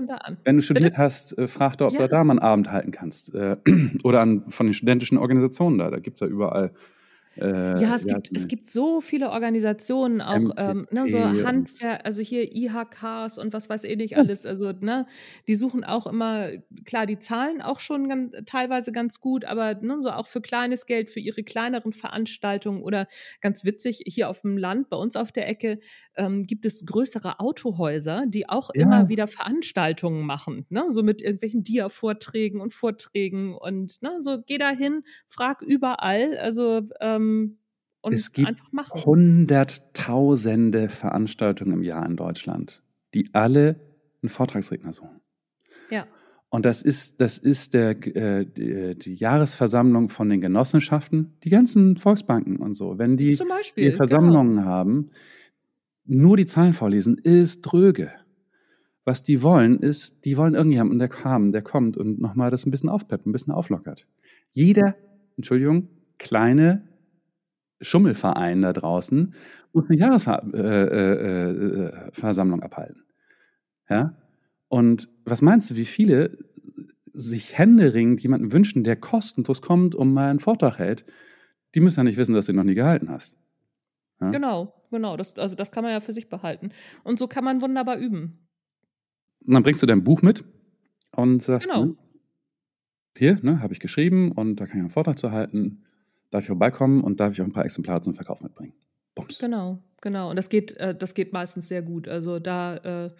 [0.43, 0.99] Wenn du studiert Bitte?
[0.99, 2.01] hast, äh, frag doch, ob ja.
[2.01, 3.33] du da mal einen Abend halten kannst.
[3.33, 3.59] Äh,
[4.03, 5.91] oder an, von den studentischen Organisationen da.
[5.91, 6.73] Da gibt es ja überall
[7.39, 12.23] äh, ja, es, gibt, es gibt so viele Organisationen, auch ähm, ne, so Handwerk, also
[12.23, 14.47] hier IHKs und was weiß ich nicht alles.
[14.47, 15.07] Also, ne,
[15.47, 16.49] die suchen auch immer,
[16.85, 20.87] klar, die zahlen auch schon ganz, teilweise ganz gut, aber ne, so auch für kleines
[20.87, 23.07] Geld, für ihre kleineren Veranstaltungen oder
[23.41, 25.79] ganz witzig, hier auf dem Land, bei uns auf der Ecke,
[26.17, 28.83] ähm, gibt es größere Autohäuser, die auch ja.
[28.83, 34.57] immer wieder Veranstaltungen machen, ne, so mit irgendwelchen Dia-Vorträgen und Vorträgen und ne, so geh
[34.57, 36.39] da hin, frag überall.
[36.39, 37.59] Also, ähm, ähm,
[38.07, 39.05] und es gibt einfach machen.
[39.05, 42.83] Hunderttausende Veranstaltungen im Jahr in Deutschland,
[43.15, 43.81] die alle
[44.23, 45.21] einen Vortragsredner suchen.
[45.91, 46.07] Ja.
[46.49, 51.97] Und das ist, das ist der, äh, die, die, Jahresversammlung von den Genossenschaften, die ganzen
[51.97, 52.99] Volksbanken und so.
[52.99, 54.69] Wenn die Beispiel, Versammlungen genau.
[54.69, 55.11] haben,
[56.05, 58.13] nur die Zahlen vorlesen ist dröge.
[59.05, 62.71] Was die wollen, ist, die wollen irgendjemanden, der kam, der kommt und nochmal das ein
[62.71, 64.07] bisschen aufpeppt, ein bisschen auflockert.
[64.53, 64.97] Jeder,
[65.37, 66.86] Entschuldigung, kleine
[67.81, 69.35] Schummelverein da draußen
[69.73, 70.61] muss eine Jahresversammlung
[72.61, 73.05] äh, äh, äh, abhalten.
[73.89, 74.17] Ja?
[74.69, 76.39] Und was meinst du, wie viele
[77.13, 81.05] sich händeringend jemanden wünschen, der kostenlos kommt und mal einen Vortrag hält?
[81.75, 83.37] Die müssen ja nicht wissen, dass du ihn noch nie gehalten hast.
[84.21, 84.31] Ja?
[84.31, 85.17] Genau, genau.
[85.17, 86.71] Das, also das kann man ja für sich behalten.
[87.05, 88.49] Und so kann man wunderbar üben.
[89.47, 90.45] Und dann bringst du dein Buch mit
[91.13, 91.95] und sagst, genau.
[93.17, 95.86] hier, ne, habe ich geschrieben und da kann ich einen Vortrag zu halten.
[96.37, 98.75] Darf ich vorbeikommen und darf ich auch ein paar Exemplare zum Verkauf mitbringen?
[99.15, 99.39] Bums.
[99.39, 100.29] Genau, genau.
[100.29, 102.09] Und das geht, äh, das geht meistens sehr gut.
[102.09, 102.77] Also da,
[103.07, 103.11] äh,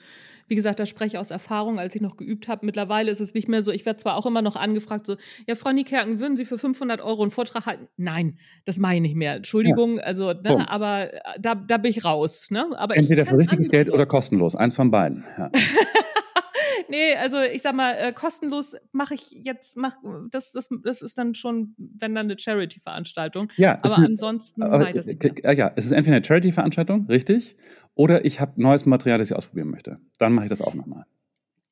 [0.49, 2.67] wie gesagt, da spreche ich aus Erfahrung, als ich noch geübt habe.
[2.67, 3.73] Mittlerweile ist es nicht mehr so.
[3.73, 7.01] Ich werde zwar auch immer noch angefragt, so, ja, Frau Niekerken, würden Sie für 500
[7.01, 7.89] Euro einen Vortrag halten?
[7.97, 8.37] Nein,
[8.67, 9.37] das meine ich nicht mehr.
[9.37, 10.03] Entschuldigung, ja.
[10.03, 12.51] also, ne, aber äh, da, da bin ich raus.
[12.51, 12.67] Ne?
[12.77, 14.55] Aber Entweder für richtiges Geld oder kostenlos.
[14.55, 15.25] Eins von beiden.
[15.39, 15.51] Ja.
[16.89, 19.97] nee, also ich sag mal, äh, kostenlos mache ich jetzt, mach,
[20.31, 23.49] das, das, das ist dann schon, wenn dann eine Charity-Veranstaltung.
[23.57, 27.57] Ja, aber ansonsten aber, nein, das nicht Ja, es ist entweder eine Charity-Veranstaltung, richtig,
[27.95, 29.99] oder ich habe neues Material, das ich ausprobieren möchte.
[30.19, 31.07] Dann mache ich das auch nochmal.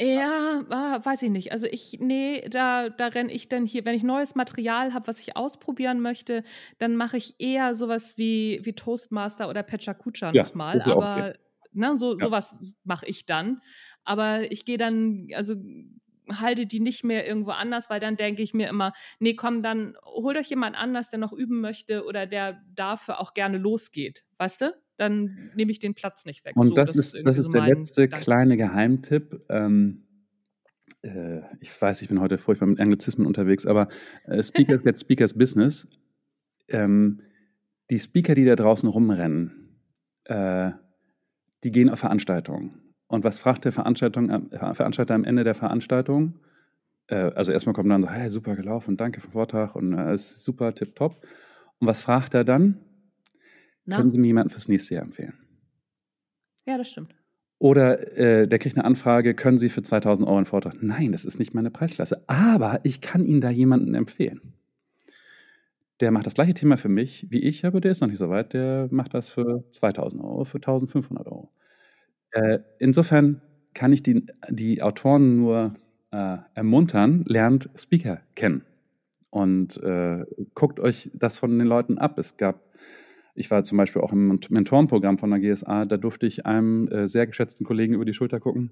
[0.01, 1.53] Ja, ah, weiß ich nicht.
[1.53, 5.21] Also ich, nee, da, da renne ich dann hier, wenn ich neues Material habe, was
[5.21, 6.43] ich ausprobieren möchte,
[6.79, 9.95] dann mache ich eher sowas wie, wie Toastmaster oder Pecha
[10.33, 10.83] ja, nochmal.
[10.83, 11.35] Aber
[11.73, 12.17] ne, so, ja.
[12.17, 13.61] sowas mache ich dann.
[14.05, 15.55] Aber ich gehe dann, also
[16.31, 19.97] halte die nicht mehr irgendwo anders, weil dann denke ich mir immer, nee, komm, dann
[20.05, 24.63] holt euch jemand anders, der noch üben möchte oder der dafür auch gerne losgeht, weißt
[24.63, 24.75] du?
[24.97, 26.57] Dann nehme ich den Platz nicht weg.
[26.57, 28.25] Und so, das, das, ist, das ist so der letzte Gedanke.
[28.25, 29.45] kleine Geheimtipp.
[29.49, 30.05] Ähm,
[31.03, 33.89] äh, ich weiß, ich bin heute furchtbar mit Anglizismen unterwegs, aber
[34.27, 35.89] äh, Speakers get Speakers Business.
[36.69, 37.19] Ähm,
[37.91, 39.81] die Speaker, die da draußen rumrennen,
[40.25, 40.71] äh,
[41.65, 46.35] die gehen auf Veranstaltungen und was fragt der Veranstaltung, äh, Veranstalter am Ende der Veranstaltung?
[47.09, 50.15] Äh, also erstmal kommt dann so, hey, super gelaufen, danke für den Vortrag und äh,
[50.15, 51.17] ist super, tipptopp.
[51.79, 52.79] Und was fragt er dann?
[53.85, 53.97] Na?
[53.97, 55.35] Können Sie mir jemanden fürs nächste Jahr empfehlen?
[56.67, 57.15] Ja, das stimmt.
[57.59, 60.77] Oder äh, der kriegt eine Anfrage, können Sie für 2000 Euro einen Vortrag?
[60.81, 62.23] Nein, das ist nicht meine Preisklasse.
[62.27, 64.55] Aber ich kann Ihnen da jemanden empfehlen.
[66.01, 68.29] Der macht das gleiche Thema für mich wie ich, aber der ist noch nicht so
[68.29, 68.53] weit.
[68.53, 71.51] Der macht das für 2000 Euro, für 1500 Euro.
[72.35, 73.41] Äh, insofern
[73.75, 75.75] kann ich die, die Autoren nur
[76.11, 78.65] äh, ermuntern, lernt Speaker kennen
[79.31, 80.25] und äh,
[80.55, 82.19] guckt euch das von den Leuten ab.
[82.19, 82.61] Es gab,
[83.37, 87.07] ich war zum Beispiel auch im Mentorenprogramm von der GSA, da durfte ich einem äh,
[87.07, 88.71] sehr geschätzten Kollegen über die Schulter gucken.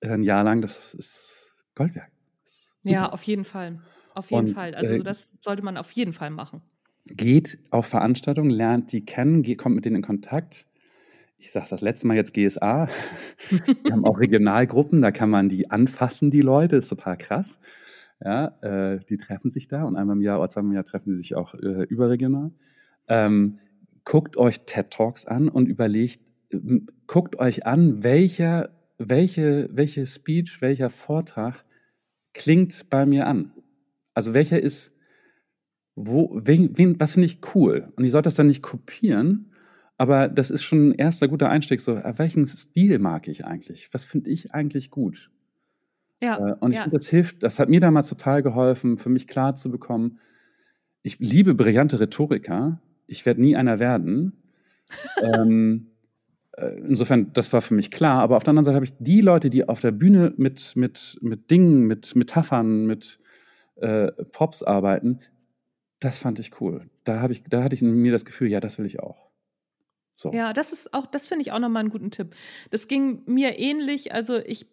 [0.00, 2.12] Ein Jahr lang, das ist Goldwerk.
[2.44, 3.80] ist ja, auf jeden Fall.
[4.14, 4.76] Auf jeden und, Fall.
[4.76, 6.62] Also äh, das sollte man auf jeden Fall machen.
[7.08, 10.68] Geht auf Veranstaltungen, lernt die kennen, geht, kommt mit denen in Kontakt
[11.38, 12.88] ich sage das letzte Mal jetzt GSA.
[13.84, 17.58] Wir haben auch Regionalgruppen, da kann man die anfassen, die Leute, das ist total krass.
[18.22, 21.14] Ja, äh, die treffen sich da und einmal im Jahr oder zweimal im Jahr treffen
[21.14, 22.50] sie sich auch äh, überregional.
[23.06, 23.58] Ähm,
[24.04, 26.20] guckt euch TED Talks an und überlegt,
[27.06, 31.64] guckt euch an, welcher, welche, welche Speech, welcher Vortrag
[32.34, 33.52] klingt bei mir an.
[34.14, 34.92] Also welcher ist,
[35.94, 37.88] wo, wen, wen, was finde ich cool?
[37.96, 39.52] Und ich sollte das dann nicht kopieren,
[39.98, 41.80] aber das ist schon ein erster guter Einstieg.
[41.80, 43.90] So, äh, welchen Stil mag ich eigentlich?
[43.92, 45.30] Was finde ich eigentlich gut?
[46.22, 46.38] Ja.
[46.38, 46.84] Äh, und ich ja.
[46.84, 50.18] finde, das hilft, das hat mir damals total geholfen, für mich klar zu bekommen,
[51.02, 52.80] ich liebe brillante Rhetoriker.
[53.06, 54.42] Ich werde nie einer werden.
[55.22, 55.88] ähm,
[56.52, 58.22] äh, insofern, das war für mich klar.
[58.22, 61.18] Aber auf der anderen Seite habe ich die Leute, die auf der Bühne mit, mit,
[61.20, 63.18] mit Dingen, mit Metaphern, mit
[63.76, 65.20] äh, Props arbeiten,
[66.00, 66.88] das fand ich cool.
[67.04, 69.27] Da, ich, da hatte ich in mir das Gefühl, ja, das will ich auch.
[70.20, 70.32] So.
[70.32, 72.34] Ja, das ist auch, das finde ich auch nochmal einen guten Tipp.
[72.70, 74.12] Das ging mir ähnlich.
[74.12, 74.66] Also ich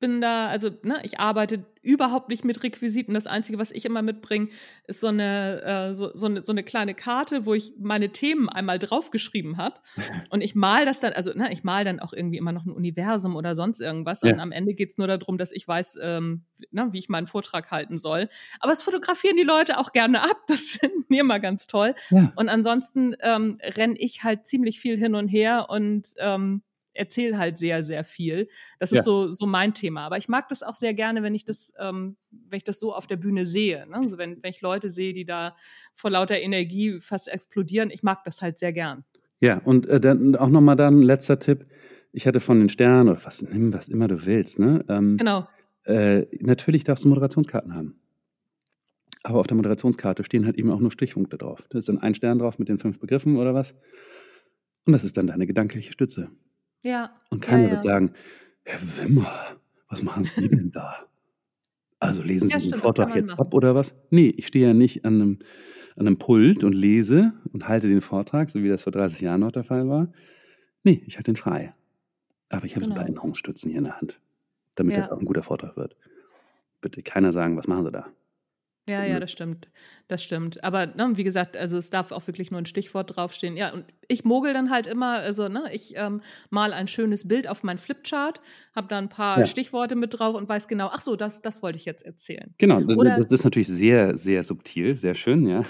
[0.00, 3.14] bin da, also ne, ich arbeite überhaupt nicht mit Requisiten.
[3.14, 4.48] Das Einzige, was ich immer mitbringe,
[4.86, 8.48] ist so eine, äh, so, so, eine, so eine kleine Karte, wo ich meine Themen
[8.48, 9.76] einmal draufgeschrieben habe.
[10.30, 12.72] Und ich mal das dann, also ne, ich mal dann auch irgendwie immer noch ein
[12.72, 14.22] Universum oder sonst irgendwas.
[14.22, 14.32] Ja.
[14.32, 17.70] Und am Ende geht's nur darum, dass ich weiß, ähm, ne, wie ich meinen Vortrag
[17.70, 18.28] halten soll.
[18.60, 20.36] Aber es fotografieren die Leute auch gerne ab.
[20.54, 21.94] Das finden wir immer ganz toll.
[22.10, 22.32] Ja.
[22.36, 26.62] Und ansonsten ähm, renne ich halt ziemlich viel hin und her und ähm,
[26.94, 28.46] erzähle halt sehr, sehr viel.
[28.78, 30.06] Das ist so, so mein Thema.
[30.06, 32.94] Aber ich mag das auch sehr gerne, wenn ich das, ähm, wenn ich das so
[32.94, 33.86] auf der Bühne sehe.
[33.88, 33.96] Ne?
[33.96, 35.56] Also wenn, wenn ich Leute sehe, die da
[35.94, 39.04] vor lauter Energie fast explodieren, ich mag das halt sehr gern.
[39.40, 41.66] Ja, und äh, dann auch nochmal dann ein letzter Tipp.
[42.12, 44.84] Ich hatte von den Sternen oder was, nimm was immer du willst, ne?
[44.88, 45.48] Ähm, genau.
[45.84, 48.00] Äh, natürlich darfst du Moderationskarten haben.
[49.24, 51.64] Aber auf der Moderationskarte stehen halt eben auch nur Stichpunkte drauf.
[51.70, 53.74] Da ist dann ein Stern drauf mit den fünf Begriffen oder was.
[54.84, 56.30] Und das ist dann deine gedankliche Stütze.
[56.84, 57.12] Ja.
[57.30, 58.12] Und keiner ja, wird sagen,
[58.64, 59.30] Herr Wimmer,
[59.88, 60.94] was machen Sie denn da?
[61.98, 63.40] Also lesen Sie Ja, den stimmt, Vortrag jetzt machen.
[63.40, 63.94] ab oder was?
[64.10, 65.38] Nee, ich stehe ja nicht an einem,
[65.96, 69.40] an einem Pult und lese und halte den Vortrag, so wie das vor 30 Jahren
[69.40, 70.12] noch der Fall war.
[70.82, 71.74] Nee, ich halte den frei.
[72.50, 73.14] Aber ich habe so ein paar Genau.
[73.16, 74.20] Erinnerungsstützen hier in der Hand,
[74.74, 75.02] damit Ja.
[75.02, 75.96] das auch ein guter Vortrag wird.
[76.80, 78.06] Bitte keiner sagen, was machen Sie da?
[78.88, 79.68] Ja, ja, das stimmt.
[80.08, 80.62] Das stimmt.
[80.62, 83.56] Aber ne, wie gesagt, also es darf auch wirklich nur ein Stichwort draufstehen.
[83.56, 86.20] Ja, und ich mogel dann halt immer, also ne, ich ähm,
[86.50, 88.42] mal ein schönes Bild auf mein Flipchart,
[88.76, 89.46] habe da ein paar Ja.
[89.46, 92.54] Stichworte mit drauf und weiß genau, ach so, das, das wollte ich jetzt erzählen.
[92.58, 95.64] Genau, Oder- das ist natürlich sehr, sehr subtil, sehr schön, ja.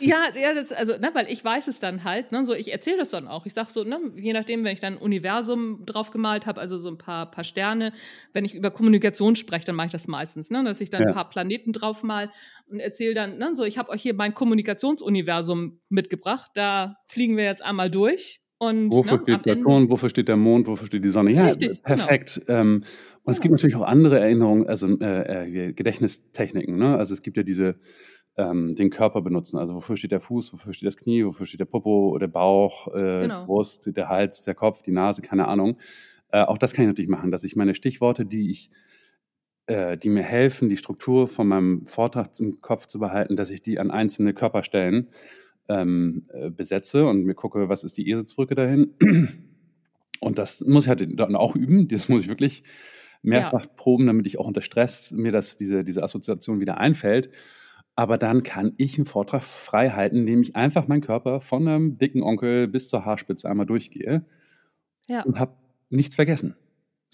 [0.00, 2.98] Ja, ja, das, also, ne, weil ich weiß es dann halt, ne, so ich erzähle
[2.98, 3.46] das dann auch.
[3.46, 6.78] Ich sag so, ne, je nachdem, wenn ich dann ein Universum drauf gemalt habe, also
[6.78, 7.92] so ein paar, paar Sterne,
[8.32, 11.08] wenn ich über Kommunikation spreche, dann mache ich das meistens, ne, dass ich dann Ja.
[11.08, 12.30] ein paar Planeten drauf mal
[12.66, 17.44] und erzähle dann, ne, so ich habe euch hier mein Kommunikationsuniversum mitgebracht, da fliegen wir
[17.44, 20.66] jetzt einmal durch und Wofür ne, steht am der Ende- Ton, wofür steht der Mond,
[20.66, 21.30] wofür steht die Sonne?
[21.32, 21.82] Ja, Richtig, genau.
[21.82, 22.42] perfekt.
[22.48, 22.82] Ähm,
[23.22, 26.76] und es gibt natürlich auch andere Erinnerungen, also äh, äh, Gedächtnistechniken.
[26.76, 26.96] Ne?
[26.96, 27.76] Also es gibt ja diese,
[28.36, 29.58] ähm, den Körper benutzen.
[29.58, 32.88] Also wofür steht der Fuß, wofür steht das Knie, wofür steht der Popo, der Bauch,
[32.88, 33.46] äh, Genau.
[33.46, 35.78] Brust, der Hals, der Kopf, die Nase, keine Ahnung.
[36.30, 38.70] Äh, auch das kann ich natürlich machen, dass ich meine Stichworte, die ich
[39.66, 43.62] äh, die mir helfen, die Struktur von meinem Vortrag im Kopf zu behalten, dass ich
[43.62, 45.08] die an einzelne Körperstellen
[45.68, 48.94] ähm, äh, besetze und mir gucke, was ist die Eselsbrücke dahin.
[50.20, 51.88] Und das muss ich halt dann auch üben.
[51.88, 52.62] Das muss ich wirklich
[53.22, 57.30] mehrfach proben, damit ich auch unter Stress mir das, diese, diese Assoziation wieder einfällt.
[57.96, 61.98] Aber dann kann ich einen Vortrag frei halten, indem ich einfach meinen Körper von einem
[61.98, 64.26] dicken Onkel bis zur Haarspitze einmal durchgehe
[65.08, 65.22] Ja.
[65.24, 65.54] und habe
[65.90, 66.56] nichts vergessen.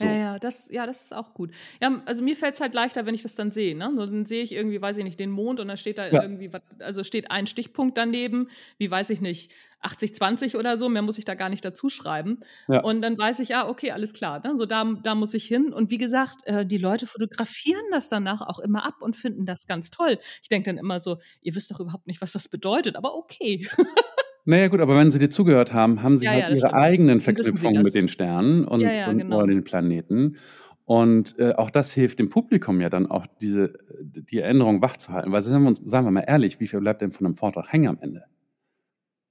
[0.01, 0.07] So.
[0.07, 1.51] Ja, ja, das, ja, das ist auch gut.
[1.83, 3.77] Ja, also mir fällt es halt leichter, wenn ich das dann sehe.
[3.77, 3.93] Ne?
[3.95, 6.23] So, dann sehe ich irgendwie, weiß ich nicht, den Mond und dann steht da Ja.
[6.23, 8.49] irgendwie, also steht ein Stichpunkt daneben,
[8.79, 9.53] wie weiß ich nicht,
[9.83, 12.41] 80, 20 oder so, mehr muss ich da gar nicht dazu schreiben.
[12.69, 12.81] Ja.
[12.81, 14.57] Und dann weiß ich, ja, okay, alles klar, ne?
[14.57, 15.73] so da, da muss ich hin.
[15.73, 19.67] Und wie gesagt, äh, die Leute fotografieren das danach auch immer ab und finden das
[19.67, 20.19] ganz toll.
[20.43, 23.69] Ich denke dann immer so, ihr wisst doch überhaupt nicht, was das bedeutet, aber okay.
[24.51, 26.75] Naja gut, aber wenn Sie dir zugehört haben, haben Sie Ja, halt ja, Ihre stimmt.
[26.75, 29.47] eigenen Verknüpfungen mit den Sternen und, Ja, und genau.
[29.47, 30.37] den Planeten.
[30.85, 35.31] Und äh, auch das hilft dem Publikum ja dann auch, diese, die Erinnerung wachzuhalten.
[35.31, 37.73] Weil sagen wir, uns, sagen wir mal ehrlich, wie viel bleibt denn von einem Vortrag
[37.73, 38.25] hängen am Ende?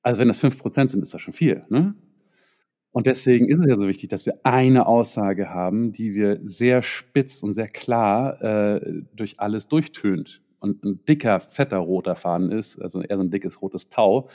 [0.04, 1.64] Also wenn das 5% sind, ist das schon viel.
[1.68, 1.96] Ne?
[2.92, 6.82] Und deswegen ist es ja so wichtig, dass wir eine Aussage haben, die wir sehr
[6.82, 10.42] spitz und sehr klar äh, durch alles durchtönt.
[10.60, 14.30] Und ein dicker, fetter roter Faden ist, also eher so ein dickes rotes Tau,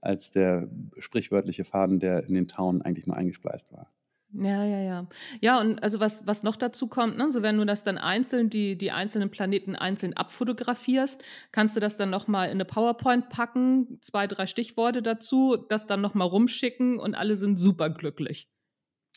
[0.00, 0.68] als der
[0.98, 3.90] sprichwörtliche Faden, der in den Tauen eigentlich nur eingespleist war.
[4.32, 5.06] Ja, ja, ja.
[5.40, 8.48] Ja, und also was, was noch dazu kommt, ne, so wenn du das dann einzeln,
[8.48, 13.98] die, die einzelnen Planeten einzeln abfotografierst, kannst du das dann nochmal in eine PowerPoint packen,
[14.02, 18.48] zwei, drei Stichworte dazu, das dann nochmal rumschicken und alle sind super glücklich.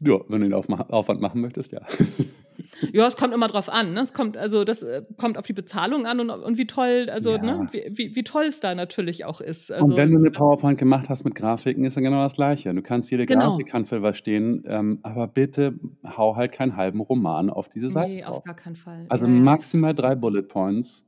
[0.01, 1.81] Ja, wenn du den Aufma Aufwand machen möchtest, ja.
[2.91, 4.01] Ja, es kommt immer drauf an, ne?
[4.01, 7.35] Es kommt, also das äh, kommt auf die Bezahlung an und, und wie toll, also,
[7.35, 7.41] Ja.
[7.41, 9.71] ne, wie, wie, wie toll es da natürlich auch ist.
[9.71, 12.73] Also, und wenn du eine PowerPoint gemacht hast mit Grafiken, ist dann genau das Gleiche.
[12.73, 13.51] Du kannst jede Genau.
[13.51, 17.89] Grafik kann für was stehen, ähm, aber bitte hau halt keinen halben Roman auf diese
[17.89, 18.37] Seite Nee, drauf.
[18.37, 19.05] auf gar keinen Fall.
[19.09, 21.05] Also ja, maximal drei Bullet Points.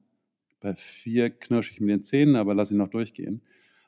[0.62, 3.42] Bei vier knirsche ich mit den Zähnen, aber lass ich noch durchgehen.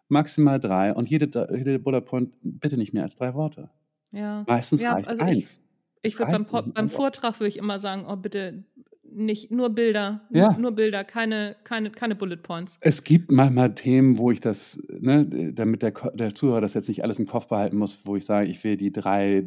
[0.10, 3.70] Maximal drei und jede, jede Bullet Point bitte nicht mehr als drei Worte.
[4.12, 4.44] Ja.
[4.48, 5.62] Meistens Ja, reicht also eins.
[6.08, 8.64] Ich würde beim, beim Vortrag würde ich immer sagen, oh bitte
[9.10, 10.56] nicht nur Bilder, Ja.
[10.58, 12.78] nur Bilder, keine, keine, keine Bullet Points.
[12.82, 17.04] Es gibt manchmal Themen, wo ich das, ne, damit der, der Zuhörer das jetzt nicht
[17.04, 19.44] alles im Kopf behalten muss, wo ich sage, ich will die drei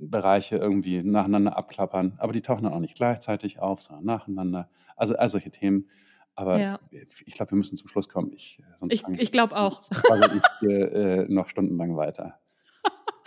[0.00, 4.68] Bereiche irgendwie nacheinander abklappern, aber die tauchen dann auch nicht gleichzeitig auf, sondern nacheinander.
[4.96, 5.86] Also all solche Themen.
[6.34, 6.80] Aber Ja.
[6.90, 8.32] ich glaube, wir müssen zum Schluss kommen.
[8.34, 9.80] Ich, äh, sonst Ich, ich glaube auch.
[10.34, 12.40] ich hier, äh, noch stundenlang weiter.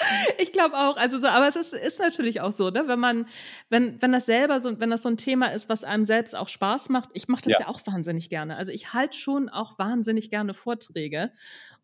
[0.39, 0.97] Ich glaube auch.
[0.97, 2.87] Also so, aber es ist, ist natürlich auch so, ne?
[2.87, 3.27] Wenn man,
[3.69, 6.47] wenn, wenn das selber so, wenn das so ein Thema ist, was einem selbst auch
[6.49, 7.59] Spaß macht, ich mache das ja.
[7.61, 7.67] Ja.
[7.67, 8.55] auch wahnsinnig gerne.
[8.55, 11.31] Also ich halte schon auch wahnsinnig gerne Vorträge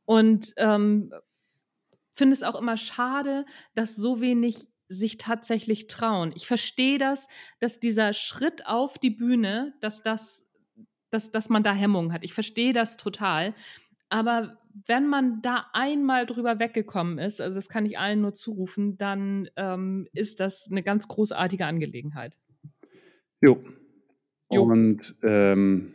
[0.06, 1.12] und ähm,
[2.16, 3.46] finde es auch immer schade,
[3.76, 6.34] dass so wenig sich tatsächlich trauen.
[6.36, 7.28] Ich verstehe das,
[7.60, 10.46] dass dieser Schritt auf die Bühne, dass das,
[11.10, 12.24] dass, dass man da Hemmungen hat.
[12.24, 13.56] Ich verstehe das total.
[14.10, 18.98] Aber wenn man da einmal drüber weggekommen ist, also das kann ich allen nur zurufen,
[18.98, 22.38] dann ähm, ist das eine ganz großartige Angelegenheit.
[23.42, 23.64] Jo.
[24.52, 24.64] Jo.
[24.64, 25.94] Und ähm,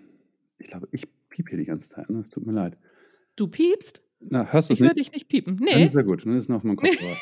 [0.58, 2.08] ich glaube, ich piep hier die ganze Zeit.
[2.10, 2.20] Ne?
[2.20, 2.76] Es tut mir leid.
[3.36, 4.02] Du piepst?
[4.20, 4.96] Na, hörst du Ich nicht?
[4.98, 5.56] dich nicht piepen.
[5.58, 5.86] Dann Nee.
[5.86, 7.16] ist ja gut, dann ist noch mein Kopfhörer.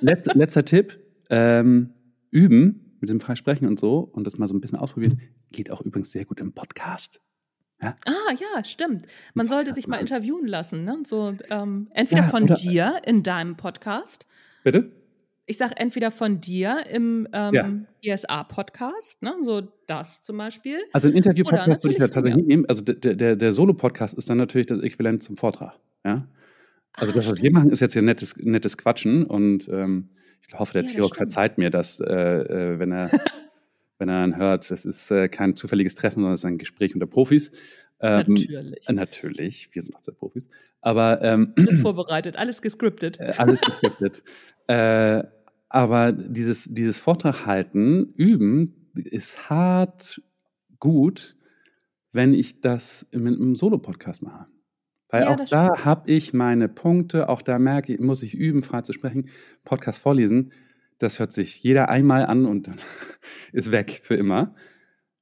[0.00, 0.98] Letz, letzter Tipp:
[1.28, 1.92] ähm,
[2.30, 5.20] Üben mit dem Freisprechen und so und das mal so ein bisschen ausprobieren.
[5.50, 7.20] Geht auch übrigens sehr gut im Podcast.
[7.82, 7.96] Ja?
[8.06, 9.06] Ah, ja, stimmt.
[9.34, 10.84] Man sollte sich mal interviewen lassen.
[10.84, 10.98] Ne?
[11.04, 14.26] So, ähm, entweder ja, von dir in deinem Podcast.
[14.64, 14.92] Bitte?
[15.46, 18.14] Ich sage entweder von dir im ähm, ja.
[18.14, 19.34] ESA-Podcast, ne?
[19.42, 20.78] so das zum Beispiel.
[20.92, 22.66] Also ein Interview-Podcast würde ich ja tatsächlich nehmen.
[22.66, 25.74] Also der, der, der Solo-Podcast ist dann natürlich das Äquivalent zum Vortrag.
[26.04, 26.28] Ja?
[26.92, 27.42] Also Ach, das, was stimmt.
[27.42, 30.10] wir machen, ist jetzt hier nettes, nettes Quatschen und ähm,
[30.46, 33.10] ich hoffe, der ja, Tirok verzeiht mir das, äh, äh, wenn er
[34.00, 36.94] wenn er dann hört, es ist äh, kein zufälliges Treffen, sondern es ist ein Gespräch
[36.94, 37.52] unter Profis.
[38.00, 38.88] Ähm, natürlich.
[38.88, 40.48] Natürlich, wir sind auch zwei Profis.
[40.80, 43.20] Aber ähm, alles vorbereitet, alles gescriptet.
[43.20, 44.22] Äh, alles gescriptet.
[44.68, 45.22] äh,
[45.68, 50.22] aber dieses, dieses Vortrag halten, üben, ist hart
[50.78, 51.36] gut,
[52.12, 54.46] wenn ich das mit einem Solo-Podcast mache.
[55.10, 58.62] Weil ja, auch da habe ich meine Punkte, auch da merke ich, muss ich üben,
[58.62, 59.28] frei zu sprechen,
[59.64, 60.52] Podcast vorlesen
[61.00, 62.76] das hört sich jeder einmal an und dann
[63.52, 64.54] ist weg für immer.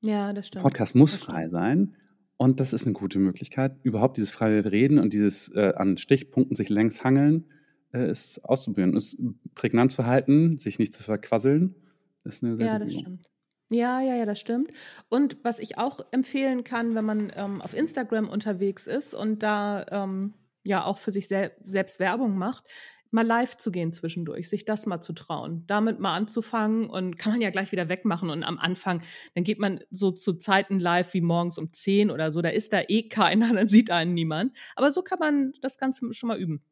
[0.00, 0.64] Ja, das stimmt.
[0.64, 1.96] Podcast muss frei sein.
[2.36, 6.54] Und das ist eine gute Möglichkeit, überhaupt dieses freie Reden und dieses äh, an Stichpunkten
[6.54, 7.50] sich längs hangeln,
[7.92, 8.96] äh, ist auszuprobieren.
[8.96, 9.16] Es
[9.56, 11.74] prägnant zu halten, sich nicht zu verquasseln,
[12.22, 13.26] ist eine sehr Ja, das stimmt.
[13.70, 14.70] Ja, ja, ja, das stimmt.
[15.08, 19.84] Und was ich auch empfehlen kann, wenn man ähm, auf Instagram unterwegs ist und da
[19.90, 22.64] ähm, ja auch für sich sel selbst Werbung macht,
[23.10, 27.32] mal live zu gehen zwischendurch, sich das mal zu trauen, damit mal anzufangen und kann
[27.32, 29.02] man ja gleich wieder wegmachen und am Anfang,
[29.34, 32.72] dann geht man so zu Zeiten live wie morgens um 10 oder so, da ist
[32.72, 34.56] da eh keiner, dann sieht einen niemand.
[34.76, 36.62] Aber so kann man das Ganze schon mal üben.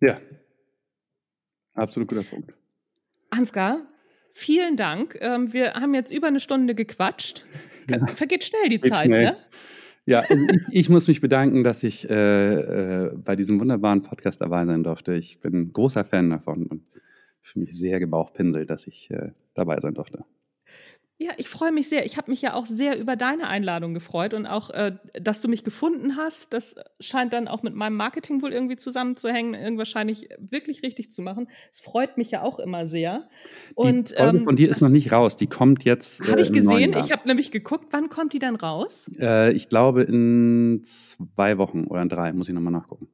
[0.00, 0.20] Ja,
[1.74, 2.52] absolut guter Punkt.
[3.30, 3.86] Ansgar,
[4.30, 5.16] vielen Dank.
[5.20, 7.46] Ähm, wir haben jetzt über eine Stunde gequatscht.
[8.14, 9.24] Vergeht schnell die Geht Zeit, schnell.
[9.24, 9.36] ne?
[10.06, 14.40] Ja, also ich, ich, muss mich bedanken, dass ich äh, äh, bei diesem wunderbaren Podcast
[14.40, 15.14] dabei sein durfte.
[15.14, 16.82] Ich bin großer Fan davon und
[17.40, 20.24] fühle mich sehr gebauchpinselt, dass ich äh, dabei sein durfte.
[21.16, 22.04] Ja, ich freue mich sehr.
[22.04, 25.48] Ich habe mich ja auch sehr über deine Einladung gefreut und auch, äh, dass du
[25.48, 26.52] mich gefunden hast.
[26.52, 31.22] Das scheint dann auch mit meinem Marketing wohl irgendwie zusammenzuhängen, irgendwie wahrscheinlich wirklich richtig zu
[31.22, 31.46] machen.
[31.70, 33.28] Es freut mich ja auch immer sehr.
[33.76, 35.36] Und, die Folge ähm, von dir ist noch nicht raus.
[35.36, 36.20] Die kommt jetzt.
[36.28, 36.96] Habe äh, ich gesehen.
[36.98, 37.86] Ich habe nämlich geguckt.
[37.92, 39.08] Wann kommt die dann raus?
[39.20, 42.32] Äh, ich glaube in zwei Wochen oder in drei.
[42.32, 43.08] Muss ich nochmal nachgucken.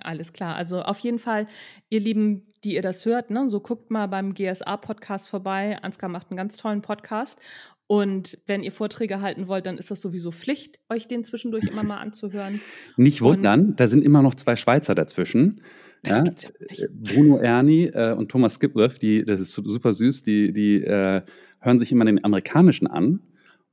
[0.00, 0.56] Alles klar.
[0.56, 1.46] Also auf jeden Fall,
[1.90, 5.78] ihr Lieben, die ihr das hört, ne, so guckt mal beim GSA-Podcast vorbei.
[5.82, 7.38] Ansgar macht einen ganz tollen Podcast.
[7.86, 11.82] Und wenn ihr Vorträge halten wollt, dann ist das sowieso Pflicht, euch den zwischendurch immer
[11.82, 12.60] mal anzuhören.
[12.96, 15.60] Nicht wundern, und da sind immer noch zwei Schweizer dazwischen.
[16.06, 20.52] Ja, ja äh, Bruno Erni äh, und Thomas Skipworth, die, das ist super süß, die,
[20.52, 21.22] die äh,
[21.60, 23.20] hören sich immer den amerikanischen an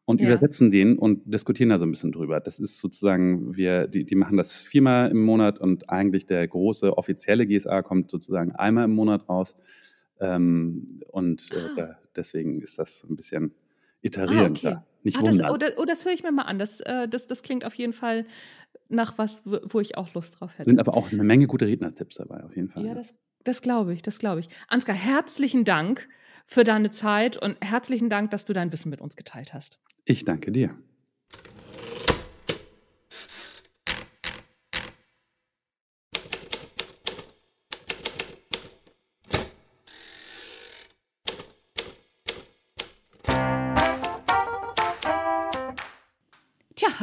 [0.06, 0.28] und ja.
[0.28, 2.40] übersetzen den und diskutieren da so ein bisschen drüber.
[2.40, 6.98] Das ist sozusagen, wir, die, die machen das viermal im Monat und eigentlich der große
[6.98, 9.56] offizielle GSA kommt sozusagen einmal im Monat raus.
[10.20, 11.70] Ähm, und äh, ah.
[11.76, 13.54] da, deswegen ist das ein bisschen
[14.02, 14.66] iterierend.
[14.66, 14.78] Ah, okay.
[15.04, 16.60] Nicht ah, das, oh, das, oh, das höre ich mir mal an.
[16.60, 18.24] Das, äh, das, das klingt auf jeden Fall
[18.90, 20.70] nach was, wo ich auch Lust drauf hätte.
[20.70, 22.86] Sind aber auch eine Menge gute Rednertipps dabei, auf jeden Fall.
[22.86, 23.14] Ja, das,
[23.44, 24.50] das glaube ich, das glaube ich.
[24.68, 26.08] Ansgar, herzlichen Dank
[26.46, 29.80] für deine Zeit und herzlichen Dank, dass du dein Wissen mit uns geteilt hast.
[30.06, 30.76] Ich danke dir.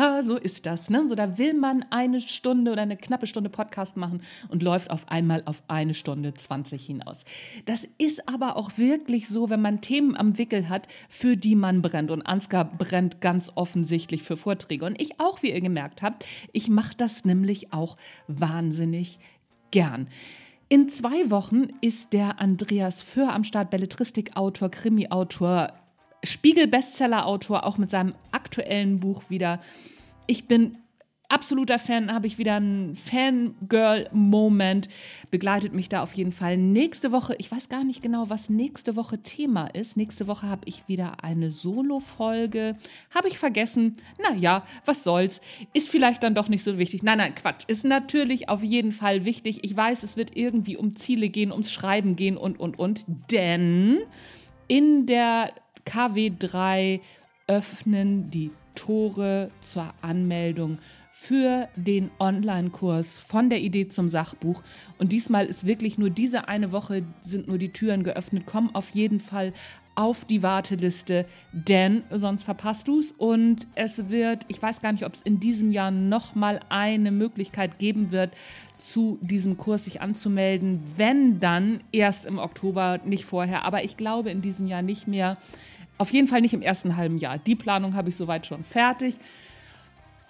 [0.08, 0.88] Tja, so ist das.
[0.88, 1.06] Ne?
[1.06, 5.06] So, da will man eine Stunde oder eine knappe Stunde Podcast machen und läuft auf
[5.10, 7.24] einmal auf eine Stunde 20 hinaus.
[7.66, 11.82] Das ist aber auch wirklich so, wenn man Themen am Wickel hat, für die man
[11.82, 12.10] brennt.
[12.10, 14.86] Und Ansgar brennt ganz offensichtlich für Vorträge.
[14.86, 16.24] Und ich auch, wie ihr gemerkt habt.
[16.54, 17.98] Ich mache das nämlich auch
[18.28, 19.18] wahnsinnig
[19.70, 20.08] gern.
[20.70, 25.74] In zwei Wochen ist der Andreas Föhr am Start, Belletristikautor, Krimi-Autor,
[26.24, 29.60] Spiegel-Bestseller-Autor, auch mit seinem aktuellen Buch wieder.
[30.26, 30.78] Ich bin
[31.28, 34.88] absoluter Fan, habe ich wieder einen Fangirl-Moment.
[35.30, 36.56] Begleitet mich da auf jeden Fall.
[36.56, 39.96] Nächste Woche, ich weiß gar nicht genau, was nächste Woche Thema ist.
[39.96, 42.76] Nächste Woche habe ich wieder eine Solo-Folge.
[43.14, 43.94] Habe ich vergessen.
[44.22, 45.40] Naja, was soll's.
[45.74, 47.02] Ist vielleicht dann doch nicht so wichtig.
[47.02, 47.64] Nein, nein, Quatsch.
[47.68, 49.60] Ist natürlich auf jeden Fall wichtig.
[49.62, 53.04] Ich weiß, es wird irgendwie um Ziele gehen, ums Schreiben gehen und, und, und.
[53.30, 53.98] Denn
[54.66, 55.52] in der
[55.88, 57.00] KW3
[57.46, 60.78] öffnen die Tore zur Anmeldung
[61.12, 64.62] für den Online-Kurs von der Idee zum Sachbuch.
[64.98, 68.44] Und diesmal ist wirklich nur diese eine Woche sind nur die Türen geöffnet.
[68.46, 69.52] Komm auf jeden Fall
[69.96, 73.10] auf die Warteliste, denn sonst verpasst du es.
[73.10, 77.80] Und es wird, ich weiß gar nicht, ob es in diesem Jahr nochmal eine Möglichkeit
[77.80, 78.30] geben wird,
[78.78, 80.80] zu diesem Kurs sich anzumelden.
[80.96, 83.64] Wenn dann erst im Oktober, nicht vorher.
[83.64, 85.36] Aber ich glaube in diesem Jahr nicht mehr.
[85.98, 87.38] Auf jeden Fall nicht im ersten halben Jahr.
[87.38, 89.18] Die Planung habe ich soweit schon fertig.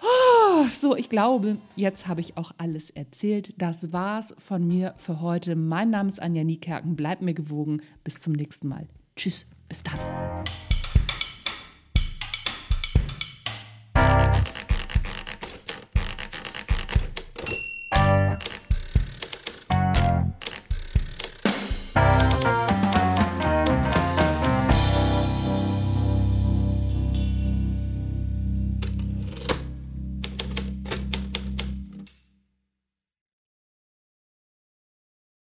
[0.01, 3.53] Oh, so, ich glaube, jetzt habe ich auch alles erzählt.
[3.61, 5.55] Das war's von mir für heute.
[5.55, 6.95] Mein Name ist Anja Niekerken.
[6.95, 7.81] Bleibt mir gewogen.
[8.03, 8.87] Bis zum nächsten Mal.
[9.15, 9.45] Tschüss.
[9.67, 9.99] Bis dann.